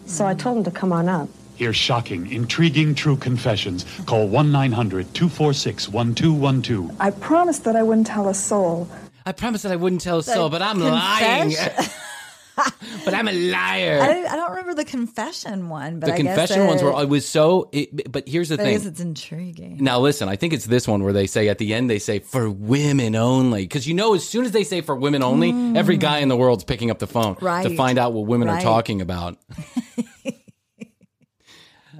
So 0.05 0.27
I 0.27 0.33
told 0.33 0.57
him 0.57 0.63
to 0.65 0.71
come 0.71 0.91
on 0.91 1.07
up. 1.07 1.29
Hear 1.55 1.73
shocking, 1.73 2.31
intriguing 2.31 2.95
true 2.95 3.15
confessions. 3.15 3.85
Call 4.05 4.27
1 4.27 4.51
900 4.51 5.13
246 5.13 5.89
1212. 5.89 6.95
I 6.99 7.11
promised 7.11 7.63
that 7.63 7.75
I 7.75 7.83
wouldn't 7.83 8.07
tell 8.07 8.27
a 8.27 8.33
soul. 8.33 8.89
I 9.25 9.31
promised 9.31 9.63
that 9.63 9.71
I 9.71 9.75
wouldn't 9.75 10.01
tell 10.01 10.19
a 10.19 10.23
soul 10.23 10.49
but 10.49 10.61
I'm 10.61 10.79
lying 10.79 11.53
but 13.05 13.13
I'm 13.13 13.27
a 13.27 13.31
liar 13.31 13.99
I, 14.01 14.07
don't- 14.13 14.27
I 14.27 14.35
don't 14.35 14.49
remember 14.51 14.73
the 14.75 14.85
confession 14.85 15.69
one, 15.69 15.99
but 15.99 16.07
the 16.07 16.13
I 16.13 16.17
confession 16.17 16.57
guess 16.59 16.67
ones 16.67 16.83
were 16.83 16.91
it- 16.91 17.03
it 17.03 17.09
was 17.09 17.27
so 17.27 17.69
it, 17.71 18.11
but 18.11 18.27
here's 18.27 18.49
the 18.49 18.57
but 18.57 18.63
I 18.63 18.65
thing 18.65 18.77
guess 18.77 18.85
it's 18.85 18.99
intriguing. 18.99 19.77
Now 19.79 19.99
listen, 19.99 20.27
I 20.29 20.35
think 20.35 20.53
it's 20.53 20.65
this 20.65 20.87
one 20.87 21.03
where 21.03 21.13
they 21.13 21.27
say 21.27 21.47
at 21.49 21.57
the 21.59 21.73
end 21.73 21.89
they 21.89 21.97
say 21.99 22.19
for 22.19 22.49
women 22.49 23.15
only 23.15 23.63
because 23.63 23.87
you 23.87 23.93
know 23.93 24.13
as 24.15 24.27
soon 24.27 24.45
as 24.45 24.51
they 24.51 24.63
say 24.63 24.81
for 24.81 24.95
women 24.95 25.23
only, 25.23 25.51
Mm. 25.53 25.77
every 25.77 25.97
guy 25.97 26.19
in 26.19 26.27
the 26.27 26.37
world's 26.37 26.63
picking 26.63 26.91
up 26.91 26.99
the 26.99 27.07
phone 27.07 27.35
to 27.35 27.75
find 27.75 27.97
out 27.97 28.13
what 28.13 28.27
women 28.27 28.49
are 28.49 28.61
talking 28.61 29.01
about. 29.01 29.37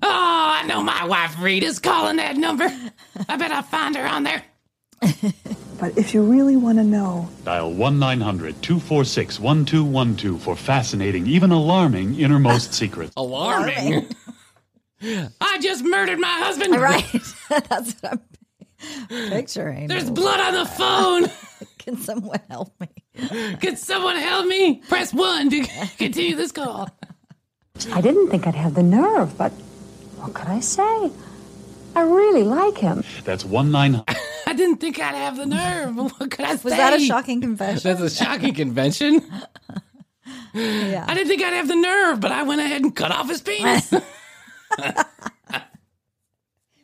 Oh, 0.03 0.07
I 0.09 0.63
know 0.65 0.81
my 0.81 1.05
wife 1.05 1.35
Rita's 1.39 1.77
calling 1.77 2.15
that 2.15 2.35
number. 2.35 2.63
I 3.29 3.37
bet 3.37 3.51
I'll 3.51 3.61
find 3.61 3.95
her 3.95 4.07
on 4.07 4.23
there. 4.23 4.41
But 5.81 5.97
if 5.97 6.13
you 6.13 6.21
really 6.21 6.55
want 6.57 6.77
to 6.77 6.83
know, 6.83 7.27
Dial 7.43 7.73
1 7.73 7.97
900 7.97 8.61
246 8.61 9.39
1212 9.39 10.39
for 10.39 10.55
fascinating, 10.55 11.25
even 11.25 11.49
alarming 11.49 12.19
innermost 12.19 12.71
secrets. 12.75 13.11
Alarming. 13.17 14.07
I 15.41 15.57
just 15.59 15.83
murdered 15.83 16.19
my 16.19 16.27
husband. 16.27 16.79
Right. 16.79 17.11
That's 17.49 17.93
what 17.99 18.13
I'm 18.13 19.29
picturing. 19.31 19.87
There's 19.87 20.11
blood 20.11 20.39
on 20.39 20.53
the 20.53 20.67
phone. 20.67 21.31
Can 21.79 21.97
someone 21.97 22.41
help 22.47 22.79
me? 22.79 22.87
Can 23.59 23.75
someone 23.75 24.17
help 24.17 24.45
me? 24.45 24.83
Press 24.87 25.11
one 25.11 25.49
to 25.49 25.63
continue 25.97 26.35
this 26.35 26.51
call. 26.51 26.89
I 27.91 28.01
didn't 28.01 28.29
think 28.29 28.45
I'd 28.45 28.53
have 28.53 28.75
the 28.75 28.83
nerve, 28.83 29.35
but 29.35 29.51
what 30.17 30.35
could 30.35 30.47
I 30.47 30.59
say? 30.59 31.11
I 31.95 32.01
really 32.03 32.43
like 32.43 32.77
him. 32.77 33.03
That's 33.23 33.43
1 33.43 33.71
900. 33.71 34.15
I 34.51 34.53
didn't 34.53 34.77
think 34.81 34.99
I'd 34.99 35.15
have 35.15 35.37
the 35.37 35.45
nerve. 35.45 35.95
What 36.19 36.29
could 36.29 36.43
I 36.43 36.57
say? 36.57 36.63
Was 36.65 36.73
that 36.73 36.93
a 36.93 36.99
shocking 36.99 37.39
confession? 37.39 37.89
That's 37.89 38.01
a 38.01 38.09
shocking 38.09 38.53
convention. 38.53 39.13
yeah. 40.53 41.05
I 41.07 41.13
didn't 41.13 41.29
think 41.29 41.41
I'd 41.41 41.53
have 41.53 41.69
the 41.69 41.75
nerve, 41.77 42.19
but 42.19 42.33
I 42.33 42.43
went 42.43 42.59
ahead 42.59 42.81
and 42.81 42.93
cut 42.93 43.11
off 43.11 43.29
his 43.29 43.39
penis. 43.39 43.93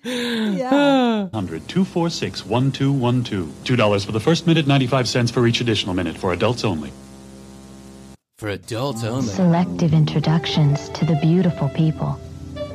yeah. 0.05 1.24
100 1.24 1.68
246 1.68 2.45
1212. 2.45 3.49
$2 3.65 4.05
for 4.05 4.13
the 4.13 4.22
first 4.22 4.47
minute, 4.47 4.65
95 4.65 5.09
cents 5.09 5.30
for 5.30 5.45
each 5.45 5.59
additional 5.59 5.93
minute 5.93 6.15
for 6.15 6.32
adults 6.32 6.63
only. 6.63 6.93
For 8.38 8.47
adults 8.47 9.03
only. 9.03 9.28
Selective 9.28 9.91
introductions 9.91 10.88
to 10.91 11.03
the 11.03 11.20
beautiful 11.22 11.68
people 11.68 12.18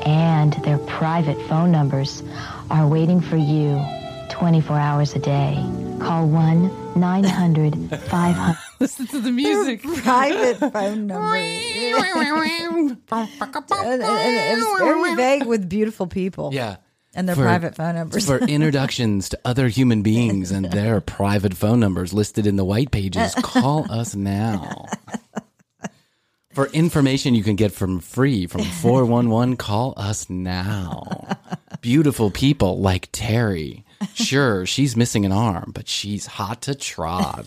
and 0.04 0.52
their 0.64 0.76
private 0.76 1.40
phone 1.48 1.72
numbers 1.72 2.22
are 2.68 2.86
waiting 2.86 3.22
for 3.22 3.36
you 3.38 3.82
24 4.32 4.76
hours 4.78 5.14
a 5.14 5.18
day. 5.18 5.54
Call 6.00 6.26
1 6.26 6.98
900 7.00 8.00
500. 8.00 8.58
Listen 8.80 9.06
to 9.08 9.20
the 9.20 9.30
music. 9.30 9.82
Private 9.82 10.58
phone 10.72 11.06
number. 11.08 11.36
and, 11.36 12.96
and- 13.12 14.02
and 14.02 14.02
it 14.02 14.56
was 14.58 14.80
very 14.80 15.14
vague 15.14 15.44
with 15.46 15.68
beautiful 15.68 16.06
people. 16.06 16.50
Yeah. 16.52 16.76
And 17.14 17.28
their 17.28 17.36
For- 17.36 17.42
private 17.42 17.74
phone 17.76 17.94
numbers. 17.94 18.26
for 18.26 18.38
introductions 18.48 19.28
to 19.30 19.38
other 19.44 19.68
human 19.68 20.02
beings 20.02 20.50
and 20.50 20.64
their 20.70 21.00
private 21.00 21.54
phone 21.54 21.78
numbers 21.78 22.12
listed 22.14 22.46
in 22.46 22.56
the 22.56 22.64
white 22.64 22.90
pages. 22.90 23.34
Call 23.34 23.90
us 23.92 24.14
now. 24.14 24.86
For 26.54 26.66
information 26.68 27.34
you 27.34 27.42
can 27.42 27.56
get 27.56 27.72
from 27.72 28.00
free 28.00 28.46
from 28.46 28.62
411, 28.62 29.56
call 29.56 29.94
us 29.96 30.28
now. 30.28 31.36
Beautiful 31.80 32.30
people 32.30 32.78
like 32.80 33.08
Terry. 33.12 33.81
Sure, 34.14 34.66
she's 34.66 34.96
missing 34.96 35.24
an 35.24 35.32
arm, 35.32 35.72
but 35.74 35.88
she's 35.88 36.26
hot 36.26 36.62
to 36.62 36.74
trot. 36.74 37.46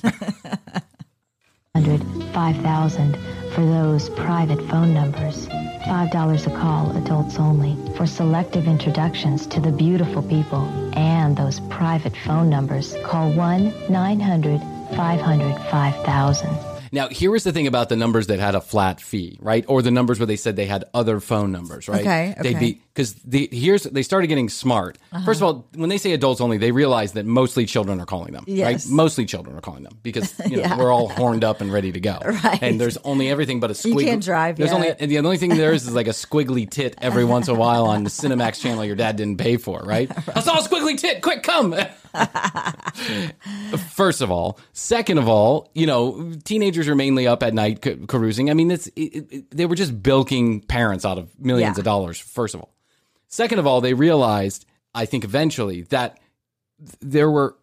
5000 2.36 3.18
for 3.54 3.66
those 3.66 4.10
private 4.10 4.62
phone 4.70 4.94
numbers. 4.94 5.48
$5 5.48 6.48
a 6.48 6.58
call, 6.58 6.98
adults 6.98 7.38
only, 7.38 7.78
for 7.96 8.06
selective 8.06 8.68
introductions 8.68 9.48
to 9.48 9.60
the 9.60 9.72
beautiful 9.72 10.22
people 10.24 10.66
and 10.98 11.38
those 11.38 11.60
private 11.70 12.16
phone 12.26 12.50
numbers. 12.50 12.96
Call 13.04 13.32
1 13.32 13.74
900 13.90 14.62
500 14.96 15.56
5000. 15.70 16.75
Now, 16.96 17.10
here 17.10 17.30
was 17.30 17.44
the 17.44 17.52
thing 17.52 17.68
about 17.68 17.90
the 17.90 17.98
numbers 17.98 18.28
that 18.28 18.40
had 18.40 18.56
a 18.56 18.62
flat 18.62 19.02
fee, 19.02 19.38
right? 19.42 19.66
Or 19.68 19.82
the 19.82 19.92
numbers 19.92 20.18
where 20.18 20.26
they 20.26 20.38
said 20.38 20.56
they 20.56 20.66
had 20.66 20.86
other 20.94 21.20
phone 21.20 21.52
numbers, 21.52 21.90
right? 21.90 22.00
Okay, 22.02 22.34
They'd 22.42 22.58
be 22.58 22.82
because 22.94 23.14
the 23.26 23.50
here's 23.52 23.84
they 23.84 24.02
started 24.02 24.28
getting 24.28 24.48
smart. 24.48 24.98
Uh-huh. 25.12 25.26
First 25.26 25.42
of 25.42 25.44
all, 25.48 25.68
when 25.76 25.90
they 25.90 25.98
say 25.98 26.14
adults 26.14 26.40
only, 26.40 26.58
they 26.58 26.72
realize 26.72 27.12
that 27.12 27.26
mostly 27.26 27.66
children 27.66 28.00
are 28.00 28.06
calling 28.06 28.32
them, 28.32 28.46
Yes. 28.48 28.86
right? 28.88 28.94
Mostly 28.96 29.26
children 29.26 29.58
are 29.58 29.62
calling 29.62 29.84
them 29.84 29.98
because 30.04 30.34
you 30.50 30.56
know, 30.56 30.62
Yeah. 30.64 30.78
we're 30.78 30.92
all 30.94 31.10
horned 31.10 31.44
up 31.44 31.60
and 31.60 31.72
ready 31.74 31.92
to 31.92 32.00
go, 32.00 32.18
Right. 32.24 32.64
And 32.64 32.80
there's 32.80 32.96
only 33.04 33.30
everything 33.30 33.60
but 33.60 33.72
a 33.72 33.74
You 33.88 33.94
squiggly. 33.96 34.06
can't 34.06 34.24
drive 34.24 34.56
There's 34.56 34.70
yet. 34.72 34.76
only 34.76 34.90
and 34.98 35.12
the 35.12 35.18
only 35.18 35.38
thing 35.38 35.50
there 35.58 35.74
is 35.74 35.86
is 35.86 35.94
like 35.94 36.08
a 36.08 36.12
squiggly 36.12 36.70
tit 36.70 36.96
every 37.02 37.26
once 37.26 37.50
in 37.50 37.56
a 37.56 37.60
while 37.60 37.88
on 37.88 38.06
the 38.06 38.10
Cinemax 38.10 38.62
channel 38.62 38.86
your 38.86 38.96
dad 38.96 39.18
didn't 39.18 39.38
pay 39.38 39.58
for, 39.58 39.82
right? 39.82 40.10
I 40.34 40.40
saw 40.40 40.60
a 40.60 40.62
squiggly 40.62 40.98
tit. 40.98 41.22
Quick, 41.22 41.44
come. 41.44 41.76
First 43.90 44.22
of 44.22 44.32
all, 44.32 44.58
second 44.74 45.18
of 45.18 45.28
all, 45.28 45.70
you 45.74 45.86
know, 45.86 46.32
teenagers 46.46 46.85
are 46.88 46.96
mainly 46.96 47.28
up 47.28 47.44
at 47.44 47.54
night 47.54 47.82
ca- 47.82 47.96
carousing. 48.08 48.50
I 48.50 48.54
mean, 48.54 48.72
it's 48.72 48.88
it, 48.96 49.28
it, 49.32 49.52
they 49.52 49.66
were 49.66 49.76
just 49.76 50.02
bilking 50.04 50.62
parents 50.62 51.06
out 51.06 51.18
of 51.18 51.30
millions 51.40 51.78
Yeah. 51.78 51.82
of 51.82 51.86
dollars. 51.86 52.20
First 52.20 52.54
of 52.56 52.62
all, 52.62 52.74
second 53.28 53.60
of 53.60 53.68
all, 53.68 53.82
they 53.82 53.94
realized, 53.94 54.66
I 54.94 55.06
think, 55.06 55.24
eventually 55.24 55.84
that 55.84 56.20
there 57.02 57.30
were. 57.30 57.56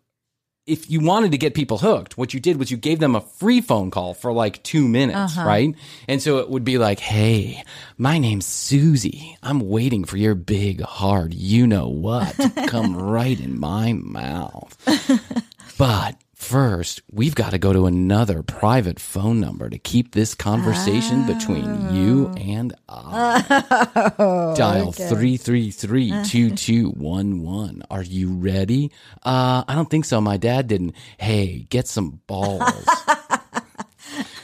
If 0.64 0.89
you 0.89 1.01
wanted 1.01 1.33
to 1.33 1.39
get 1.39 1.55
people 1.55 1.79
hooked, 1.79 2.16
what 2.16 2.33
you 2.33 2.39
did 2.39 2.57
was 2.57 2.70
you 2.70 2.77
gave 2.77 3.01
them 3.01 3.16
a 3.16 3.20
free 3.20 3.61
phone 3.61 3.91
call 3.91 4.14
for 4.14 4.33
like 4.33 4.62
two 4.62 4.87
minutes, 4.87 5.37
Uh-huh. 5.37 5.45
right? 5.45 5.75
And 6.07 6.23
so 6.23 6.39
it 6.39 6.49
would 6.51 6.62
be 6.62 6.79
like, 6.79 7.01
"Hey, 7.01 7.64
my 7.99 8.18
name's 8.18 8.47
Susie. 8.47 9.37
I'm 9.43 9.59
waiting 9.59 10.05
for 10.05 10.16
your 10.18 10.37
big, 10.37 10.81
hard, 10.81 11.35
you 11.35 11.66
know 11.66 11.89
what, 11.89 12.37
to 12.37 12.66
come 12.68 12.97
right 12.97 13.39
in 13.41 13.59
my 13.59 13.93
mouth." 13.95 14.77
But 15.79 16.16
first, 16.43 17.01
we've 17.11 17.34
got 17.34 17.51
to 17.51 17.59
go 17.59 17.72
to 17.72 17.86
another 17.86 18.43
private 18.43 18.99
phone 18.99 19.40
number 19.40 19.70
to 19.70 19.78
keep 19.78 20.12
this 20.12 20.34
conversation 20.34 21.24
between 21.26 21.95
you 21.95 22.28
and 22.36 22.74
I. 22.88 24.12
Oh, 24.18 24.55
Dial 24.57 24.88
okay. 24.88 25.09
three 25.09 25.36
three 25.36 25.70
three 25.70 26.12
two 26.24 26.51
two 26.51 26.90
one 26.90 27.43
one. 27.43 27.82
Are 27.90 28.03
you 28.03 28.32
ready? 28.34 28.90
Uh, 29.22 29.64
I 29.66 29.74
don't 29.74 29.88
think 29.88 30.05
so. 30.05 30.20
My 30.20 30.36
dad 30.36 30.66
didn't. 30.66 30.95
Hey, 31.16 31.66
get 31.70 31.86
some 31.86 32.20
balls. 32.26 32.62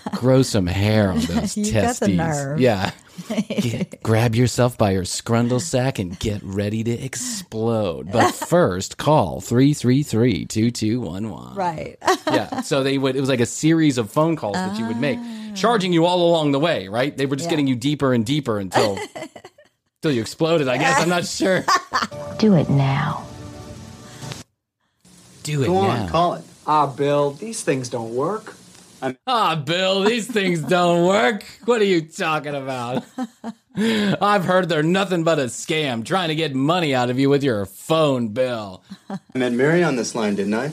Grow 0.14 0.42
some 0.42 0.66
hair 0.66 1.10
on 1.10 1.18
those 1.20 1.56
You 1.56 1.64
got 1.64 1.70
the 1.72 1.80
testes. 1.80 2.16
nerve. 2.16 2.60
Yeah. 2.60 2.92
Get, 3.48 4.00
grab 4.02 4.36
yourself 4.36 4.78
by 4.78 4.92
your 4.92 5.02
scrundle 5.02 5.60
sack 5.60 5.98
and 5.98 6.16
get 6.20 6.40
ready 6.44 6.84
to 6.84 6.92
explode. 6.92 8.12
But 8.12 8.30
first, 8.32 8.96
call 8.96 9.40
333 9.40 10.46
2211. 10.46 11.54
Right. 11.56 11.96
Yeah. 12.28 12.60
So 12.60 12.84
they 12.84 12.96
would, 12.96 13.16
it 13.16 13.20
was 13.20 13.28
like 13.28 13.40
a 13.40 13.46
series 13.46 13.98
of 13.98 14.10
phone 14.12 14.36
calls 14.36 14.54
that 14.54 14.78
you 14.78 14.86
would 14.86 14.98
make, 14.98 15.18
charging 15.56 15.92
you 15.92 16.06
all 16.06 16.28
along 16.28 16.52
the 16.52 16.60
way, 16.60 16.86
right? 16.86 17.14
They 17.16 17.26
were 17.26 17.34
just 17.34 17.46
Yeah. 17.46 17.50
getting 17.50 17.66
you 17.66 17.74
deeper 17.74 18.12
and 18.14 18.24
deeper 18.24 18.58
until, 18.60 18.96
until 19.96 20.12
you 20.12 20.20
exploded, 20.20 20.68
I 20.68 20.78
guess. 20.78 21.00
I'm 21.00 21.08
not 21.08 21.26
sure. 21.26 21.64
Do 22.38 22.54
it 22.54 22.70
now. 22.70 23.26
Do 25.42 25.62
it 25.62 25.66
Go 25.66 25.82
now. 25.82 25.88
on, 25.88 26.08
call 26.08 26.34
it. 26.34 26.44
Ah, 26.68 26.86
Bill, 26.86 27.32
these 27.32 27.62
things 27.62 27.88
don't 27.88 28.14
work. 28.14 28.54
Ah, 29.26 29.54
Bill, 29.54 30.02
these 30.02 30.26
things 30.26 30.60
don't 30.62 31.06
work. 31.06 31.44
What 31.64 31.80
are 31.80 31.84
you 31.84 32.02
talking 32.02 32.54
about? 32.54 33.04
I've 33.76 34.44
heard 34.44 34.68
they're 34.68 34.82
nothing 34.82 35.22
but 35.24 35.38
a 35.38 35.44
scam 35.44 36.04
trying 36.04 36.28
to 36.28 36.34
get 36.34 36.54
money 36.54 36.94
out 36.94 37.10
of 37.10 37.18
you 37.18 37.30
with 37.30 37.44
your 37.44 37.64
phone 37.66 38.28
bill. 38.28 38.82
I 39.08 39.18
met 39.38 39.52
Mary 39.52 39.84
on 39.84 39.94
this 39.96 40.14
line, 40.14 40.34
didn't 40.34 40.54
I? 40.54 40.72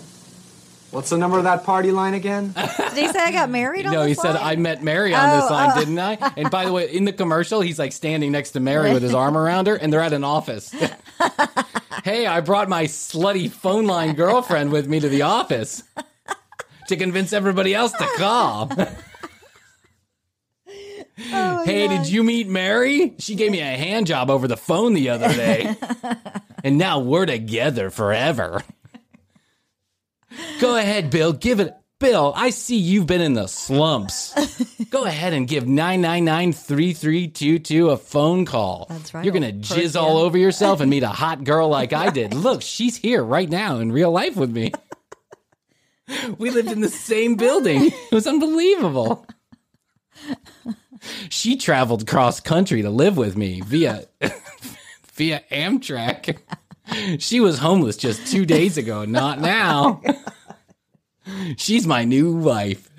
What's 0.92 1.10
the 1.10 1.18
number 1.18 1.38
of 1.38 1.44
that 1.44 1.66
party 1.66 1.92
line 1.92 2.14
again? 2.14 2.54
Did 2.78 2.94
he 2.94 3.08
say 3.10 3.20
I 3.20 3.32
got 3.32 3.50
married 3.50 3.86
on 3.86 3.92
No, 3.92 4.04
the 4.04 4.08
he 4.10 4.14
said. 4.14 4.38
I 4.38 4.56
met 4.56 4.82
Mary 4.82 5.14
on 5.14 5.38
this 5.40 5.46
Oh, 5.50 5.54
line, 5.54 5.72
oh. 5.76 5.80
didn't 5.80 6.00
I? 6.00 6.18
And 6.38 6.50
by 6.50 6.66
the 6.66 6.72
way, 6.72 6.90
in 6.90 7.04
the 7.04 7.12
commercial, 7.12 7.60
he's 7.60 7.78
like 7.78 7.92
standing 7.92 8.32
next 8.32 8.52
to 8.52 8.62
Mary 8.62 8.94
with 8.94 9.04
his 9.04 9.14
arm 9.14 9.38
around 9.38 9.68
her, 9.68 9.76
and 9.76 9.92
they're 9.92 10.00
at 10.02 10.14
an 10.14 10.24
office. 10.24 10.74
hey, 12.06 12.26
I 12.26 12.40
brought 12.40 12.70
my 12.70 12.86
slutty 12.86 13.52
phone 13.52 13.88
line 13.88 14.16
girlfriend 14.16 14.72
with 14.72 14.88
me 14.88 15.02
to 15.02 15.10
the 15.10 15.24
office 15.24 15.84
to 16.88 16.96
convince 16.96 17.34
everybody 17.34 17.74
else 17.74 17.92
to 17.94 18.08
call. 18.18 18.72
Oh 21.32 21.64
hey, 21.64 21.88
did 21.88 22.10
you 22.10 22.24
meet 22.24 22.46
Mary? 22.48 23.14
She 23.20 23.36
gave 23.36 23.50
me 23.50 23.62
a 23.62 23.78
hand 23.78 24.06
job 24.06 24.30
over 24.30 24.50
the 24.50 24.58
phone 24.58 24.94
the 24.94 25.08
other 25.10 25.30
day. 25.30 25.74
and 26.64 26.78
now 26.78 27.00
we're 27.00 27.26
together 27.26 27.90
forever. 27.90 28.62
Go 30.60 30.76
ahead, 30.76 31.10
Bill. 31.10 31.32
Give 31.32 31.62
it. 31.62 31.74
Bill, 31.98 32.34
I 32.36 32.50
see 32.50 32.76
you've 32.76 33.08
been 33.08 33.22
in 33.22 33.36
the 33.36 33.48
slumps. 33.48 34.34
Go 34.90 35.06
ahead 35.06 35.32
and 35.32 35.48
give 35.48 35.64
999-3322 35.64 37.94
a 37.94 37.96
phone 37.96 38.44
call. 38.44 38.88
That's 38.90 39.14
right. 39.14 39.24
You're 39.24 39.32
going 39.32 39.44
to 39.44 39.54
jizz 39.54 39.98
all 39.98 40.18
over 40.18 40.38
yourself 40.38 40.82
and 40.82 40.90
meet 40.90 41.04
a 41.04 41.08
hot 41.08 41.46
girl 41.46 41.70
like 41.70 41.94
I 41.94 42.10
did. 42.10 42.34
Look, 42.34 42.62
she's 42.62 42.98
here 42.98 43.24
right 43.24 43.50
now 43.50 43.80
in 43.80 43.94
real 43.94 44.12
life 44.12 44.36
with 44.36 44.52
me. 44.52 44.74
We 46.38 46.52
lived 46.52 46.72
in 46.72 46.82
the 46.82 46.90
same 46.90 47.36
building. 47.36 47.92
It 48.12 48.12
was 48.16 48.28
unbelievable. 48.28 49.26
She 51.30 51.56
traveled 51.58 52.08
cross 52.08 52.40
country 52.40 52.82
to 52.82 52.90
live 52.90 53.18
with 53.18 53.36
me 53.38 53.62
via 53.62 54.06
via 55.14 55.42
Amtrak. 55.52 56.38
She 57.20 57.40
was 57.40 57.60
homeless 57.60 57.98
just 57.98 58.32
2 58.32 58.46
days 58.46 58.78
ago, 58.78 59.06
not 59.06 59.40
now. 59.40 60.02
Oh, 60.06 61.54
she's 61.58 61.86
my 61.88 62.06
new 62.06 62.36
wife. 62.36 62.90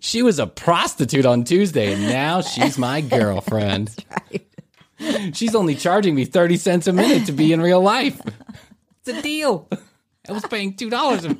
she 0.00 0.22
was 0.22 0.38
a 0.38 0.46
prostitute 0.46 1.26
on 1.26 1.44
Tuesday 1.44 1.92
and 1.92 2.02
now 2.02 2.40
she's 2.42 2.78
my 2.78 3.00
girlfriend. 3.00 3.94
She's 5.32 5.54
only 5.54 5.74
charging 5.74 6.14
me 6.14 6.24
30 6.24 6.56
cents 6.56 6.86
a 6.86 6.92
minute 6.92 7.26
to 7.26 7.32
be 7.32 7.52
in 7.52 7.60
real 7.60 7.80
life. 7.80 8.20
It's 9.00 9.18
a 9.18 9.20
deal. 9.22 9.68
I 10.28 10.32
was 10.32 10.44
paying 10.46 10.74
$2 10.74 11.38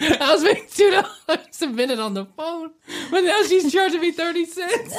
I 0.00 0.32
was 0.32 0.44
paying 0.44 0.64
two 0.70 0.90
dollars 0.92 1.62
a 1.62 1.66
minute 1.66 1.98
on 1.98 2.14
the 2.14 2.24
phone, 2.24 2.70
but 3.10 3.20
now 3.22 3.42
she's 3.42 3.72
charging 3.72 4.00
me 4.00 4.12
thirty 4.12 4.44
cents. 4.44 4.94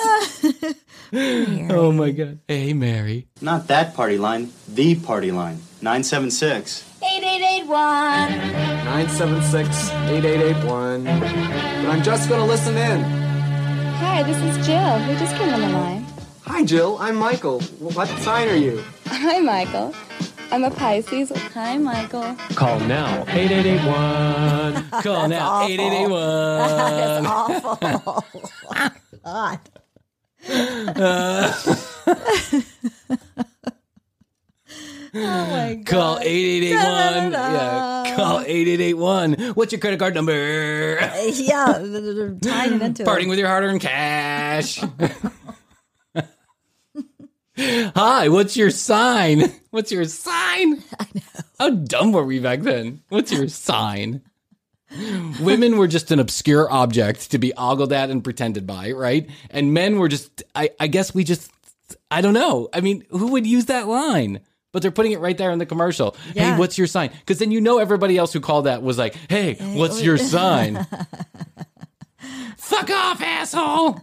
oh 1.71 1.93
my 1.93 2.11
god! 2.11 2.39
Hey, 2.49 2.73
Mary. 2.73 3.27
Not 3.39 3.67
that 3.67 3.93
party 3.95 4.17
line, 4.17 4.51
the 4.67 4.95
party 4.95 5.31
line. 5.31 5.59
976. 5.81 6.83
8881. 7.01 8.29
976 8.83 9.89
8881. 9.89 11.03
But 11.05 11.89
I'm 11.89 12.03
just 12.03 12.27
going 12.27 12.41
to 12.41 12.45
listen 12.45 12.75
in. 12.75 13.01
Hi, 13.01 14.23
this 14.23 14.35
is 14.35 14.65
Jill. 14.67 14.99
We 15.07 15.15
just 15.15 15.33
came 15.37 15.53
on 15.53 15.61
the 15.61 15.69
line. 15.69 16.05
Hi, 16.41 16.65
Jill. 16.65 16.97
I'm 16.99 17.15
Michael. 17.15 17.61
What 17.79 18.09
sign 18.19 18.49
are 18.49 18.55
you? 18.55 18.83
Hi, 19.05 19.39
Michael. 19.39 19.95
I'm 20.51 20.63
a 20.63 20.71
Pisces. 20.71 21.31
Hi, 21.53 21.77
Michael. 21.77 22.35
Call 22.55 22.79
now 22.81 23.23
8881. 23.27 24.89
Call 25.03 25.27
now 25.29 25.67
eight 25.67 25.79
eight 25.79 25.93
eight 25.93 26.07
one. 26.09 26.19
That's 26.67 27.25
awful. 27.27 28.23
God. 29.23 29.59
oh 35.13 35.13
my 35.13 35.75
God. 35.75 35.85
Call 35.85 36.19
eight 36.19 36.25
eight 36.25 36.63
eight 36.71 36.75
one. 36.75 37.31
Da-da-da-da. 37.31 38.03
Yeah, 38.09 38.15
call 38.15 38.39
eight 38.41 38.67
eight 38.67 38.81
eight 38.81 38.93
one. 38.95 39.33
What's 39.53 39.71
your 39.71 39.79
credit 39.79 39.99
card 39.99 40.15
number? 40.15 40.33
Yeah, 41.33 41.65
tying 42.41 42.73
it 42.73 42.81
into 42.81 43.03
Parting 43.03 43.27
it. 43.27 43.29
with 43.29 43.39
your 43.39 43.47
hard-earned 43.47 43.81
cash. 43.81 44.81
Hi, 47.59 48.29
what's 48.29 48.55
your 48.55 48.69
sign? 48.69 49.53
What's 49.71 49.91
your 49.91 50.05
sign? 50.05 50.81
I 50.99 51.05
know. 51.13 51.21
How 51.59 51.69
dumb 51.69 52.11
were 52.11 52.23
we 52.23 52.39
back 52.39 52.61
then? 52.61 53.03
What's 53.09 53.31
your 53.31 53.47
sign? 53.47 54.23
Women 55.41 55.77
were 55.77 55.87
just 55.87 56.09
an 56.09 56.19
obscure 56.19 56.71
object 56.71 57.29
to 57.31 57.37
be 57.37 57.53
ogled 57.53 57.93
at 57.93 58.09
and 58.09 58.23
pretended 58.23 58.65
by, 58.65 58.91
right? 58.93 59.29
And 59.51 59.71
men 59.73 59.99
were 59.99 60.07
just, 60.07 60.41
I, 60.55 60.71
I 60.79 60.87
guess 60.87 61.13
we 61.13 61.23
just, 61.23 61.51
I 62.09 62.21
don't 62.21 62.33
know. 62.33 62.69
I 62.73 62.81
mean, 62.81 63.05
who 63.11 63.27
would 63.27 63.45
use 63.45 63.65
that 63.65 63.87
line? 63.87 64.39
But 64.71 64.81
they're 64.81 64.89
putting 64.89 65.11
it 65.11 65.19
right 65.19 65.37
there 65.37 65.51
in 65.51 65.59
the 65.59 65.67
commercial. 65.67 66.15
Yeah. 66.33 66.53
Hey, 66.53 66.59
what's 66.59 66.79
your 66.79 66.87
sign? 66.87 67.11
Because 67.19 67.37
then 67.37 67.51
you 67.51 67.61
know 67.61 67.77
everybody 67.77 68.17
else 68.17 68.33
who 68.33 68.39
called 68.39 68.65
that 68.65 68.81
was 68.81 68.97
like, 68.97 69.15
hey, 69.29 69.53
what's 69.75 70.01
your 70.01 70.17
sign? 70.17 70.83
Fuck 72.57 72.89
off, 72.89 73.21
asshole! 73.21 74.01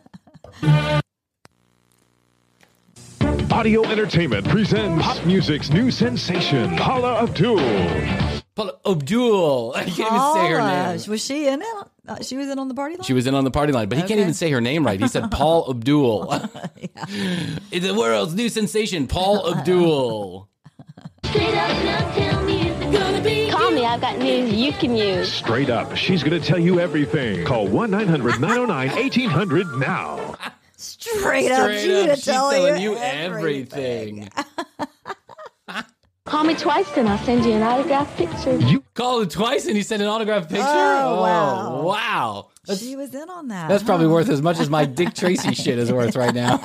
Audio 3.27 3.83
Entertainment 3.85 4.47
presents 4.49 5.05
pop 5.05 5.24
music's 5.27 5.70
new 5.70 5.91
sensation, 5.91 6.77
Paula 6.77 7.24
Abdul. 7.24 7.59
Paula 8.55 8.74
Abdul. 8.87 9.72
I 9.74 9.85
can't 9.85 9.99
even 9.99 10.35
say 10.35 10.51
her 10.51 10.61
name. 10.61 11.11
Was 11.11 11.24
she 11.24 11.49
in 11.49 11.61
it? 11.62 11.68
Uh, 12.07 12.22
she 12.22 12.37
was 12.37 12.49
in 12.49 12.59
on 12.61 12.68
the 12.68 12.74
party 12.74 12.95
line? 12.97 13.03
She 13.03 13.14
was 13.14 13.27
in 13.27 13.35
on 13.35 13.43
the 13.43 13.51
party 13.51 13.72
line, 13.72 13.89
but 13.89 13.99
he 13.99 14.05
can't 14.05 14.20
even 14.20 14.35
say 14.35 14.51
her 14.53 14.61
name 14.61 14.87
right. 14.87 15.01
He 15.01 15.09
said 15.09 15.31
Paul 15.33 15.68
Abdul. 15.70 16.33
It's 17.72 17.85
the 17.87 17.95
world's 17.95 18.35
new 18.35 18.49
sensation, 18.49 19.07
Paul 19.09 19.53
Abdul. 19.55 20.49
Call 21.24 21.33
me. 23.72 23.85
I've 23.85 24.01
got 24.01 24.18
news 24.18 24.53
you 24.53 24.72
can 24.72 24.97
use. 24.97 25.33
Straight 25.33 25.68
up, 25.68 25.95
she's 25.97 26.22
going 26.22 26.41
to 26.41 26.47
tell 26.47 26.59
you 26.59 26.79
everything. 26.81 27.45
Call 27.45 27.66
1 27.66 27.91
900 27.91 28.41
909 28.41 28.89
1800 28.91 29.66
now. 29.79 30.37
Straight 30.77 31.51
up, 31.51 31.62
Straight 31.62 31.81
she's 31.81 31.91
up, 31.91 32.01
gonna 32.03 32.16
she's 32.16 32.24
tell 32.24 32.51
telling 32.51 32.83
you 32.83 32.93
you 32.93 32.99
everything. 32.99 34.29
Call 36.27 36.45
me 36.45 36.55
twice, 36.57 36.91
and 36.97 37.09
I'll 37.09 37.24
send 37.24 37.45
you 37.45 37.53
an 37.53 37.62
autographed 37.62 38.16
picture. 38.16 38.57
You 38.59 38.83
called 38.95 39.22
it 39.22 39.31
twice 39.31 39.66
and 39.66 39.77
you 39.77 39.85
sent 39.85 40.03
an 40.03 40.09
autographed 40.09 40.51
picture? 40.51 40.64
Oh, 40.66 41.22
wow. 41.22 41.68
Oh, 41.70 41.85
wow. 41.85 42.49
That's, 42.66 42.81
she 42.81 42.97
was 42.97 43.14
in 43.14 43.31
on 43.31 43.47
that. 43.49 43.68
that's 43.68 43.85
probably 43.85 44.09
worth 44.09 44.29
as 44.29 44.43
much 44.43 44.59
as 44.59 44.68
my 44.68 44.87
Dick 44.87 45.14
Tracy 45.16 45.55
shit 45.55 45.79
is 45.79 45.93
worth 45.93 46.16
right 46.16 46.35
now. 46.35 46.61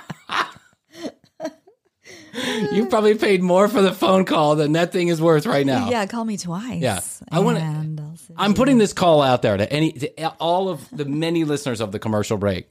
you 2.73 2.87
probably 2.87 3.17
paid 3.17 3.43
more 3.43 3.69
for 3.69 3.83
the 3.83 3.93
phone 3.93 4.25
call 4.25 4.57
than 4.57 4.73
that 4.73 4.93
thing 4.93 5.09
is 5.09 5.21
worth 5.21 5.45
right 5.45 5.67
now. 5.67 5.91
Yeah, 5.91 6.07
call 6.07 6.25
me 6.25 6.39
twice. 6.39 6.81
Yeah. 6.81 7.01
I 7.31 7.41
want 7.41 7.59
to. 7.59 7.65
I'll 7.65 8.17
send 8.17 8.39
I'm 8.39 8.55
putting 8.55 8.79
this 8.79 8.95
call 8.95 9.21
out 9.21 9.43
there 9.43 9.59
to 9.59 9.71
any 9.71 9.93
to 9.93 10.29
all 10.41 10.71
of 10.71 10.89
the 10.91 11.05
many 11.05 11.45
listeners 11.45 11.83
of 11.83 11.93
the 11.93 11.99
commercial 11.99 12.39
break. 12.39 12.71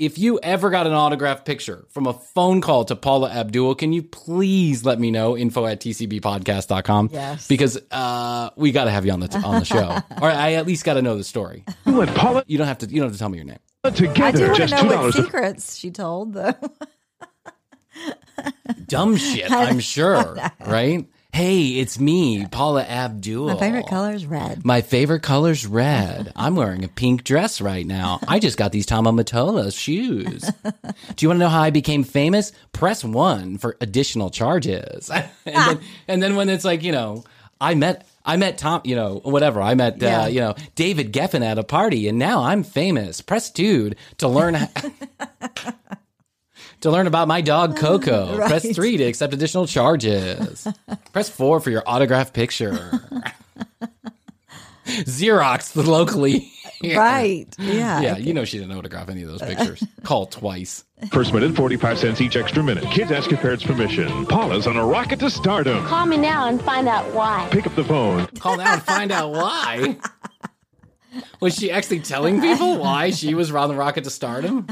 If 0.00 0.18
you 0.18 0.40
ever 0.42 0.70
got 0.70 0.86
an 0.86 0.94
autographed 0.94 1.44
picture 1.44 1.84
from 1.90 2.06
a 2.06 2.14
phone 2.14 2.62
call 2.62 2.86
to 2.86 2.96
Paula 2.96 3.30
Abdul, 3.30 3.74
can 3.74 3.92
you 3.92 4.02
please 4.02 4.82
let 4.82 4.98
me 4.98 5.10
know? 5.10 5.36
Info 5.36 5.66
at 5.66 5.78
tcbpodcast.com. 5.80 7.10
Yes. 7.12 7.46
Because 7.46 7.78
uh, 7.90 8.48
we 8.56 8.72
got 8.72 8.84
to 8.84 8.90
have 8.90 9.04
you 9.04 9.12
on 9.12 9.20
the 9.20 9.36
on 9.44 9.58
the 9.58 9.64
show, 9.66 9.98
or 10.22 10.30
I 10.30 10.54
at 10.54 10.66
least 10.66 10.86
got 10.86 10.94
to 10.94 11.02
know 11.02 11.18
the 11.18 11.22
story. 11.22 11.66
You 11.84 12.00
and 12.00 12.10
Paula 12.16 12.44
You 12.46 12.56
don't 12.56 12.66
have 12.66 12.78
to. 12.78 12.86
You 12.86 13.00
don't 13.00 13.08
have 13.08 13.12
to 13.12 13.18
tell 13.18 13.28
me 13.28 13.36
your 13.36 13.44
name. 13.44 13.58
I 13.84 13.90
do 13.90 14.06
together, 14.06 14.46
want 14.46 14.56
to 14.56 14.66
just 14.66 14.82
know 14.82 14.88
what 14.88 15.14
$2. 15.14 15.24
secrets 15.24 15.76
she 15.76 15.90
told, 15.90 16.32
though. 16.32 16.54
Dumb 18.86 19.16
shit. 19.16 19.52
I'm 19.52 19.80
sure. 19.80 20.38
Right? 20.66 21.06
Hey, 21.32 21.68
it's 21.78 21.98
me, 22.00 22.44
Paula 22.46 22.82
Abdul. 22.82 23.46
My 23.46 23.56
favorite 23.56 23.86
color 23.86 24.12
is 24.12 24.26
red. 24.26 24.64
My 24.64 24.80
favorite 24.80 25.22
color 25.22 25.52
is 25.52 25.64
red. 25.64 26.32
I'm 26.36 26.56
wearing 26.56 26.82
a 26.84 26.88
pink 26.88 27.22
dress 27.24 27.60
right 27.60 27.86
now. 27.86 28.18
I 28.26 28.40
just 28.40 28.58
got 28.58 28.72
these 28.72 28.84
Tama 28.84 29.12
Mottola 29.12 29.72
shoes. 29.76 30.42
Do 30.62 30.72
you 31.20 31.28
want 31.28 31.36
to 31.38 31.44
know 31.44 31.48
how 31.48 31.62
I 31.62 31.70
became 31.70 32.02
famous? 32.02 32.52
Press 32.72 33.04
one 33.04 33.58
for 33.58 33.76
additional 33.80 34.30
charges. 34.30 35.08
and, 35.10 35.30
then, 35.46 35.80
and 36.08 36.22
then 36.22 36.36
when 36.36 36.48
it's 36.48 36.64
like, 36.64 36.82
you 36.82 36.92
know, 36.92 37.24
I 37.60 37.74
met 37.74 38.06
I 38.26 38.36
met 38.36 38.58
Tom, 38.58 38.82
you 38.84 38.96
know, 38.96 39.20
whatever. 39.24 39.62
I 39.62 39.74
met, 39.74 40.00
Yeah. 40.02 40.22
uh, 40.22 40.26
you 40.26 40.40
know, 40.40 40.54
David 40.74 41.12
Geffen 41.12 41.42
at 41.44 41.58
a 41.58 41.64
party, 41.64 42.06
and 42.08 42.18
now 42.18 42.42
I'm 42.42 42.62
famous. 42.64 43.20
Press 43.22 43.50
dude 43.50 43.96
to 44.18 44.28
learn 44.28 44.56
to 46.80 46.90
learn 46.90 47.06
about 47.06 47.28
my 47.28 47.40
dog 47.40 47.76
Coco. 47.78 48.36
Press 48.36 48.64
Right. 48.64 48.74
three 48.74 48.96
to 48.96 49.04
accept 49.04 49.34
additional 49.34 49.66
charges. 49.66 50.66
Press 51.12 51.28
four 51.28 51.60
for 51.60 51.70
your 51.70 51.82
autograph 51.86 52.32
picture. 52.32 52.72
Xerox 54.86 55.72
the 55.72 55.82
locally. 55.88 56.50
Right. 56.82 57.46
Yeah. 57.58 58.00
Yeah, 58.00 58.16
you 58.16 58.32
know 58.34 58.44
she 58.44 58.58
didn't 58.58 58.76
autograph 58.76 59.08
any 59.08 59.22
of 59.22 59.28
those 59.28 59.42
pictures. 59.42 59.84
Call 60.02 60.26
twice. 60.26 60.82
First 61.12 61.32
minute, 61.34 61.54
45 61.54 61.98
cents 61.98 62.20
each 62.20 62.34
extra 62.36 62.62
minute. 62.62 62.84
Kids 62.90 63.12
ask 63.12 63.30
your 63.30 63.38
parents' 63.38 63.62
permission. 63.64 64.26
Paula's 64.26 64.66
on 64.66 64.76
a 64.76 64.84
rocket 64.84 65.18
to 65.20 65.30
stardom. 65.30 65.84
Call 65.86 66.06
me 66.06 66.16
now 66.16 66.48
and 66.48 66.60
find 66.62 66.88
out 66.88 67.12
why. 67.14 67.48
Pick 67.52 67.66
up 67.66 67.74
the 67.76 67.84
phone. 67.84 68.26
Call 68.38 68.56
now 68.56 68.72
and 68.74 68.82
find 68.82 69.12
out 69.12 69.30
why. 69.30 69.98
Was 71.40 71.54
she 71.54 71.70
actually 71.70 72.00
telling 72.00 72.40
people 72.40 72.78
why 72.78 73.10
she 73.10 73.34
was 73.34 73.52
on 73.52 73.68
the 73.68 73.74
rocket 73.76 74.04
to 74.04 74.10
stardom? 74.10 74.66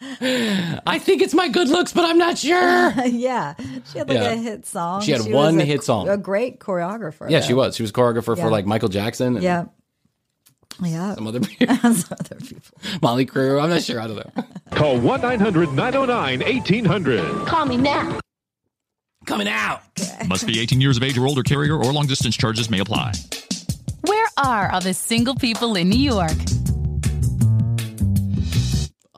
I 0.00 0.98
think 1.00 1.22
it's 1.22 1.34
my 1.34 1.48
good 1.48 1.68
looks, 1.68 1.92
but 1.92 2.04
I'm 2.04 2.18
not 2.18 2.38
sure. 2.38 2.92
yeah. 3.06 3.54
She 3.92 3.98
had 3.98 4.08
like 4.08 4.18
Yeah. 4.18 4.30
a 4.30 4.36
hit 4.36 4.66
song. 4.66 5.00
She 5.02 5.10
had 5.12 5.20
was 5.22 5.28
one 5.28 5.60
a- 5.60 5.64
hit 5.64 5.82
song. 5.82 6.08
A 6.08 6.16
great 6.16 6.60
choreographer. 6.60 7.28
Yeah, 7.28 7.40
though. 7.40 7.46
she 7.46 7.54
was. 7.54 7.76
She 7.76 7.82
was 7.82 7.92
choreographer 7.92 8.36
Yeah. 8.36 8.44
for 8.44 8.50
like 8.50 8.66
Michael 8.66 8.88
Jackson 8.88 9.34
and 9.36 9.42
Yeah. 9.42 9.64
Yeah. 10.82 11.14
some 11.16 11.26
other 11.26 11.40
people. 11.48 11.74
Some 11.76 12.16
other 12.20 12.36
people. 12.36 12.78
Molly 13.02 13.26
Crew. 13.26 13.58
I'm 13.58 13.70
not 13.70 13.82
sure. 13.82 14.00
I 14.00 14.06
don't 14.06 14.16
know. 14.36 14.44
Call 14.72 14.98
1 15.00 15.20
900 15.20 15.72
909 15.72 16.40
1800. 16.40 17.46
Call 17.46 17.66
me 17.66 17.76
now. 17.76 18.20
Coming 19.26 19.48
out. 19.48 19.82
Must 20.28 20.46
be 20.46 20.60
18 20.60 20.80
years 20.80 20.96
of 20.96 21.02
age 21.02 21.18
or 21.18 21.26
older 21.26 21.42
carrier 21.42 21.74
or 21.76 21.92
long 21.92 22.06
distance 22.06 22.36
charges 22.36 22.70
may 22.70 22.78
apply. 22.78 23.12
Where 24.02 24.26
are 24.38 24.70
all 24.72 24.80
the 24.80 24.94
single 24.94 25.34
people 25.34 25.74
in 25.74 25.88
New 25.90 25.98
York? 25.98 26.30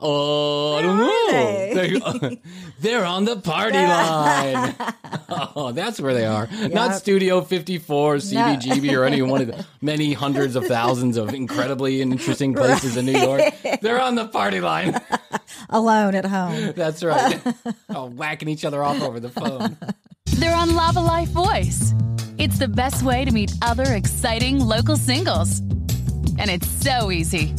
Oh, 0.03 0.75
I 0.75 0.81
don't 0.81 0.97
know. 0.97 1.73
They're, 1.73 2.37
they're 2.79 3.05
on 3.05 3.25
the 3.25 3.37
party 3.37 3.77
line. 3.77 4.75
Oh, 5.55 5.71
that's 5.71 5.99
where 5.99 6.13
they 6.13 6.25
are. 6.25 6.47
Not 6.69 6.95
Studio 6.95 7.41
54, 7.41 8.15
CBGB, 8.17 8.97
or 8.97 9.05
any 9.05 9.21
one 9.21 9.41
of 9.41 9.47
the 9.47 9.65
many 9.81 10.11
hundreds 10.13 10.55
of 10.55 10.65
thousands 10.65 11.15
of 11.17 11.33
incredibly 11.33 12.01
interesting 12.01 12.53
places 12.53 12.97
in 12.97 13.05
New 13.05 13.17
York. 13.17 13.53
They're 13.81 14.01
on 14.01 14.15
the 14.15 14.27
party 14.27 14.59
line. 14.59 14.99
Alone 15.69 16.15
at 16.15 16.25
home. 16.25 16.73
That's 16.75 17.01
right. 17.03 17.41
Oh, 17.89 18.07
whacking 18.07 18.49
each 18.49 18.65
other 18.65 18.83
off 18.83 19.01
over 19.01 19.19
the 19.19 19.29
phone. 19.29 19.77
They're 20.25 20.55
on 20.55 20.69
Lavalife 20.69 21.27
Voice. 21.29 21.93
It's 22.37 22.57
the 22.59 22.67
best 22.67 23.03
way 23.03 23.23
to 23.25 23.31
meet 23.31 23.51
other 23.61 23.93
exciting 23.93 24.59
local 24.59 24.97
singles. 24.97 25.59
And 26.39 26.49
it's 26.49 26.67
so 26.67 27.11
easy. 27.11 27.53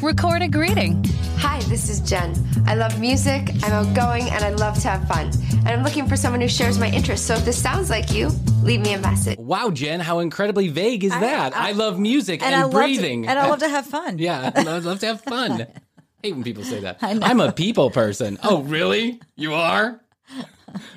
Record 0.00 0.42
a 0.42 0.48
greeting. 0.48 1.04
Hi, 1.38 1.60
this 1.68 1.88
is 1.88 2.00
Jen. 2.00 2.34
I 2.66 2.74
love 2.74 2.98
music, 3.00 3.50
I'm 3.64 3.72
outgoing, 3.72 4.28
and 4.30 4.44
I 4.44 4.50
love 4.50 4.78
to 4.82 4.88
have 4.88 5.06
fun. 5.08 5.30
And 5.52 5.68
I'm 5.68 5.82
looking 5.82 6.06
for 6.06 6.16
someone 6.16 6.40
who 6.40 6.48
shares 6.48 6.78
my 6.78 6.88
interests. 6.90 7.26
So 7.26 7.34
if 7.34 7.44
this 7.44 7.60
sounds 7.60 7.90
like 7.90 8.12
you, 8.12 8.28
leave 8.62 8.80
me 8.80 8.94
a 8.94 8.98
message. 8.98 9.38
Wow, 9.38 9.70
Jen, 9.70 10.00
how 10.00 10.20
incredibly 10.20 10.68
vague 10.68 11.04
is 11.04 11.10
that? 11.12 11.56
I, 11.56 11.72
love 11.72 11.98
music 11.98 12.42
and, 12.42 12.54
I 12.54 12.62
love 12.62 12.70
to- 12.72 12.76
breathing. 12.78 13.26
and 13.28 13.38
I 13.38 13.48
love 13.48 13.58
to 13.60 13.68
have 13.68 13.86
fun. 13.98 14.18
Yeah, 14.18 14.50
I 14.54 14.62
love 14.62 15.00
to 15.00 15.06
have 15.06 15.20
fun. 15.22 15.66
hate 16.22 16.32
when 16.34 16.44
people 16.44 16.64
say 16.64 16.80
that. 16.80 16.98
I 17.02 17.14
know. 17.14 17.26
I'm 17.26 17.40
a 17.40 17.52
people 17.52 17.90
person. 17.90 18.38
Oh, 18.42 18.62
really? 18.62 19.20
You 19.36 19.54
are? 19.54 20.00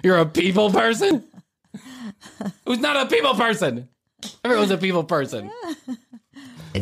You're 0.04 0.18
a 0.20 0.26
people 0.26 0.72
person? 0.72 1.24
Who's 2.66 2.80
not 2.80 2.96
a 2.96 3.10
people 3.10 3.34
person? 3.34 3.90
Everyone's 4.44 4.72
a 4.72 4.78
people 4.78 5.04
person. 5.04 5.52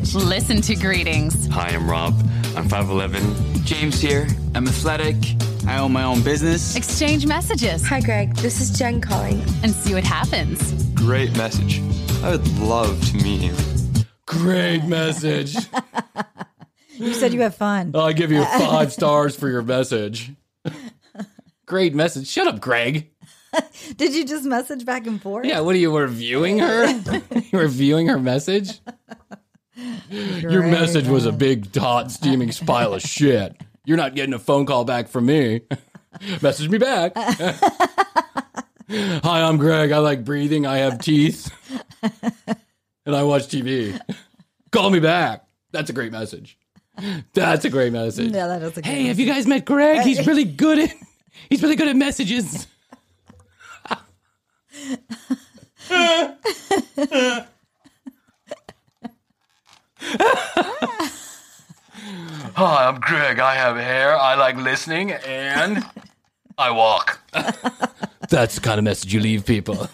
Listen 0.01 0.59
to 0.61 0.75
greetings. 0.75 1.47
Hi, 1.47 1.69
I'm 1.69 1.89
Rob. 1.89 2.15
I'm 2.55 2.67
5'11. 2.67 3.63
James 3.63 4.01
here. 4.01 4.27
I'm 4.55 4.67
athletic. 4.67 5.15
I 5.67 5.77
own 5.77 5.91
my 5.91 6.03
own 6.03 6.23
business. 6.23 6.75
Exchange 6.75 7.27
messages. 7.27 7.85
Hi, 7.85 8.01
Greg. 8.01 8.35
This 8.37 8.59
is 8.59 8.75
Jen 8.77 9.01
calling. 9.01 9.41
And 9.61 9.71
see 9.71 9.93
what 9.93 10.03
happens. 10.03 10.73
Great 10.95 11.37
message. 11.37 11.79
I 12.23 12.31
would 12.31 12.47
love 12.57 12.99
to 13.11 13.17
meet 13.17 13.41
you. 13.41 13.55
Great 14.25 14.83
message. 14.85 15.55
You 16.95 17.13
said 17.15 17.33
you 17.33 17.41
have 17.41 17.55
fun. 17.55 17.91
I'll 17.95 18.13
give 18.13 18.31
you 18.31 18.45
five 18.45 18.93
stars 18.93 19.35
for 19.35 19.49
your 19.49 19.63
message. 19.63 20.31
Great 21.65 21.95
message. 21.95 22.27
Shut 22.27 22.45
up, 22.47 22.61
Greg. 22.61 23.09
Did 23.97 24.13
you 24.13 24.25
just 24.25 24.45
message 24.45 24.85
back 24.85 25.07
and 25.07 25.21
forth? 25.21 25.45
Yeah, 25.45 25.61
what 25.61 25.75
are 25.75 25.79
you 25.79 25.95
reviewing 25.97 26.59
her? 26.59 26.87
you 27.51 27.59
reviewing 27.59 28.07
her 28.07 28.19
message? 28.19 28.79
Your 30.09 30.63
message 30.63 31.07
was 31.07 31.26
a 31.26 31.30
oh. 31.30 31.34
big, 31.34 31.76
hot, 31.76 32.11
steaming 32.11 32.49
pile 32.65 32.93
of 32.93 33.01
shit. 33.01 33.55
You're 33.86 33.97
not 33.97 34.15
getting 34.15 34.34
a 34.34 34.39
phone 34.39 34.65
call 34.65 34.86
back 34.86 35.07
from 35.07 35.26
me. 35.26 35.61
Message 36.41 36.69
me 36.69 36.78
back. 36.78 37.13
Hi, 37.17 37.82
I'm 39.24 39.57
Greg. 39.57 39.91
I 39.91 39.97
like 39.97 40.24
breathing. 40.24 40.67
I 40.67 40.78
have 40.78 40.99
teeth. 40.99 41.51
And 43.05 43.15
I 43.15 43.24
watch 43.24 43.47
TV. 43.47 43.99
Call 44.71 44.91
me 44.91 44.99
back. 44.99 45.45
That's 45.71 45.89
a 45.89 45.93
great 45.93 46.11
message. 46.11 46.57
That's 47.34 47.65
a 47.65 47.69
great 47.69 47.91
message. 47.91 48.32
Yeah, 48.32 48.47
that 48.47 48.61
is 48.61 48.78
a 48.78 48.82
Hey, 48.86 49.05
have 49.05 49.19
you 49.19 49.26
guys 49.26 49.47
met 49.47 49.65
Greg? 49.65 50.01
He's 50.01 50.26
really 50.28 50.45
good 50.45 50.78
at 50.78 50.93
he's 51.49 51.63
really 51.63 51.76
good 51.76 51.88
at 51.88 51.95
messages. 51.95 52.67
Hi, 62.56 62.88
I'm 62.88 62.99
Greg. 62.99 63.39
I 63.39 63.56
have 63.56 63.78
hair. 63.78 64.18
I 64.18 64.36
like 64.36 64.58
listening 64.58 65.12
and 65.12 65.84
I 66.58 66.72
walk. 66.72 67.20
That's 68.30 68.56
the 68.56 68.62
kind 68.62 68.80
of 68.80 68.84
message 68.84 69.14
you 69.14 69.22
leave 69.22 69.45
people. 69.45 69.88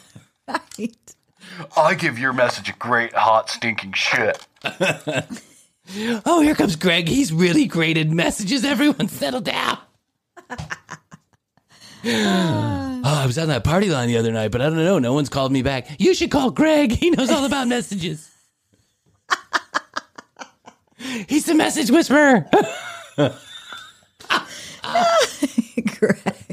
I 1.77 1.93
give 1.93 2.17
your 2.17 2.33
message 2.33 2.69
a 2.69 2.73
great, 2.73 3.13
hot, 3.13 3.51
stinking 3.51 3.93
shit. 3.93 4.47
oh, 6.25 6.41
here 6.41 6.55
comes 6.55 6.75
Greg. 6.75 7.07
He's 7.07 7.31
really 7.31 7.65
great 7.65 7.97
at 7.97 8.07
messages. 8.07 8.65
Everyone 8.65 9.09
settle 9.09 9.41
down. 9.41 9.77
oh, 10.49 10.57
I 12.03 13.25
was 13.27 13.37
on 13.37 13.49
that 13.49 13.63
party 13.63 13.89
line 13.89 14.07
the 14.07 14.17
other 14.17 14.31
night, 14.31 14.49
but 14.51 14.61
I 14.61 14.65
don't 14.65 14.77
know. 14.77 14.97
No 14.97 15.13
one's 15.13 15.29
called 15.29 15.51
me 15.51 15.61
back. 15.61 15.87
You 15.99 16.15
should 16.15 16.31
call 16.31 16.49
Greg. 16.49 16.93
He 16.93 17.11
knows 17.11 17.29
all 17.29 17.45
about 17.45 17.67
messages. 17.67 18.29
He's 21.27 21.45
the 21.45 21.55
message 21.55 21.89
whisperer. 21.91 22.45
Greg. 25.99 26.45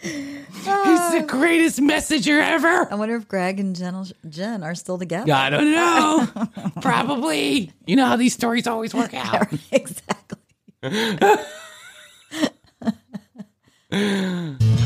He's 0.00 0.64
the 0.64 1.22
ah. 1.22 1.24
greatest 1.26 1.80
messenger 1.80 2.40
ever. 2.40 2.92
I 2.92 2.94
wonder 2.96 3.16
if 3.16 3.28
Greg 3.28 3.60
and 3.60 3.74
Jen, 3.74 4.04
Jen 4.28 4.62
are 4.62 4.74
still 4.74 4.98
together. 4.98 5.32
I 5.32 5.50
don't 5.50 5.70
know. 5.70 6.28
Probably. 6.80 7.72
You 7.86 7.96
know 7.96 8.06
how 8.06 8.16
these 8.16 8.34
stories 8.34 8.66
always 8.66 8.94
work 8.94 9.14
out. 9.14 9.46
exactly. 9.70 10.38
How 10.82 11.38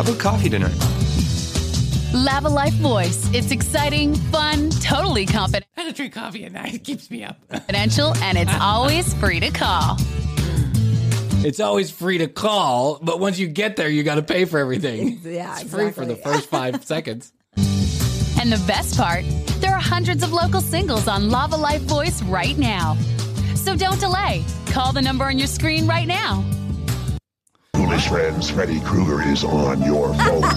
about 0.02 0.18
coffee 0.18 0.48
tonight? 0.50 0.76
Lavalife 2.12 2.72
Voice. 2.74 3.30
It's 3.32 3.50
exciting, 3.50 4.14
fun, 4.14 4.70
totally 4.70 5.26
confident. 5.26 5.59
I 5.80 5.84
don't 5.84 5.96
drink 5.96 6.12
coffee 6.12 6.44
at 6.44 6.52
night. 6.52 6.74
It 6.74 6.84
keeps 6.84 7.10
me 7.10 7.24
up. 7.24 7.38
Confidential, 7.48 8.14
and 8.16 8.36
it's 8.36 8.52
always 8.60 9.14
free 9.14 9.40
to 9.40 9.50
call. 9.50 9.96
It's 11.42 11.58
always 11.58 11.90
free 11.90 12.18
to 12.18 12.28
call, 12.28 12.98
but 13.00 13.18
once 13.18 13.38
you 13.38 13.46
get 13.46 13.76
there, 13.76 13.88
you 13.88 14.02
got 14.02 14.16
to 14.16 14.22
pay 14.22 14.44
for 14.44 14.58
everything. 14.58 15.20
Yeah, 15.24 15.58
It's 15.58 15.70
free 15.70 15.90
for 15.90 16.04
the 16.04 16.16
first 16.16 16.50
five 16.50 16.84
seconds. 16.84 17.32
And 17.56 18.52
the 18.52 18.62
best 18.66 18.98
part, 18.98 19.24
there 19.60 19.72
are 19.72 19.80
hundreds 19.80 20.22
of 20.22 20.34
local 20.34 20.60
singles 20.60 21.08
on 21.08 21.30
Lavalife 21.30 21.80
Voice 21.80 22.22
right 22.24 22.58
now. 22.58 22.96
So 23.54 23.74
don't 23.74 23.98
delay. 24.00 24.44
Call 24.66 24.92
the 24.92 25.00
number 25.02 25.24
on 25.24 25.38
your 25.38 25.46
screen 25.48 25.86
right 25.86 26.06
now. 26.06 26.44
Foolish 27.90 28.06
friends, 28.08 28.48
Freddy 28.50 28.78
Krueger 28.82 29.20
is 29.20 29.42
on 29.42 29.82
your 29.82 30.14
phone. 30.14 30.44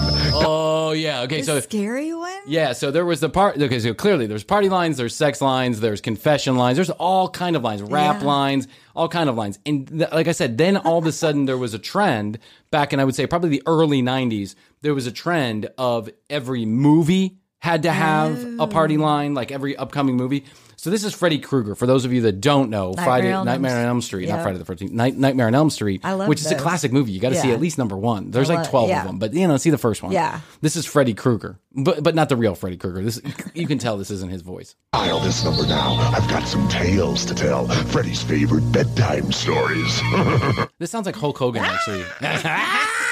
Oh 0.46 0.92
yeah. 0.92 1.22
Okay. 1.22 1.38
The 1.40 1.44
So 1.46 1.60
scary 1.60 2.14
one? 2.14 2.30
yeah. 2.46 2.72
So 2.74 2.92
there 2.92 3.04
was 3.04 3.18
the 3.18 3.28
part. 3.28 3.60
Okay. 3.60 3.80
So 3.80 3.92
clearly, 3.92 4.26
there's 4.28 4.44
party 4.44 4.68
lines, 4.68 4.96
there's 4.98 5.16
sex 5.16 5.40
lines, 5.40 5.80
there's 5.80 6.00
confession 6.00 6.56
lines, 6.56 6.76
there's 6.76 6.90
all 6.90 7.28
kind 7.28 7.56
of 7.56 7.64
lines, 7.64 7.82
rap 7.82 8.20
Yeah. 8.20 8.26
lines, 8.28 8.68
all 8.94 9.08
kind 9.08 9.28
of 9.28 9.34
lines. 9.34 9.58
And 9.66 9.88
th- 9.88 10.12
like 10.12 10.28
I 10.28 10.32
said, 10.32 10.58
then 10.58 10.76
all 10.76 10.98
of 10.98 11.06
a 11.06 11.12
sudden 11.12 11.46
there 11.46 11.58
was 11.58 11.74
a 11.74 11.78
trend 11.80 12.38
back 12.70 12.92
in 12.92 13.00
I 13.00 13.04
would 13.04 13.16
say 13.16 13.26
probably 13.26 13.48
the 13.50 13.62
early 13.66 14.00
'90s. 14.00 14.54
There 14.82 14.94
was 14.94 15.08
a 15.08 15.12
trend 15.12 15.68
of 15.76 16.08
every 16.30 16.64
movie 16.64 17.38
had 17.64 17.84
to 17.84 17.90
have 17.90 18.60
a 18.60 18.66
party 18.66 18.98
oh. 18.98 19.00
line 19.00 19.32
like 19.32 19.50
every 19.50 19.74
upcoming 19.74 20.16
movie. 20.16 20.44
So 20.76 20.90
this 20.90 21.02
is 21.02 21.14
Freddy 21.14 21.38
Krueger. 21.38 21.74
For 21.74 21.86
those 21.86 22.04
of 22.04 22.12
you 22.12 22.20
that 22.22 22.42
don't 22.42 22.68
know, 22.68 22.88
Nightmare 22.88 23.04
Friday 23.06 23.28
on 23.28 23.34
Elm 23.36 23.46
Nightmare 23.46 23.78
on 23.78 23.86
Elm 23.86 24.02
Street, 24.02 24.28
Yeah. 24.28 24.36
not 24.36 24.42
Friday 24.42 24.58
the 24.58 24.66
Thirteenth, 24.66 24.92
Night, 24.92 25.16
Nightmare 25.16 25.46
on 25.46 25.54
Elm 25.54 25.70
Street, 25.70 26.02
I 26.04 26.12
love 26.12 26.28
which 26.28 26.42
is 26.42 26.50
a 26.52 26.56
classic 26.56 26.92
movie. 26.92 27.12
You 27.12 27.20
got 27.20 27.30
to 27.30 27.36
see 27.36 27.52
at 27.52 27.62
least 27.62 27.78
number 27.78 27.96
one. 27.96 28.32
There's 28.32 28.50
I 28.50 28.56
like 28.56 28.68
twelve 28.68 28.90
yeah. 28.90 29.00
of 29.00 29.06
them, 29.06 29.18
but 29.18 29.32
you 29.32 29.48
know, 29.48 29.56
see 29.56 29.70
the 29.70 29.78
first 29.78 30.02
one. 30.02 30.12
Yeah. 30.12 30.40
This 30.60 30.76
is 30.76 30.84
Freddy 30.84 31.14
Krueger, 31.14 31.58
but 31.72 32.02
but 32.02 32.14
not 32.14 32.28
the 32.28 32.36
real 32.36 32.54
Freddy 32.54 32.76
Krueger. 32.76 33.00
This 33.00 33.18
you 33.54 33.66
can 33.66 33.78
tell 33.78 33.96
this 33.96 34.10
isn't 34.10 34.30
his 34.30 34.42
voice. 34.42 34.76
Dial 34.92 35.20
this 35.20 35.42
number 35.42 35.66
now. 35.66 35.94
I've 35.94 36.28
got 36.28 36.46
some 36.46 36.68
tales 36.68 37.24
to 37.24 37.34
tell. 37.34 37.66
Freddy's 37.66 38.22
favorite 38.22 38.70
bedtime 38.70 39.32
stories. 39.32 40.02
This 40.78 40.90
sounds 40.90 41.06
like 41.06 41.16
Hulk 41.16 41.38
Hogan 41.38 41.64
actually. 41.64 42.04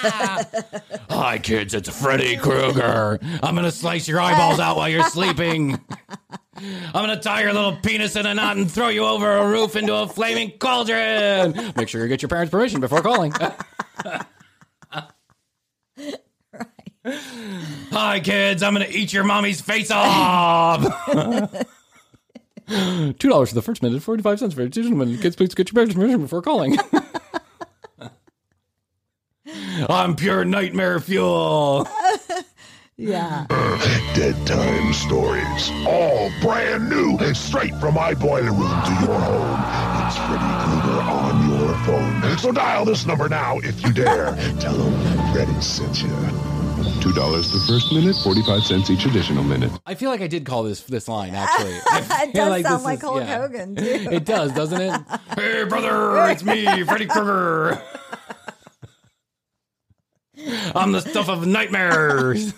Hi 1.10 1.38
kids, 1.42 1.74
it's 1.74 1.88
Freddy 1.88 2.38
Krueger. 2.38 3.18
I'm 3.42 3.54
gonna 3.54 3.70
slice 3.70 4.08
your 4.08 4.18
eyeballs 4.18 4.58
out 4.58 4.76
while 4.76 4.88
you're 4.88 5.04
sleeping. 5.04 5.78
I'm 6.56 6.92
gonna 6.92 7.20
tie 7.20 7.42
your 7.42 7.52
little 7.52 7.76
penis 7.76 8.16
in 8.16 8.24
a 8.24 8.32
knot 8.32 8.56
and 8.56 8.70
throw 8.70 8.88
you 8.88 9.04
over 9.04 9.30
a 9.30 9.46
roof 9.50 9.76
into 9.76 9.94
a 9.94 10.08
flaming 10.08 10.52
cauldron. 10.58 11.74
Make 11.76 11.90
sure 11.90 12.00
you 12.00 12.08
get 12.08 12.22
your 12.22 12.30
parents' 12.30 12.50
permission 12.50 12.80
before 12.80 13.02
calling. 13.02 13.34
Hi 17.92 18.20
kids, 18.20 18.62
I'm 18.62 18.72
gonna 18.72 18.86
eat 18.88 19.12
your 19.12 19.24
mommy's 19.24 19.60
face 19.60 19.90
off. 19.90 20.82
Two 22.68 23.12
dollars 23.28 23.50
for 23.50 23.54
the 23.54 23.62
first 23.62 23.82
minute, 23.82 24.02
forty-five 24.02 24.38
cents 24.38 24.54
for 24.54 24.62
additional 24.62 24.96
minute. 24.96 25.20
Kids, 25.20 25.36
please 25.36 25.54
get 25.54 25.68
your 25.70 25.74
parents' 25.74 25.94
permission 25.94 26.22
before 26.22 26.40
calling. 26.40 26.78
I'm 29.88 30.14
pure 30.16 30.44
nightmare 30.44 31.00
fuel. 31.00 31.88
Yeah. 32.96 33.46
Dead 34.14 34.36
time 34.46 34.92
stories. 34.92 35.70
All 35.86 36.30
brand 36.42 36.90
new. 36.90 37.18
Straight 37.32 37.74
from 37.76 37.94
my 37.94 38.12
boiler 38.12 38.52
room 38.52 38.82
to 38.84 38.92
your 39.00 39.18
home. 39.18 40.06
It's 40.06 40.18
Freddy 40.18 40.52
Krueger 40.60 41.00
on 41.00 41.48
your 41.48 41.74
phone. 41.86 42.36
So 42.36 42.52
dial 42.52 42.84
this 42.84 43.06
number 43.06 43.26
now 43.30 43.58
if 43.60 43.82
you 43.82 43.94
dare. 43.94 44.34
Tell 44.60 44.74
him 44.74 44.92
that 45.04 45.32
Freddy 45.32 45.58
sent 45.62 46.02
you. 46.02 46.10
Two 47.00 47.14
dollars 47.14 47.50
the 47.50 47.60
first 47.66 47.90
minute, 47.90 48.16
forty-five 48.22 48.62
cents 48.64 48.90
each 48.90 49.06
additional 49.06 49.44
minute. 49.44 49.72
I 49.86 49.94
feel 49.94 50.10
like 50.10 50.20
I 50.20 50.26
did 50.26 50.44
call 50.44 50.64
this 50.64 50.82
this 50.82 51.08
line 51.08 51.34
actually. 51.34 51.78
I 51.90 52.00
it 52.28 52.32
feel 52.32 52.44
does 52.50 52.62
sound 52.64 52.76
this 52.80 52.84
like 52.84 52.98
is- 52.98 53.02
Hulk 53.04 53.20
yeah. 53.22 53.38
Hogan 53.40 53.76
too. 53.76 53.84
It 54.12 54.26
does, 54.26 54.52
doesn't 54.52 54.78
it? 54.78 55.00
hey 55.36 55.64
brother, 55.64 56.30
it's 56.30 56.44
me, 56.44 56.84
Freddy 56.84 57.06
Krueger. 57.06 57.80
I'm 60.74 60.92
the 60.92 61.00
stuff 61.00 61.28
of 61.28 61.46
nightmares. 61.46 62.54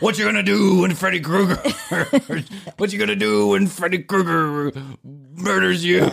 What 0.00 0.18
you 0.18 0.24
gonna 0.24 0.42
do 0.42 0.80
when 0.80 0.94
Freddy 0.94 1.20
Krueger? 1.20 1.54
what 2.76 2.92
you 2.92 2.98
gonna 2.98 3.14
do 3.14 3.48
when 3.48 3.68
Freddy 3.68 3.98
Krueger 3.98 4.72
murders 5.04 5.84
you? 5.84 6.06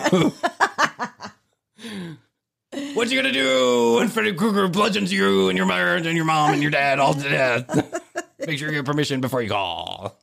what 2.93 3.09
you 3.09 3.17
gonna 3.17 3.31
do 3.31 3.95
when 3.95 4.09
Freddy 4.09 4.33
Krueger 4.33 4.67
bludgeons 4.67 5.11
you 5.11 5.49
and 5.49 5.57
your 5.57 5.65
mother 5.65 5.95
and 5.95 6.15
your 6.15 6.25
mom 6.25 6.53
and 6.53 6.61
your 6.61 6.69
dad 6.69 6.99
all 6.99 7.15
to 7.15 7.23
death? 7.23 7.67
Make 8.45 8.59
sure 8.59 8.69
you 8.69 8.75
get 8.75 8.85
permission 8.85 9.21
before 9.21 9.41
you 9.41 9.49
call. 9.49 10.19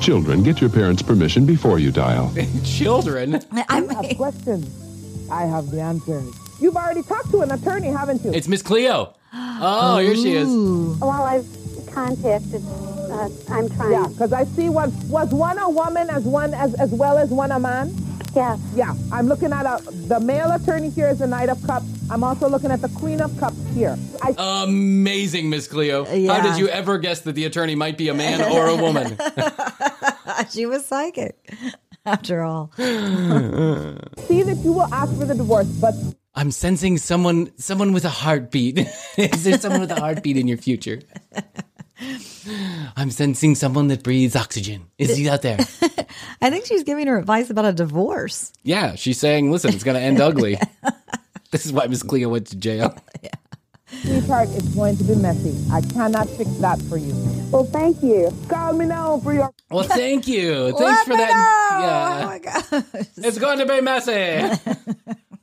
Children, 0.00 0.42
get 0.42 0.60
your 0.60 0.70
parents' 0.70 1.02
permission 1.02 1.44
before 1.44 1.78
you 1.78 1.90
dial. 1.90 2.32
Children. 2.64 3.40
I 3.68 3.80
have 3.80 4.16
questions. 4.16 5.30
I 5.30 5.42
have 5.42 5.70
the 5.70 5.80
answers. 5.80 6.43
You've 6.64 6.78
already 6.78 7.02
talked 7.02 7.30
to 7.32 7.42
an 7.42 7.50
attorney, 7.50 7.88
haven't 7.88 8.24
you? 8.24 8.32
It's 8.32 8.48
Miss 8.48 8.62
Cleo. 8.62 9.14
Oh, 9.66 9.98
here 9.98 10.16
she 10.16 10.32
is. 10.32 10.48
Well, 10.48 11.10
I've 11.10 11.46
contacted. 11.92 12.62
Uh, 12.64 13.28
I'm 13.50 13.68
trying. 13.68 13.92
Yeah, 13.92 14.06
because 14.08 14.32
I 14.32 14.44
see 14.44 14.68
was 14.68 14.92
was 15.04 15.30
one 15.30 15.58
a 15.58 15.68
woman 15.68 16.08
as 16.10 16.24
one 16.24 16.54
as 16.54 16.74
as 16.74 16.90
well 16.90 17.18
as 17.18 17.28
one 17.30 17.52
a 17.52 17.58
man. 17.58 17.94
Yeah. 18.34 18.56
Yeah. 18.74 18.94
I'm 19.12 19.26
looking 19.26 19.52
at 19.52 19.66
a 19.66 19.82
the 20.08 20.18
male 20.20 20.50
attorney 20.52 20.88
here 20.90 21.08
is 21.08 21.18
the 21.18 21.26
Knight 21.26 21.50
of 21.50 21.62
Cups. 21.66 21.86
I'm 22.10 22.24
also 22.24 22.48
looking 22.48 22.70
at 22.70 22.80
the 22.80 22.88
Queen 22.88 23.20
of 23.20 23.38
Cups 23.38 23.56
here. 23.74 23.96
I, 24.22 24.34
Amazing, 24.64 25.50
Miss 25.50 25.68
Cleo. 25.68 26.04
How 26.04 26.40
did 26.40 26.58
you 26.58 26.68
ever 26.68 26.98
guess 26.98 27.20
that 27.20 27.34
the 27.34 27.44
attorney 27.44 27.74
might 27.74 27.98
be 27.98 28.08
a 28.08 28.14
man 28.14 28.40
or 28.40 28.66
a 28.68 28.76
woman? 28.76 29.18
she 30.50 30.66
was 30.66 30.84
psychic, 30.86 31.36
after 32.04 32.42
all. 32.42 32.72
see 32.76 34.42
that 34.42 34.60
you 34.64 34.72
will 34.72 34.92
ask 34.92 35.16
for 35.18 35.26
the 35.26 35.34
divorce, 35.34 35.68
but 35.68 35.94
I'm 36.34 36.50
sensing 36.50 36.98
someone 36.98 37.50
someone 37.58 37.92
with 37.92 38.04
a 38.04 38.08
heartbeat. 38.10 38.78
Is 39.16 39.44
there 39.44 39.58
someone 39.58 39.80
with 39.80 39.90
a 39.92 40.00
heartbeat 40.00 40.36
in 40.36 40.48
your 40.48 40.58
future? 40.58 41.00
I'm 42.96 43.10
sensing 43.10 43.54
someone 43.54 43.88
that 43.88 44.02
breathes 44.02 44.34
oxygen. 44.36 44.86
Is 44.98 45.16
he 45.16 45.28
out 45.28 45.42
there? 45.42 45.58
I 46.42 46.50
think 46.50 46.66
she's 46.66 46.82
giving 46.82 47.06
her 47.06 47.16
advice 47.18 47.50
about 47.50 47.64
a 47.64 47.72
divorce. 47.72 48.52
Yeah, 48.64 48.96
she's 48.96 49.18
saying, 49.18 49.50
listen, 49.50 49.72
it's 49.74 49.84
going 49.84 49.96
to 49.96 50.02
end 50.02 50.20
ugly. 50.20 50.58
This 51.50 51.66
is 51.66 51.72
why 51.72 51.86
Miss 51.86 52.02
Cleo 52.02 52.30
went 52.30 52.48
to 52.48 52.56
jail. 52.56 52.96
sweetheart, 54.02 54.48
it's 54.54 54.74
going 54.74 54.96
to 54.96 55.04
be 55.04 55.14
messy. 55.14 55.54
I 55.72 55.82
cannot 55.82 56.28
fix 56.30 56.50
that 56.56 56.82
for 56.82 56.96
you. 56.96 57.14
Well, 57.52 57.62
thank 57.64 58.02
you. 58.02 58.32
Call 58.48 58.72
me 58.72 58.86
now 58.86 59.20
for 59.20 59.32
your. 59.32 59.52
Well, 59.70 59.84
thank 59.84 60.26
you. 60.26 60.72
Thanks 60.76 60.80
Let 60.80 61.04
for 61.04 61.10
me 61.10 61.16
that. 61.18 61.30
know. 61.30 61.86
Yeah. 61.86 62.18
Oh 62.18 62.26
my 62.26 62.38
gosh. 62.40 63.06
It's 63.18 63.38
going 63.38 63.58
to 63.60 63.66
be 63.66 63.80
messy. 63.82 64.50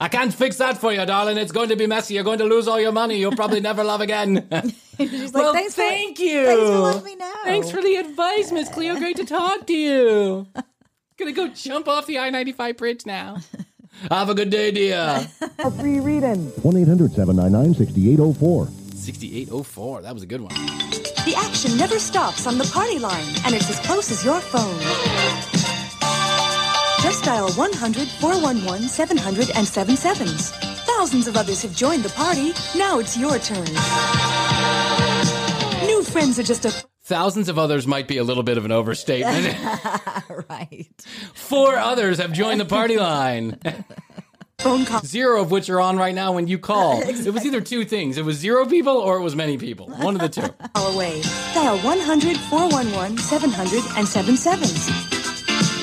I 0.01 0.07
can't 0.07 0.33
fix 0.33 0.57
that 0.57 0.79
for 0.79 0.91
you, 0.91 1.05
darling. 1.05 1.37
It's 1.37 1.51
going 1.51 1.69
to 1.69 1.75
be 1.75 1.85
messy. 1.85 2.15
You're 2.15 2.23
going 2.23 2.39
to 2.39 2.45
lose 2.45 2.67
all 2.67 2.79
your 2.79 2.91
money. 2.91 3.19
You'll 3.19 3.35
probably 3.35 3.59
never 3.69 3.83
love 3.83 4.01
again. 4.01 4.47
She's 4.97 5.31
like, 5.31 5.33
well, 5.43 5.53
thanks 5.53 5.75
for, 5.75 5.81
thank 5.81 6.17
you. 6.17 6.43
Thanks 6.43 6.63
for 6.63 6.79
letting 6.79 7.03
me 7.03 7.15
know. 7.17 7.33
Thanks 7.43 7.69
for 7.69 7.83
the 7.83 7.97
advice, 7.97 8.51
Miss 8.51 8.67
Cleo. 8.67 8.97
Great 8.97 9.17
to 9.17 9.25
talk 9.25 9.67
to 9.67 9.73
you. 9.73 10.47
Gonna 11.17 11.33
go 11.33 11.49
jump 11.49 11.87
off 11.87 12.07
the 12.07 12.17
I 12.17 12.31
95 12.31 12.77
bridge 12.77 13.05
now. 13.05 13.37
Have 14.09 14.29
a 14.29 14.33
good 14.33 14.49
day, 14.49 14.71
dear. 14.71 15.27
A 15.59 15.69
free 15.69 15.99
reading. 15.99 16.47
1 16.47 16.77
800 16.77 17.11
799 17.11 17.75
6804. 17.75 18.67
6804. 18.95 20.01
That 20.01 20.13
was 20.15 20.23
a 20.23 20.25
good 20.25 20.41
one. 20.41 20.55
The 21.25 21.35
action 21.37 21.77
never 21.77 21.99
stops 21.99 22.47
on 22.47 22.57
the 22.57 22.65
party 22.73 22.97
line, 22.97 23.27
and 23.45 23.53
it's 23.53 23.69
as 23.69 23.79
close 23.81 24.09
as 24.09 24.25
your 24.25 24.39
phone. 24.39 25.60
Just 27.21 27.35
dial 27.35 27.51
100 27.51 28.07
411 28.07 28.87
700 28.87 29.49
and 29.51 29.67
77s. 29.67 30.49
Thousands 30.85 31.27
of 31.27 31.37
others 31.37 31.61
have 31.61 31.75
joined 31.75 32.01
the 32.01 32.09
party. 32.09 32.51
Now 32.75 32.97
it's 32.97 33.15
your 33.15 33.37
turn. 33.37 33.65
New 35.85 36.01
friends 36.03 36.39
are 36.39 36.43
just 36.43 36.65
a 36.65 36.73
Thousands 37.03 37.47
of 37.47 37.59
others 37.59 37.85
might 37.85 38.07
be 38.07 38.17
a 38.17 38.23
little 38.23 38.41
bit 38.41 38.57
of 38.57 38.65
an 38.65 38.71
overstatement. 38.71 39.55
right. 40.49 40.87
Four 41.35 41.75
others 41.75 42.17
have 42.17 42.31
joined 42.31 42.59
the 42.59 42.65
party 42.65 42.97
line. 42.97 43.59
Phone 44.59 44.85
call. 44.85 45.01
Zero 45.01 45.41
of 45.41 45.51
which 45.51 45.69
are 45.69 45.79
on 45.79 45.97
right 45.97 46.15
now 46.15 46.31
when 46.31 46.47
you 46.47 46.57
call. 46.57 47.01
It 47.07 47.33
was 47.33 47.45
either 47.45 47.61
two 47.61 47.85
things. 47.85 48.17
It 48.17 48.25
was 48.25 48.37
zero 48.37 48.65
people 48.65 48.97
or 48.97 49.17
it 49.17 49.21
was 49.21 49.35
many 49.35 49.59
people. 49.59 49.87
One 49.89 50.15
of 50.15 50.21
the 50.21 50.29
two. 50.29 50.47
call 50.73 50.93
away. 50.95 51.21
Dial 51.53 51.77
100 51.77 52.37
411 52.37 53.17
700 53.19 53.77
and 53.97 54.07
77s. 54.07 55.20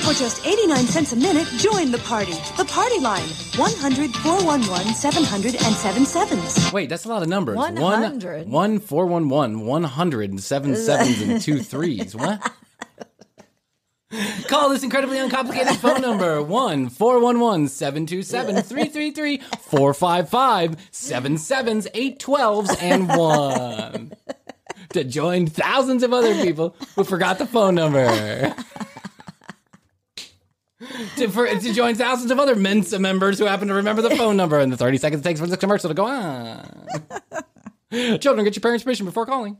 For 0.05 0.13
just 0.13 0.45
89 0.45 0.77
cents 0.85 1.13
a 1.13 1.15
minute, 1.15 1.47
join 1.57 1.91
the 1.91 1.99
party. 1.99 2.33
The 2.57 2.65
party 2.65 2.99
line 2.99 3.27
100 3.57 4.11
411 4.15 4.93
700 4.93 5.55
and 5.55 5.75
77s. 5.75 6.73
Wait, 6.73 6.89
that's 6.89 7.05
a 7.05 7.09
lot 7.09 7.21
of 7.21 7.29
numbers. 7.29 7.57
100. 7.57 8.47
One, 8.47 8.51
one, 8.51 8.79
four, 8.79 9.05
one, 9.05 9.29
one, 9.29 9.65
one 9.65 9.83
hundred, 9.83 10.31
and 10.31 10.41
seven 10.41 10.75
sevens 10.75 11.21
and 11.21 11.39
two 11.41 11.59
threes. 11.61 12.15
What? 12.15 12.51
Call 14.47 14.69
this 14.69 14.81
incredibly 14.81 15.19
uncomplicated 15.19 15.75
phone 15.75 16.01
number 16.01 16.41
1 16.41 16.89
411 16.89 17.67
727 17.67 18.63
333 18.63 19.37
455 19.37 20.77
77s 20.91 22.17
812s 22.17 22.81
and 22.81 23.07
1 23.07 24.11
to 24.93 25.03
join 25.03 25.45
thousands 25.45 26.01
of 26.01 26.11
other 26.13 26.33
people 26.41 26.75
who 26.95 27.03
forgot 27.03 27.37
the 27.37 27.45
phone 27.45 27.75
number. 27.75 28.55
To, 31.17 31.27
for, 31.29 31.47
to 31.47 31.73
join 31.73 31.95
thousands 31.95 32.31
of 32.31 32.39
other 32.39 32.55
Mensa 32.55 32.99
members 32.99 33.39
who 33.39 33.45
happen 33.45 33.67
to 33.67 33.73
remember 33.73 34.01
the 34.01 34.15
phone 34.15 34.37
number 34.37 34.59
in 34.59 34.69
the 34.69 34.77
30 34.77 34.97
seconds 34.97 35.21
it 35.21 35.23
takes 35.23 35.39
for 35.39 35.47
this 35.47 35.57
commercial 35.57 35.89
to 35.89 35.93
go 35.93 36.05
on. 36.05 36.87
Children, 38.19 38.43
get 38.43 38.55
your 38.55 38.61
parents' 38.61 38.83
permission 38.83 39.05
before 39.05 39.25
calling. 39.25 39.57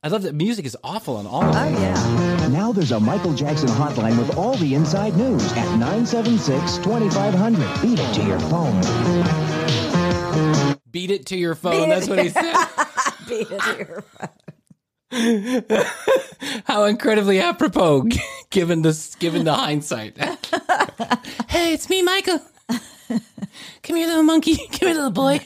I 0.00 0.08
love 0.08 0.22
that 0.22 0.34
music 0.34 0.64
is 0.64 0.76
awful 0.84 1.16
on 1.16 1.26
all 1.26 1.42
of 1.42 1.52
them. 1.52 1.74
Oh, 1.74 1.80
yeah. 1.80 2.46
Now 2.48 2.72
there's 2.72 2.92
a 2.92 3.00
Michael 3.00 3.34
Jackson 3.34 3.68
hotline 3.68 4.16
with 4.16 4.36
all 4.36 4.54
the 4.54 4.74
inside 4.74 5.16
news 5.16 5.52
at 5.52 5.76
976 5.76 6.76
2500. 6.78 7.82
Beat 7.82 7.98
it 7.98 8.14
to 8.14 8.22
your 8.22 8.38
phone. 8.40 8.80
Beat 10.90 11.10
it 11.10 11.26
to 11.26 11.36
your 11.36 11.54
phone. 11.54 11.88
That's 11.88 12.08
what 12.08 12.20
he 12.20 12.28
said. 12.28 12.44
Beat 13.28 13.50
it 13.50 13.60
to 13.60 13.76
your 13.76 14.02
phone. 14.02 14.28
How 16.64 16.84
incredibly 16.84 17.40
apropos, 17.40 18.06
given 18.50 18.82
this, 18.82 19.14
given 19.14 19.44
the 19.44 19.54
hindsight. 19.54 20.18
hey, 21.48 21.72
it's 21.72 21.88
me, 21.88 22.02
Michael. 22.02 22.42
Come 23.82 23.96
here, 23.96 24.06
little 24.06 24.22
monkey. 24.22 24.56
Come 24.56 24.88
here, 24.88 24.94
little 24.94 25.10
boy. 25.10 25.40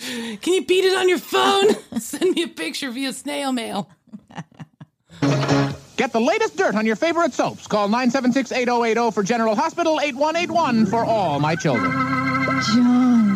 Can 0.00 0.54
you 0.54 0.64
beat 0.66 0.84
it 0.84 0.96
on 0.96 1.08
your 1.08 1.18
phone? 1.18 1.68
Send 2.00 2.34
me 2.34 2.42
a 2.42 2.48
picture 2.48 2.90
via 2.90 3.12
snail 3.12 3.52
mail. 3.52 3.88
Get 5.96 6.12
the 6.12 6.20
latest 6.20 6.56
dirt 6.56 6.74
on 6.74 6.84
your 6.84 6.96
favorite 6.96 7.32
soaps. 7.32 7.68
Call 7.68 7.88
976-8080 7.88 9.14
for 9.14 9.22
General 9.22 9.54
Hospital 9.54 10.00
8181 10.00 10.86
for 10.86 11.04
all 11.04 11.38
my 11.38 11.54
children. 11.54 11.92
John. 12.74 13.31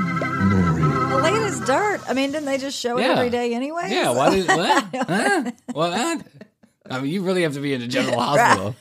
The 1.17 1.23
latest 1.23 1.64
dirt. 1.64 2.01
I 2.09 2.12
mean, 2.14 2.31
didn't 2.33 2.47
they 2.47 2.59
just 2.59 2.79
show 2.79 2.99
it 2.99 3.03
Yeah. 3.03 3.12
every 3.14 3.31
day 3.31 3.55
anyway? 3.55 3.89
Yeah, 3.89 4.11
why 4.11 4.31
did 4.31 4.47
what? 4.49 4.85
huh? 5.09 5.51
What? 5.73 6.23
I 6.91 7.01
mean, 7.01 7.11
you 7.12 7.23
really 7.23 7.43
have 7.43 7.55
to 7.55 7.61
be 7.61 7.73
in 7.75 7.83
a 7.83 7.87
general 7.89 8.21
hospital. 8.21 8.77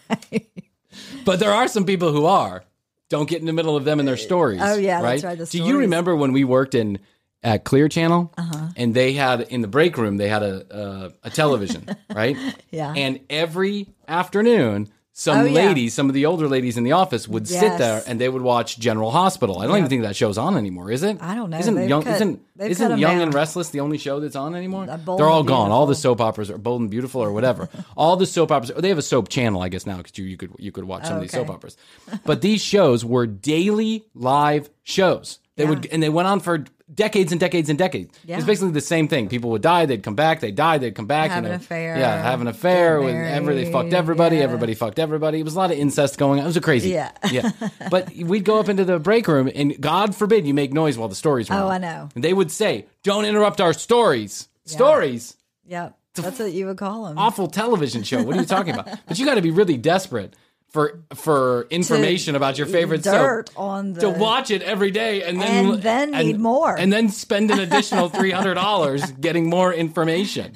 But 1.25 1.39
there 1.39 1.51
are 1.53 1.67
some 1.67 1.85
people 1.85 2.11
who 2.11 2.25
are. 2.25 2.63
Don't 3.09 3.29
get 3.29 3.39
in 3.39 3.45
the 3.45 3.53
middle 3.53 3.75
of 3.77 3.85
them 3.85 3.99
and 3.99 4.07
their 4.07 4.17
stories. 4.17 4.59
Oh, 4.63 4.75
yeah, 4.75 4.95
right. 5.01 5.11
that's 5.11 5.23
right, 5.23 5.37
the 5.37 5.45
Do 5.45 5.57
you 5.59 5.63
stories. 5.65 5.79
remember 5.81 6.15
when 6.15 6.33
we 6.33 6.43
worked 6.43 6.75
in 6.75 6.99
at 7.43 7.63
Clear 7.63 7.87
Channel, 7.87 8.33
Uh-huh. 8.37 8.67
and 8.75 8.93
they 8.95 9.13
had 9.13 9.41
in 9.41 9.61
the 9.61 9.67
break 9.67 9.97
room 9.97 10.17
they 10.17 10.27
had 10.27 10.41
a 10.41 11.11
a, 11.23 11.27
a 11.27 11.29
television, 11.29 11.85
right? 12.13 12.35
Yeah. 12.71 12.91
And 12.95 13.19
every 13.29 13.89
afternoon, 14.07 14.89
some 15.17 15.37
Oh, 15.39 15.43
yeah. 15.45 15.53
ladies, 15.67 15.93
some 15.93 16.09
of 16.09 16.13
the 16.13 16.25
older 16.25 16.49
ladies 16.49 16.75
in 16.75 16.83
the 16.83 16.91
office 16.91 17.25
would 17.25 17.47
sit 17.47 17.77
there 17.77 18.03
and 18.05 18.19
they 18.19 18.27
would 18.27 18.41
watch 18.41 18.77
General 18.77 19.11
Hospital. 19.11 19.59
I 19.59 19.63
don't 19.63 19.71
Yeah. 19.71 19.77
even 19.77 19.89
think 19.89 20.01
that 20.01 20.13
show's 20.13 20.37
on 20.37 20.57
anymore, 20.57 20.91
is 20.91 21.03
it? 21.03 21.19
I 21.21 21.35
don't 21.35 21.49
know. 21.49 21.57
Isn't 21.57 21.75
They've 21.75 21.87
young? 21.87 22.03
cut- 22.03 22.15
isn't 22.15 22.41
isn't 22.59 22.97
Young 22.97 23.21
and 23.21 23.33
Restless 23.33 23.69
the 23.69 23.79
only 23.79 23.97
show 23.97 24.19
that's 24.19 24.35
on 24.35 24.55
anymore? 24.55 24.85
They're 24.87 25.29
all 25.29 25.43
gone. 25.43 25.71
All 25.71 25.85
the 25.85 25.95
soap 25.95 26.19
operas 26.19 26.51
are 26.51 26.57
Bold 26.57 26.81
and 26.81 26.89
Beautiful 26.89 27.21
or 27.21 27.31
whatever. 27.31 27.69
all 27.95 28.17
the 28.17 28.25
soap 28.25 28.51
operas. 28.51 28.73
They 28.77 28.89
have 28.89 28.97
a 28.97 29.01
soap 29.01 29.29
channel, 29.29 29.61
I 29.61 29.69
guess 29.69 29.85
now, 29.85 29.95
because 29.97 30.17
you, 30.17 30.25
you 30.25 30.35
could 30.35 30.51
you 30.59 30.73
could 30.73 30.83
watch 30.83 31.05
some 31.05 31.15
of 31.15 31.21
these 31.21 31.31
soap 31.31 31.49
operas. 31.49 31.77
But 32.25 32.41
these 32.41 32.61
shows 32.61 33.05
were 33.05 33.25
daily 33.25 34.03
live 34.15 34.69
shows. 34.83 35.39
They 35.55 35.63
would 35.65 35.85
and 35.93 36.03
they 36.03 36.09
went 36.09 36.27
on 36.27 36.41
for 36.41 36.65
decades 36.95 37.31
and 37.31 37.39
decades 37.39 37.69
and 37.69 37.77
decades. 37.77 38.17
Yeah. 38.25 38.37
It's 38.37 38.45
basically 38.45 38.71
the 38.71 38.81
same 38.81 39.07
thing. 39.07 39.27
People 39.29 39.49
would 39.51 39.61
die, 39.61 39.85
they'd 39.85 40.03
come 40.03 40.15
back, 40.15 40.39
they'd 40.39 40.55
die, 40.55 40.77
they'd 40.77 40.95
come 40.95 41.07
back. 41.07 41.31
Have 41.31 41.43
you 41.43 41.51
an 41.51 41.51
know. 41.51 41.63
affair, 41.63 41.97
Yeah, 41.97 42.21
have 42.21 42.41
an 42.41 42.47
affair 42.47 43.01
with 43.01 43.15
every 43.15 43.55
they 43.55 43.71
fucked 43.71 43.93
everybody, 43.93 44.37
yeah. 44.37 44.43
everybody 44.43 44.73
fucked 44.73 44.99
everybody. 44.99 45.39
It 45.39 45.43
was 45.43 45.55
a 45.55 45.57
lot 45.59 45.71
of 45.71 45.77
incest 45.77 46.17
going 46.17 46.39
on. 46.39 46.45
It 46.45 46.47
was 46.47 46.57
a 46.57 46.61
crazy. 46.61 46.89
Yeah. 46.89 47.11
yeah. 47.31 47.51
But 47.91 48.13
we'd 48.15 48.45
go 48.45 48.59
up 48.59 48.69
into 48.69 48.85
the 48.85 48.99
break 48.99 49.27
room 49.27 49.49
and 49.53 49.79
God 49.79 50.15
forbid 50.15 50.47
you 50.47 50.53
make 50.53 50.73
noise 50.73 50.97
while 50.97 51.07
the 51.09 51.15
stories 51.15 51.49
were 51.49 51.55
Oh, 51.55 51.67
on. 51.67 51.71
I 51.71 51.77
know. 51.77 52.09
And 52.15 52.23
they 52.23 52.33
would 52.33 52.51
say, 52.51 52.85
Don't 53.03 53.25
interrupt 53.25 53.61
our 53.61 53.73
stories. 53.73 54.47
Stories. 54.65 55.35
Yep. 55.67 55.97
That's 56.15 56.39
what 56.39 56.51
you 56.53 56.65
would 56.67 56.77
call 56.77 57.05
them. 57.05 57.17
Awful 57.17 57.47
television 57.47 58.03
show. 58.03 58.23
What 58.23 58.37
are 58.37 58.39
you 58.39 58.45
talking 58.45 58.73
about? 58.73 58.87
But 59.07 59.19
you 59.19 59.25
got 59.25 59.35
to 59.35 59.41
be 59.41 59.51
really 59.51 59.75
desperate 59.77 60.33
for 60.75 60.99
for 61.13 61.67
information 61.69 62.35
about 62.35 62.57
your 62.57 62.67
favorite 62.67 63.01
dirt 63.01 63.47
soap 63.47 63.57
on 63.59 63.93
the 63.93 64.01
to 64.01 64.09
watch 64.09 64.51
it 64.51 64.61
every 64.61 64.91
day 64.91 65.23
and 65.23 65.39
then 65.41 65.65
And 65.67 65.81
then 65.81 66.11
need 66.11 66.37
more. 66.37 66.77
and 66.77 66.91
then 66.91 67.07
spend 67.09 67.49
an 67.49 67.59
additional 67.59 68.09
three 68.17 68.31
hundred 68.31 68.55
dollars 68.55 69.01
getting 69.13 69.49
more 69.49 69.73
information. 69.73 70.51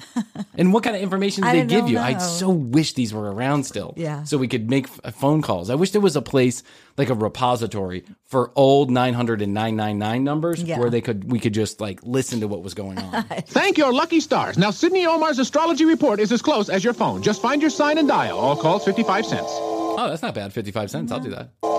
And 0.54 0.74
what 0.74 0.84
kind 0.84 0.94
of 0.94 1.00
information 1.02 1.42
did 1.44 1.48
I 1.48 1.60
they 1.60 1.66
give 1.66 1.88
you? 1.88 1.94
know. 1.94 2.02
I 2.02 2.18
so 2.18 2.50
wish 2.50 2.92
these 2.92 3.14
were 3.14 3.32
around 3.32 3.64
still, 3.64 3.94
Yeah. 3.96 4.24
so 4.24 4.36
we 4.36 4.46
could 4.46 4.68
make 4.68 4.88
phone 4.88 5.40
calls. 5.40 5.70
I 5.70 5.74
wish 5.74 5.92
there 5.92 6.02
was 6.02 6.16
a 6.16 6.22
place 6.22 6.62
like 7.00 7.10
a 7.10 7.14
repository 7.14 8.04
for 8.26 8.52
old 8.54 8.90
nine 8.90 9.14
hundred 9.14 9.40
and 9.42 9.52
nine 9.54 9.74
nine 9.74 9.98
nine 9.98 10.22
numbers 10.22 10.62
Yeah. 10.62 10.78
where 10.78 10.90
they 10.90 11.00
could 11.00 11.32
we 11.32 11.40
could 11.40 11.54
just 11.54 11.80
like 11.80 11.98
listen 12.04 12.40
to 12.40 12.48
what 12.48 12.62
was 12.62 12.74
going 12.74 12.98
on. 12.98 13.24
Thank 13.48 13.78
your 13.78 13.92
lucky 13.92 14.20
stars. 14.20 14.56
Now, 14.58 14.70
Sydney 14.70 15.06
Omarr's 15.06 15.38
astrology 15.38 15.86
report 15.86 16.20
is 16.20 16.30
as 16.30 16.42
close 16.42 16.68
as 16.68 16.84
your 16.84 16.92
phone. 16.94 17.22
Just 17.22 17.40
find 17.42 17.60
your 17.62 17.70
sign 17.70 17.96
and 17.98 18.06
dial. 18.06 18.38
All 18.38 18.54
calls 18.56 18.84
55 18.84 19.24
cents. 19.26 19.48
Oh, 19.50 20.06
that's 20.08 20.22
not 20.22 20.34
bad. 20.34 20.52
55 20.52 20.90
cents. 20.90 21.10
I'll 21.12 21.20
do 21.20 21.30
that. 21.30 21.50
Mm-hmm. 21.62 21.70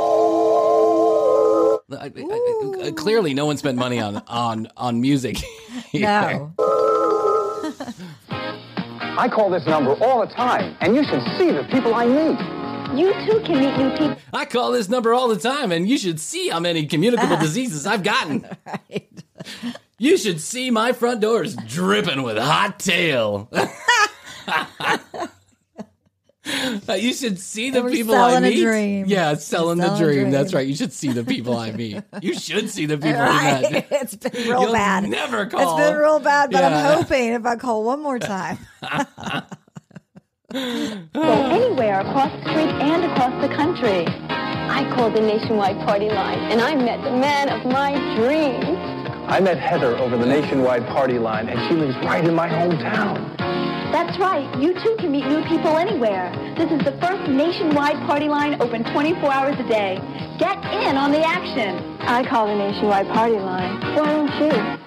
I- 1.93 2.84
I- 2.84 2.88
I- 2.88 2.91
clearly, 2.91 3.34
no 3.34 3.45
one 3.45 3.57
spent 3.57 3.78
money 3.78 3.99
on 3.99 4.17
on 4.28 4.67
on 4.78 5.01
music. 5.01 5.38
here. 5.91 6.07
No. 6.07 6.53
I 9.17 9.28
call 9.30 9.49
this 9.49 9.65
number 9.67 9.91
all 10.03 10.26
the 10.26 10.34
time, 10.34 10.76
and 10.80 10.95
you 10.95 11.03
should 11.03 11.22
see 11.38 11.51
the 11.51 11.63
people 11.72 11.93
I 11.93 12.05
meet. 12.05 12.61
You 12.96 13.14
too 13.26 13.42
can 13.46 13.60
meet 13.60 13.78
new 13.78 13.89
people. 13.92 14.18
I 14.34 14.46
call 14.46 14.72
this 14.72 14.89
number 14.89 15.14
all 15.14 15.28
the 15.30 15.38
time, 15.38 15.72
and 15.72 15.88
you 15.88 15.98
should 15.98 16.20
see 16.20 16.50
how 16.50 16.60
many 16.60 16.86
communicable 16.88 17.38
diseases 17.39 17.86
I've 17.88 18.04
gotten. 18.04 18.46
You 19.98 20.18
should 20.18 20.42
see 20.42 20.72
my 20.72 20.94
front 20.94 21.22
doors 21.22 21.56
dripping 21.56 22.24
with 22.24 22.36
hot 22.39 22.80
tail. 22.80 23.48
you 26.89 27.14
should 27.14 27.38
see 27.39 27.70
the 27.70 27.84
people 27.84 28.16
I 28.16 28.39
meet. 28.39 28.60
dream. 28.64 29.06
Yeah, 29.08 29.36
selling 29.36 29.78
the 29.78 29.96
Selling 29.96 30.02
a 30.02 30.14
dream. 30.14 30.32
That's 30.32 30.56
right. 30.56 30.68
You 30.68 30.74
should 30.76 30.92
see 30.92 31.10
the 31.12 31.24
people 31.24 31.56
I 31.56 31.72
meet. 31.72 32.02
You 32.20 32.34
should 32.34 32.72
see 32.72 32.88
the 32.88 32.98
people 32.98 33.20
Right. 33.22 33.64
I 33.64 33.70
met. 33.70 33.88
It's 33.92 34.16
been 34.16 34.32
real 34.34 34.64
You'll 34.64 34.74
bad. 34.74 35.08
never 35.08 35.46
call. 35.46 35.78
It's 35.78 35.88
been 35.88 35.98
real 36.00 36.20
bad, 36.20 36.50
but 36.52 36.62
Yeah. 36.62 36.68
I'm 36.89 36.98
hoping 37.04 37.34
if 37.34 37.46
I 37.46 37.56
call 37.58 37.84
one 37.84 38.02
more 38.02 38.18
time. 38.18 38.58
Go 40.52 41.45
anywhere 41.49 42.02
across 42.02 42.32
the 42.43 42.49
street 42.52 42.70
and 42.84 43.06
across 43.06 43.32
the 43.41 43.54
country. 43.56 44.06
I 44.08 44.89
called 44.95 45.16
the 45.16 45.22
nationwide 45.22 45.78
party 45.86 46.10
line 46.10 46.39
and 46.52 46.60
I 46.60 46.76
met 46.76 47.02
the 47.04 47.12
man 47.12 47.49
of 47.49 47.66
my 47.66 47.93
dreams. 48.16 48.78
I 49.32 49.39
met 49.39 49.58
Heather 49.60 49.95
over 49.97 50.18
the 50.18 50.26
nationwide 50.26 50.86
party 50.88 51.18
line, 51.18 51.47
and 51.47 51.58
she 51.70 51.76
lives 51.76 51.95
right 52.04 52.26
in 52.26 52.36
my 52.36 52.49
hometown. 52.49 53.38
That's 53.91 54.18
right. 54.20 54.49
You 54.60 54.74
too 54.74 54.95
can 54.99 55.12
meet 55.12 55.26
new 55.26 55.41
people 55.45 55.78
anywhere. 55.78 56.32
This 56.58 56.70
is 56.70 56.80
the 56.84 56.91
first 56.99 57.30
nationwide 57.30 57.95
party 58.08 58.28
line 58.28 58.62
open 58.62 58.84
24 58.91 59.32
hours 59.32 59.56
a 59.58 59.68
day. 59.70 59.99
Get 60.38 60.58
in 60.84 60.97
on 60.97 61.12
the 61.12 61.24
action. 61.24 61.78
I 62.02 62.28
call 62.28 62.47
the 62.47 62.56
nationwide 62.56 63.08
party 63.08 63.36
line. 63.36 63.80
Why 63.95 64.06
don't 64.06 64.41
you? 64.41 64.78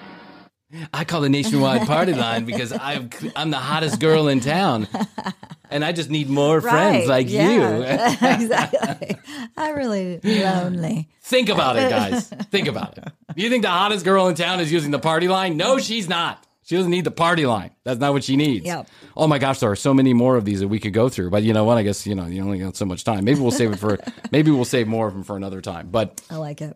I 0.93 1.05
call 1.05 1.21
the 1.21 1.29
nationwide 1.29 1.87
party 1.87 2.13
line 2.13 2.45
because 2.45 2.71
I'm 2.71 3.09
I'm 3.35 3.49
the 3.49 3.57
hottest 3.57 3.99
girl 3.99 4.27
in 4.27 4.41
town, 4.41 4.87
and 5.69 5.83
I 5.83 5.91
just 5.91 6.09
need 6.09 6.29
more 6.29 6.61
friends 6.61 7.07
Right, 7.07 7.25
like 7.25 7.29
you. 7.29 7.63
exactly. 7.83 9.17
I 9.57 9.69
really 9.69 10.19
lonely. 10.23 11.09
Think 11.21 11.49
about 11.49 11.77
it, 11.77 11.89
guys. 11.89 12.27
Think 12.51 12.67
about 12.67 12.97
it. 12.97 13.07
You 13.35 13.49
think 13.49 13.63
the 13.63 13.69
hottest 13.69 14.05
girl 14.05 14.27
in 14.27 14.35
town 14.35 14.59
is 14.59 14.71
using 14.71 14.91
the 14.91 14.99
party 14.99 15.27
line? 15.27 15.57
No, 15.57 15.79
she's 15.79 16.07
not. 16.07 16.45
She 16.63 16.75
doesn't 16.75 16.89
need 16.89 17.03
the 17.03 17.11
party 17.11 17.45
line. 17.45 17.71
That's 17.83 17.99
not 17.99 18.13
what 18.13 18.23
she 18.23 18.35
needs. 18.37 18.65
Yep. 18.65 18.87
Oh 19.15 19.27
my 19.27 19.37
gosh, 19.37 19.59
there 19.59 19.69
are 19.69 19.75
so 19.75 19.93
many 19.93 20.13
more 20.13 20.35
of 20.35 20.45
these 20.45 20.61
that 20.61 20.67
we 20.67 20.79
could 20.79 20.93
go 20.93 21.09
through. 21.09 21.29
But 21.29 21.43
you 21.43 21.53
know 21.53 21.63
what? 21.63 21.77
I 21.77 21.83
guess 21.83 22.07
you 22.07 22.15
know 22.15 22.25
you 22.25 22.41
only 22.41 22.57
got 22.59 22.75
so 22.75 22.85
much 22.85 23.03
time. 23.03 23.23
Maybe 23.23 23.39
we'll 23.39 23.51
save 23.51 23.71
it 23.73 23.77
for 23.77 23.99
maybe 24.31 24.49
we'll 24.49 24.65
save 24.65 24.87
more 24.87 25.07
of 25.07 25.13
them 25.13 25.23
for 25.23 25.35
another 25.35 25.61
time. 25.61 25.89
But 25.91 26.21
I 26.29 26.37
like 26.37 26.61
it. 26.61 26.75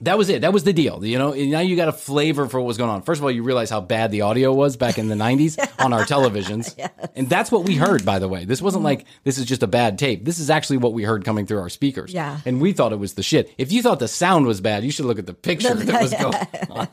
That 0.00 0.18
was 0.18 0.28
it. 0.28 0.42
That 0.42 0.52
was 0.52 0.64
the 0.64 0.72
deal. 0.74 1.04
You 1.04 1.18
know, 1.18 1.32
now 1.32 1.60
you 1.60 1.74
got 1.74 1.88
a 1.88 1.92
flavor 1.92 2.46
for 2.48 2.60
what 2.60 2.66
was 2.66 2.76
going 2.76 2.90
on. 2.90 3.02
First 3.02 3.20
of 3.20 3.24
all, 3.24 3.30
you 3.30 3.42
realize 3.42 3.70
how 3.70 3.80
bad 3.80 4.10
the 4.10 4.22
audio 4.22 4.52
was 4.52 4.76
back 4.76 4.98
in 4.98 5.08
the 5.08 5.14
90s 5.14 5.58
on 5.84 5.92
our 5.92 6.02
televisions. 6.02 6.74
And 7.14 7.28
that's 7.28 7.50
what 7.50 7.64
we 7.64 7.76
heard, 7.76 8.04
by 8.04 8.18
the 8.18 8.28
way. 8.28 8.44
This 8.44 8.60
wasn't 8.60 8.80
mm-hmm. 8.80 8.86
like 8.86 9.06
this 9.24 9.38
is 9.38 9.46
just 9.46 9.62
a 9.62 9.66
bad 9.66 9.98
tape. 9.98 10.24
This 10.24 10.38
is 10.38 10.50
actually 10.50 10.78
what 10.78 10.92
we 10.92 11.02
heard 11.02 11.24
coming 11.24 11.46
through 11.46 11.60
our 11.60 11.70
speakers. 11.70 12.12
Yeah. 12.12 12.38
And 12.44 12.60
we 12.60 12.72
thought 12.72 12.92
it 12.92 12.98
was 12.98 13.14
the 13.14 13.22
shit. 13.22 13.52
If 13.56 13.72
you 13.72 13.82
thought 13.82 13.98
the 13.98 14.08
sound 14.08 14.46
was 14.46 14.60
bad, 14.60 14.84
you 14.84 14.90
should 14.90 15.06
look 15.06 15.18
at 15.18 15.26
the 15.26 15.34
picture 15.34 15.74
that 15.74 16.02
was 16.02 16.12
going 16.12 16.70
on. 16.70 16.88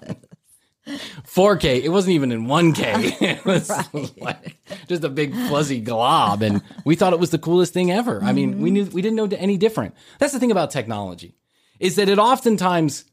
4K. 0.88 1.82
It 1.84 1.90
wasn't 1.90 2.14
even 2.14 2.32
in 2.32 2.46
1K. 2.46 3.22
It 3.22 3.46
was 3.46 3.70
like 4.18 4.58
just 4.88 5.04
a 5.04 5.10
big 5.10 5.34
fuzzy 5.34 5.80
glob, 5.80 6.42
and 6.42 6.62
we 6.86 6.96
thought 6.96 7.14
it 7.14 7.20
was 7.20 7.32
the 7.32 7.40
coolest 7.40 7.74
thing 7.74 7.92
ever. 7.92 8.22
I 8.22 8.34
mean, 8.34 8.62
we 8.62 8.70
mm-hmm. 8.70 8.74
knew 8.74 8.86
we 8.86 9.02
didn't 9.02 9.16
know 9.16 9.30
any 9.38 9.58
different. 9.58 9.96
That's 10.20 10.34
the 10.34 10.40
thing 10.40 10.52
about 10.52 10.72
technology, 10.72 11.36
is 11.84 11.98
that 11.98 12.08
it 12.08 12.18
oftentimes 12.18 13.04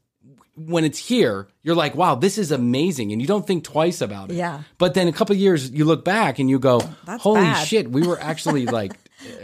when 0.54 0.84
it's 0.84 0.98
here, 0.98 1.48
you're 1.62 1.74
like, 1.74 1.96
"Wow, 1.96 2.14
this 2.14 2.38
is 2.38 2.52
amazing," 2.52 3.10
and 3.12 3.20
you 3.20 3.26
don't 3.26 3.44
think 3.46 3.64
twice 3.64 4.00
about 4.00 4.30
it. 4.30 4.36
Yeah. 4.36 4.62
But 4.78 4.94
then 4.94 5.08
a 5.08 5.12
couple 5.12 5.34
of 5.34 5.40
years, 5.40 5.70
you 5.70 5.84
look 5.84 6.04
back 6.04 6.38
and 6.38 6.48
you 6.48 6.58
go, 6.60 6.80
That's 7.04 7.22
"Holy 7.22 7.40
bad." 7.40 7.66
shit, 7.66 7.90
we 7.90 8.06
were 8.06 8.20
actually 8.20 8.66
like." 8.66 8.92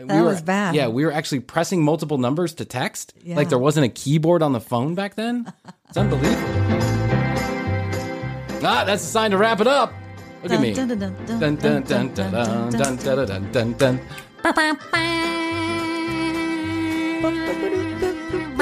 we 0.01 0.07
That 0.07 0.23
were, 0.23 0.29
was 0.29 0.43
bad. 0.43 0.75
Yeah, 0.75 0.89
we 0.89 1.05
were 1.05 1.13
actually 1.13 1.41
pressing 1.41 1.83
multiple 1.83 2.19
numbers 2.19 2.55
to 2.55 2.65
text. 2.65 3.15
Yeah. 3.23 3.37
Like 3.37 3.49
there 3.49 3.59
wasn't 3.59 3.87
a 3.87 3.89
keyboard 3.89 4.43
on 4.43 4.53
the 4.53 4.61
phone 4.61 4.95
back 4.95 5.17
then. 5.17 5.53
It's 5.89 5.97
unbelievable. 5.97 6.55
Ah, 8.63 8.85
that's 8.85 9.03
a 9.03 9.07
sign 9.07 9.33
to 9.33 9.39
wrap 9.39 9.61
it 9.61 9.67
up. 9.67 9.93
Look 10.43 10.53
at 10.53 10.61
me. 10.61 10.73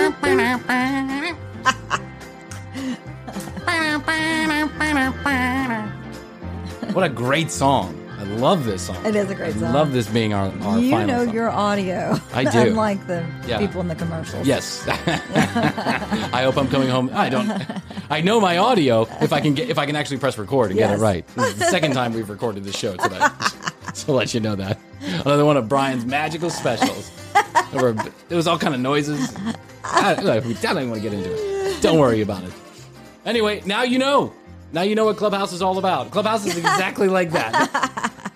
what 6.92 7.04
a 7.04 7.08
great 7.08 7.50
song. 7.50 8.00
I 8.18 8.22
love 8.24 8.64
this 8.64 8.82
song. 8.86 9.04
It 9.04 9.16
is 9.16 9.30
a 9.30 9.34
great 9.34 9.56
I 9.56 9.58
song. 9.58 9.72
love 9.72 9.92
this 9.92 10.08
being 10.08 10.32
our, 10.32 10.50
our 10.62 10.78
you 10.78 10.90
final 10.90 11.06
know 11.08 11.24
song. 11.24 11.34
your 11.34 11.50
audio. 11.50 12.16
I 12.32 12.44
do. 12.50 12.58
Unlike 12.60 13.06
the 13.06 13.26
Yeah. 13.46 13.58
people 13.58 13.80
in 13.80 13.88
the 13.88 13.94
commercials. 13.94 14.46
Yes. 14.46 14.84
I 14.88 16.42
hope 16.42 16.56
I'm 16.56 16.68
coming 16.68 16.88
home. 16.88 17.10
I 17.12 17.28
don't. 17.28 17.50
I 18.10 18.20
know 18.20 18.40
my 18.40 18.58
audio 18.58 19.02
if 19.20 19.32
I 19.32 19.40
can 19.40 19.54
get 19.54 19.68
if 19.68 19.78
I 19.78 19.86
can 19.86 19.96
actually 19.96 20.18
press 20.18 20.38
record 20.38 20.70
and 20.70 20.78
get 20.78 20.92
it 20.92 20.98
right. 20.98 21.26
This 21.28 21.48
is 21.48 21.58
the 21.58 21.64
second 21.66 21.92
time 21.92 22.12
we've 22.14 22.30
recorded 22.30 22.64
this 22.64 22.76
show 22.76 22.96
today. 22.96 23.20
to 23.94 24.12
let 24.12 24.34
you 24.34 24.40
know 24.40 24.54
that 24.56 24.78
another 25.24 25.44
one 25.44 25.56
of 25.56 25.68
Bryan's 25.68 26.04
magical 26.04 26.50
specials. 26.50 27.10
There 27.72 27.82
were- 27.92 28.04
It 28.30 28.34
was 28.34 28.46
all 28.46 28.58
kind 28.58 28.74
of 28.74 28.80
noises. 28.80 29.34
I, 29.84 30.12
I 30.12 30.14
don't 30.14 30.46
even 30.46 30.90
want 30.90 31.02
to 31.02 31.08
get 31.08 31.12
into 31.12 31.30
it. 31.32 31.82
Don't 31.82 31.98
worry 31.98 32.22
about 32.22 32.44
it. 32.44 32.52
Anyway, 33.24 33.62
now 33.66 33.82
you 33.82 33.98
know. 33.98 34.32
Now 34.72 34.82
you 34.82 34.94
know 34.94 35.04
what 35.04 35.16
Clubhouse 35.16 35.52
is 35.52 35.62
all 35.62 35.78
about. 35.78 36.10
Clubhouse 36.10 36.46
is 36.46 36.56
exactly 36.56 37.08
like 37.08 37.30
that. 37.30 38.32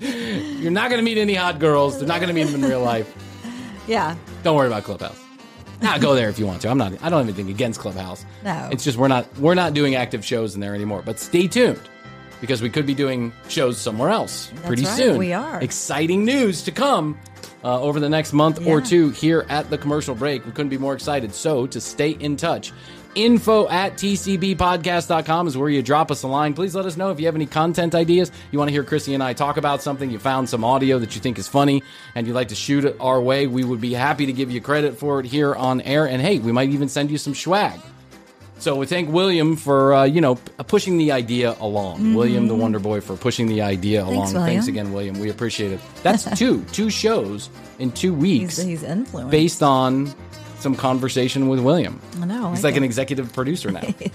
You're 0.00 0.70
not 0.70 0.90
going 0.90 1.00
to 1.00 1.04
meet 1.04 1.18
any 1.18 1.34
hot 1.34 1.58
girls. 1.58 1.98
They're 1.98 2.06
not 2.06 2.20
going 2.20 2.28
to 2.28 2.34
meet 2.34 2.50
them 2.50 2.62
in 2.62 2.70
real 2.70 2.82
life. 2.82 3.12
Yeah. 3.88 4.16
Don't 4.44 4.56
worry 4.56 4.68
about 4.68 4.84
Clubhouse. 4.84 5.18
Nah, 5.80 5.98
go 5.98 6.14
there 6.14 6.28
if 6.28 6.38
you 6.38 6.46
want 6.46 6.62
to. 6.62 6.68
I'm 6.68 6.78
not. 6.78 6.92
I 7.02 7.08
don't 7.08 7.18
have 7.18 7.28
anything 7.28 7.50
against 7.50 7.80
Clubhouse. 7.80 8.24
No. 8.44 8.68
It's 8.70 8.84
just 8.84 8.98
we're 8.98 9.08
not 9.08 9.26
we're 9.38 9.54
not 9.54 9.74
doing 9.74 9.94
active 9.94 10.24
shows 10.24 10.54
in 10.54 10.60
there 10.60 10.74
anymore. 10.74 11.02
But 11.04 11.18
stay 11.18 11.46
tuned 11.46 11.80
because 12.40 12.62
we 12.62 12.70
could 12.70 12.86
be 12.86 12.94
doing 12.94 13.32
shows 13.48 13.78
somewhere 13.78 14.10
else 14.10 14.52
pretty 14.64 14.84
right, 14.84 14.96
soon. 14.96 15.18
we 15.18 15.32
are. 15.32 15.60
Exciting 15.60 16.24
news 16.24 16.62
to 16.62 16.72
come 16.72 17.18
uh, 17.64 17.80
over 17.80 18.00
the 18.00 18.08
next 18.08 18.32
month 18.32 18.66
or 18.66 18.80
two 18.80 19.10
here 19.10 19.46
at 19.48 19.70
the 19.70 19.78
commercial 19.78 20.14
break. 20.14 20.44
We 20.44 20.52
couldn't 20.52 20.70
be 20.70 20.78
more 20.78 20.94
excited. 20.94 21.34
So 21.34 21.66
to 21.66 21.80
stay 21.80 22.10
in 22.10 22.36
touch. 22.36 22.72
Info 23.14 23.68
at 23.68 23.94
tcbpodcast.com 23.94 25.48
is 25.48 25.56
where 25.56 25.68
you 25.68 25.82
drop 25.82 26.10
us 26.10 26.22
a 26.22 26.28
line. 26.28 26.54
Please 26.54 26.74
let 26.74 26.86
us 26.86 26.96
know 26.96 27.10
if 27.10 27.18
you 27.18 27.26
have 27.26 27.34
any 27.34 27.46
content 27.46 27.94
ideas. 27.94 28.30
You 28.52 28.58
want 28.58 28.68
to 28.68 28.72
hear 28.72 28.84
Krissy 28.84 29.14
and 29.14 29.22
I 29.22 29.32
talk 29.32 29.56
about 29.56 29.82
something, 29.82 30.10
you 30.10 30.18
found 30.18 30.48
some 30.48 30.62
audio 30.62 30.98
that 31.00 31.14
you 31.16 31.20
think 31.20 31.38
is 31.38 31.48
funny, 31.48 31.82
and 32.14 32.26
you'd 32.26 32.34
like 32.34 32.48
to 32.48 32.54
shoot 32.54 32.84
it 32.84 32.96
our 33.00 33.20
way. 33.20 33.46
We 33.46 33.64
would 33.64 33.80
be 33.80 33.92
happy 33.92 34.26
to 34.26 34.32
give 34.32 34.52
you 34.52 34.60
credit 34.60 34.98
for 34.98 35.18
it 35.18 35.26
here 35.26 35.54
on 35.54 35.80
air. 35.80 36.06
And 36.06 36.22
hey, 36.22 36.38
we 36.38 36.52
might 36.52 36.68
even 36.68 36.88
send 36.88 37.10
you 37.10 37.18
some 37.18 37.34
swag. 37.34 37.80
So 38.58 38.74
we 38.74 38.86
thank 38.86 39.08
William 39.10 39.54
for 39.56 39.94
uh, 39.94 40.04
you 40.04 40.20
know 40.20 40.34
pushing 40.66 40.98
the 40.98 41.12
idea 41.12 41.56
along. 41.60 42.14
William 42.14 42.48
the 42.48 42.54
Wonder 42.56 42.78
Boy 42.80 43.00
for 43.00 43.16
pushing 43.16 43.46
the 43.48 43.62
idea 43.62 44.02
Mm-hmm. 44.02 44.10
Thanks, 44.14 44.32
along. 44.32 44.46
Thanks 44.46 44.66
again, 44.68 44.92
William. 44.92 45.18
We 45.20 45.30
appreciate 45.30 45.72
it. 45.72 45.80
That's 46.02 46.24
two 46.38 46.64
two 46.72 46.90
shows 46.90 47.50
in 47.78 47.92
two 47.92 48.12
weeks 48.14 48.56
He's, 48.56 48.66
he's 48.66 48.82
influenced. 48.82 49.30
based 49.30 49.62
on 49.62 50.12
some 50.58 50.74
conversation 50.74 51.48
with 51.48 51.60
William. 51.60 52.00
I 52.20 52.24
know. 52.26 52.50
He's 52.50 52.64
I 52.64 52.68
like 52.68 52.76
an 52.76 52.82
executive 52.84 53.32
producer 53.32 53.70
now. 53.70 53.80
Keep 53.98 54.12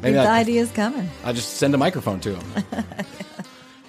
Maybe 0.00 0.14
the 0.14 0.28
ideas 0.28 0.70
coming. 0.70 1.08
I 1.24 1.32
just 1.32 1.54
send 1.58 1.74
a 1.74 1.78
microphone 1.78 2.20
to 2.20 2.36
him. 2.36 2.64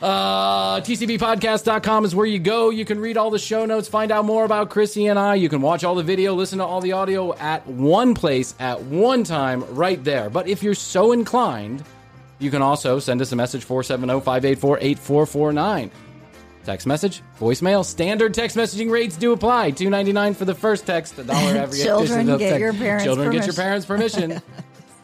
Uh, 0.02 0.80
TCBpodcast.com 0.80 2.06
is 2.06 2.16
where 2.16 2.26
you 2.26 2.40
go. 2.40 2.70
You 2.70 2.86
can 2.86 3.00
read 3.00 3.18
all 3.18 3.30
the 3.30 3.40
show 3.40 3.66
notes, 3.66 3.88
find 3.90 4.12
out 4.12 4.24
more 4.24 4.46
about 4.46 4.70
Krissy 4.70 5.10
and 5.10 5.20
I. 5.20 5.36
You 5.36 5.50
can 5.50 5.62
watch 5.62 5.84
all 5.84 5.96
the 5.96 6.04
video, 6.04 6.34
listen 6.34 6.60
to 6.60 6.66
all 6.66 6.80
the 6.80 6.94
audio 6.94 7.36
at 7.36 7.68
one 7.68 8.14
place 8.14 8.56
at 8.60 8.82
one 8.82 9.26
time 9.26 9.64
right 9.76 10.02
there. 10.04 10.30
But 10.30 10.48
if 10.48 10.64
you're 10.64 10.74
so 10.74 11.12
inclined, 11.12 11.84
you 12.40 12.50
can 12.50 12.62
also 12.62 13.00
send 13.00 13.22
us 13.22 13.34
a 13.34 13.36
message 13.36 13.66
470 13.66 14.22
584 14.22 14.78
8449. 14.80 15.92
Text 16.64 16.88
message, 16.88 17.22
voicemail, 17.40 17.84
standard 17.84 18.34
text 18.34 18.56
messaging 18.56 18.90
rates 18.92 19.18
do 19.18 19.32
apply. 19.34 19.72
Two 19.72 19.90
ninety 19.90 20.14
nine 20.14 20.34
for 20.34 20.46
the 20.46 20.54
first 20.54 20.86
text, 20.86 21.18
a 21.18 21.24
dollar 21.24 21.56
every 21.58 21.78
Children 21.80 22.30
addition 22.30 22.30
of 22.30 22.40
get 22.40 22.50
text. 22.50 22.60
your 22.62 22.74
parents' 22.74 23.04
Children 23.06 23.32
get 23.32 23.46
your 23.46 23.56
parents' 23.56 23.86
permission. 23.88 24.42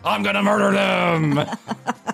I'm 0.04 0.22
gonna 0.22 0.44
murder 0.44 0.72
them. 0.72 1.40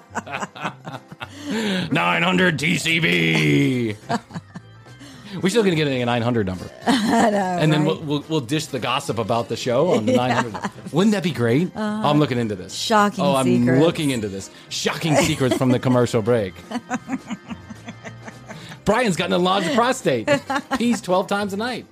900 1.50 2.58
TCB. 2.60 3.96
We're 5.42 5.50
still 5.50 5.64
gonna 5.64 5.76
get 5.78 5.88
a 5.88 6.06
900 6.06 6.46
number, 6.46 6.66
know. 6.88 6.92
and 6.92 7.72
then 7.72 7.86
right? 7.86 7.88
we'll, 7.88 8.00
we'll 8.02 8.26
we'll 8.28 8.42
dish 8.42 8.66
the 8.66 8.80
gossip 8.80 9.18
about 9.18 9.48
the 9.48 9.56
show 9.56 9.92
on 9.94 10.06
the 10.06 10.12
900. 10.18 10.72
Wouldn't 10.92 11.14
that 11.14 11.24
be 11.24 11.32
great? 11.32 11.68
Uh-huh. 11.74 12.10
I'm 12.10 12.20
looking 12.20 12.38
into 12.38 12.54
this. 12.56 12.74
Shocking 12.76 13.24
Oh, 13.24 13.36
I'm 13.36 13.46
secrets. 13.46 13.80
looking 13.82 14.10
into 14.10 14.28
this. 14.28 14.50
Shocking 14.68 15.16
secrets 15.16 15.56
from 15.56 15.70
the 15.72 15.80
commercial 15.80 16.22
break. 16.22 16.54
Bryan's 18.84 19.16
got 19.16 19.28
an 19.28 19.34
enlarged 19.34 19.74
prostate. 19.74 20.30
Pees 20.78 21.00
12 21.00 21.28
times 21.28 21.54
a 21.54 21.58
night. 21.58 21.86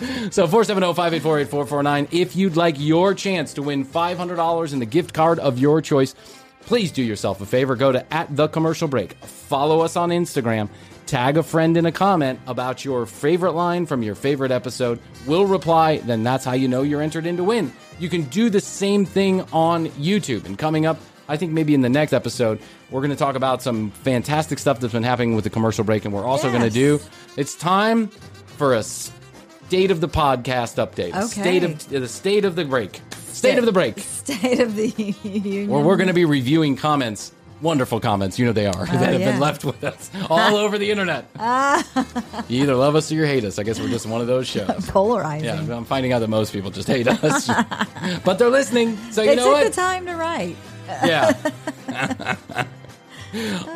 So 0.30 0.44
oh, 0.44 0.48
470-584-8449. 0.48 2.08
If 2.12 2.36
you'd 2.36 2.56
like 2.56 2.76
your 2.78 3.14
chance 3.14 3.54
to 3.54 3.62
win 3.62 3.84
$500 3.84 4.72
in 4.72 4.78
the 4.78 4.86
gift 4.86 5.14
card 5.14 5.38
of 5.38 5.58
your 5.58 5.80
choice, 5.80 6.14
please 6.60 6.92
do 6.92 7.02
yourself 7.02 7.40
a 7.40 7.46
favor. 7.46 7.76
Go 7.76 7.92
to 7.92 8.12
at 8.12 8.34
the 8.34 8.48
commercial 8.48 8.88
break. 8.88 9.14
Follow 9.14 9.80
us 9.80 9.96
on 9.96 10.10
Instagram. 10.10 10.68
Tag 11.06 11.36
a 11.36 11.42
friend 11.42 11.76
in 11.76 11.86
a 11.86 11.92
comment 11.92 12.40
about 12.46 12.84
your 12.84 13.06
favorite 13.06 13.52
line 13.52 13.86
from 13.86 14.02
your 14.02 14.16
favorite 14.16 14.50
episode. 14.50 14.98
We'll 15.24 15.46
reply. 15.46 15.98
Then 15.98 16.24
that's 16.24 16.44
how 16.44 16.52
you 16.52 16.66
know 16.66 16.82
you're 16.82 17.02
entered 17.02 17.26
in 17.26 17.36
to 17.36 17.44
win. 17.44 17.72
You 17.98 18.08
can 18.08 18.22
do 18.22 18.50
the 18.50 18.60
same 18.60 19.06
thing 19.06 19.42
on 19.52 19.86
YouTube. 19.90 20.44
And 20.46 20.58
coming 20.58 20.84
up, 20.84 20.98
I 21.28 21.36
think 21.36 21.52
maybe 21.52 21.74
in 21.74 21.80
the 21.80 21.88
next 21.88 22.12
episode, 22.12 22.60
we're 22.90 23.00
going 23.00 23.10
to 23.10 23.16
talk 23.16 23.36
about 23.36 23.62
some 23.62 23.92
fantastic 23.92 24.58
stuff 24.58 24.80
that's 24.80 24.92
been 24.92 25.04
happening 25.04 25.34
with 25.36 25.44
the 25.44 25.50
commercial 25.50 25.84
break. 25.84 26.04
And 26.04 26.12
we're 26.12 26.26
also 26.26 26.50
going 26.50 26.62
to 26.62 26.70
do, 26.70 27.00
it's 27.36 27.54
time 27.54 28.08
for 28.56 28.74
a 28.74 28.82
state 29.66 29.90
of 29.90 30.00
the 30.00 30.08
podcast 30.08 30.76
update. 30.76 31.14
Okay. 31.14 31.26
State 31.26 31.62
of 31.64 31.88
the 31.88 32.08
state 32.08 32.44
of 32.44 32.54
the 32.56 32.64
break. 32.64 33.00
State 33.32 33.58
of 33.58 33.66
the 33.66 33.72
break. 33.72 33.98
State 34.26 34.60
of 34.60 34.76
the 34.76 34.88
Union. 35.22 35.68
Where 35.68 35.82
we're 35.82 35.96
going 35.96 36.08
to 36.08 36.14
be 36.14 36.24
reviewing 36.24 36.76
comments, 36.76 37.32
wonderful 37.60 38.00
comments, 38.00 38.38
you 38.38 38.46
know 38.46 38.52
they 38.52 38.66
are, 38.66 38.72
that 38.86 38.88
have 39.12 39.20
yeah. 39.20 39.32
been 39.32 39.40
left 39.40 39.64
with 39.64 39.82
us 39.84 40.10
all 40.30 40.56
over 40.64 40.78
the 40.78 40.90
internet. 40.90 41.28
Ah, 41.38 41.84
You 42.48 42.62
either 42.62 42.74
love 42.74 42.94
us 42.96 43.10
or 43.10 43.16
you 43.16 43.24
hate 43.24 43.44
us. 43.44 43.58
I 43.58 43.62
guess 43.64 43.80
we're 43.80 43.88
just 43.88 44.06
one 44.06 44.20
of 44.20 44.26
those 44.26 44.46
shows. 44.46 44.88
polarizing. 44.88 45.46
Yeah, 45.46 45.76
I'm 45.76 45.84
finding 45.84 46.12
out 46.12 46.20
that 46.20 46.28
most 46.28 46.52
people 46.52 46.70
just 46.70 46.88
hate 46.88 47.08
us, 47.08 47.48
but 48.24 48.38
they're 48.38 48.50
listening. 48.50 48.96
So 49.10 49.22
you 49.22 49.30
they 49.30 49.36
know 49.36 49.44
took 49.46 49.52
what? 49.54 49.64
the 49.64 49.70
time 49.76 50.06
to 50.06 50.14
write. 50.14 50.56
Yeah. 51.04 52.36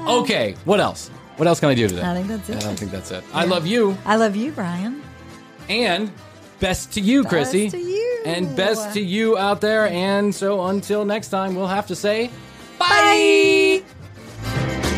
okay. 0.09 0.55
What 0.65 0.81
else? 0.81 1.09
What 1.37 1.47
else 1.49 1.59
can 1.61 1.71
I 1.71 1.75
do 1.75 1.89
today? 1.89 2.03
I 2.03 2.15
think 2.15 2.29
that's 2.29 2.49
it. 2.51 2.57
I 2.57 2.61
don't 2.61 2.79
think 2.79 2.91
that's 2.93 3.11
it. 3.11 3.25
I 3.33 3.45
love 3.47 3.67
you, 3.67 3.97
I 4.05 4.17
love 4.17 4.37
you, 4.37 4.53
Bryan. 4.53 5.03
And 5.71 6.13
best 6.59 6.93
to 6.95 7.01
you, 7.01 7.23
best 7.23 7.55
Krissy. 7.55 7.71
To 7.71 7.79
you. 7.79 8.23
And 8.27 8.55
best 8.57 8.93
to 8.95 9.01
you 9.01 9.39
out 9.39 9.61
there. 9.61 9.87
And 9.87 10.35
so 10.35 10.67
until 10.67 11.05
next 11.05 11.29
time, 11.29 11.55
we'll 11.55 11.69
have 11.69 11.87
to 11.87 11.97
say 11.97 12.31
bye. 12.79 13.83
bye. 14.45 14.90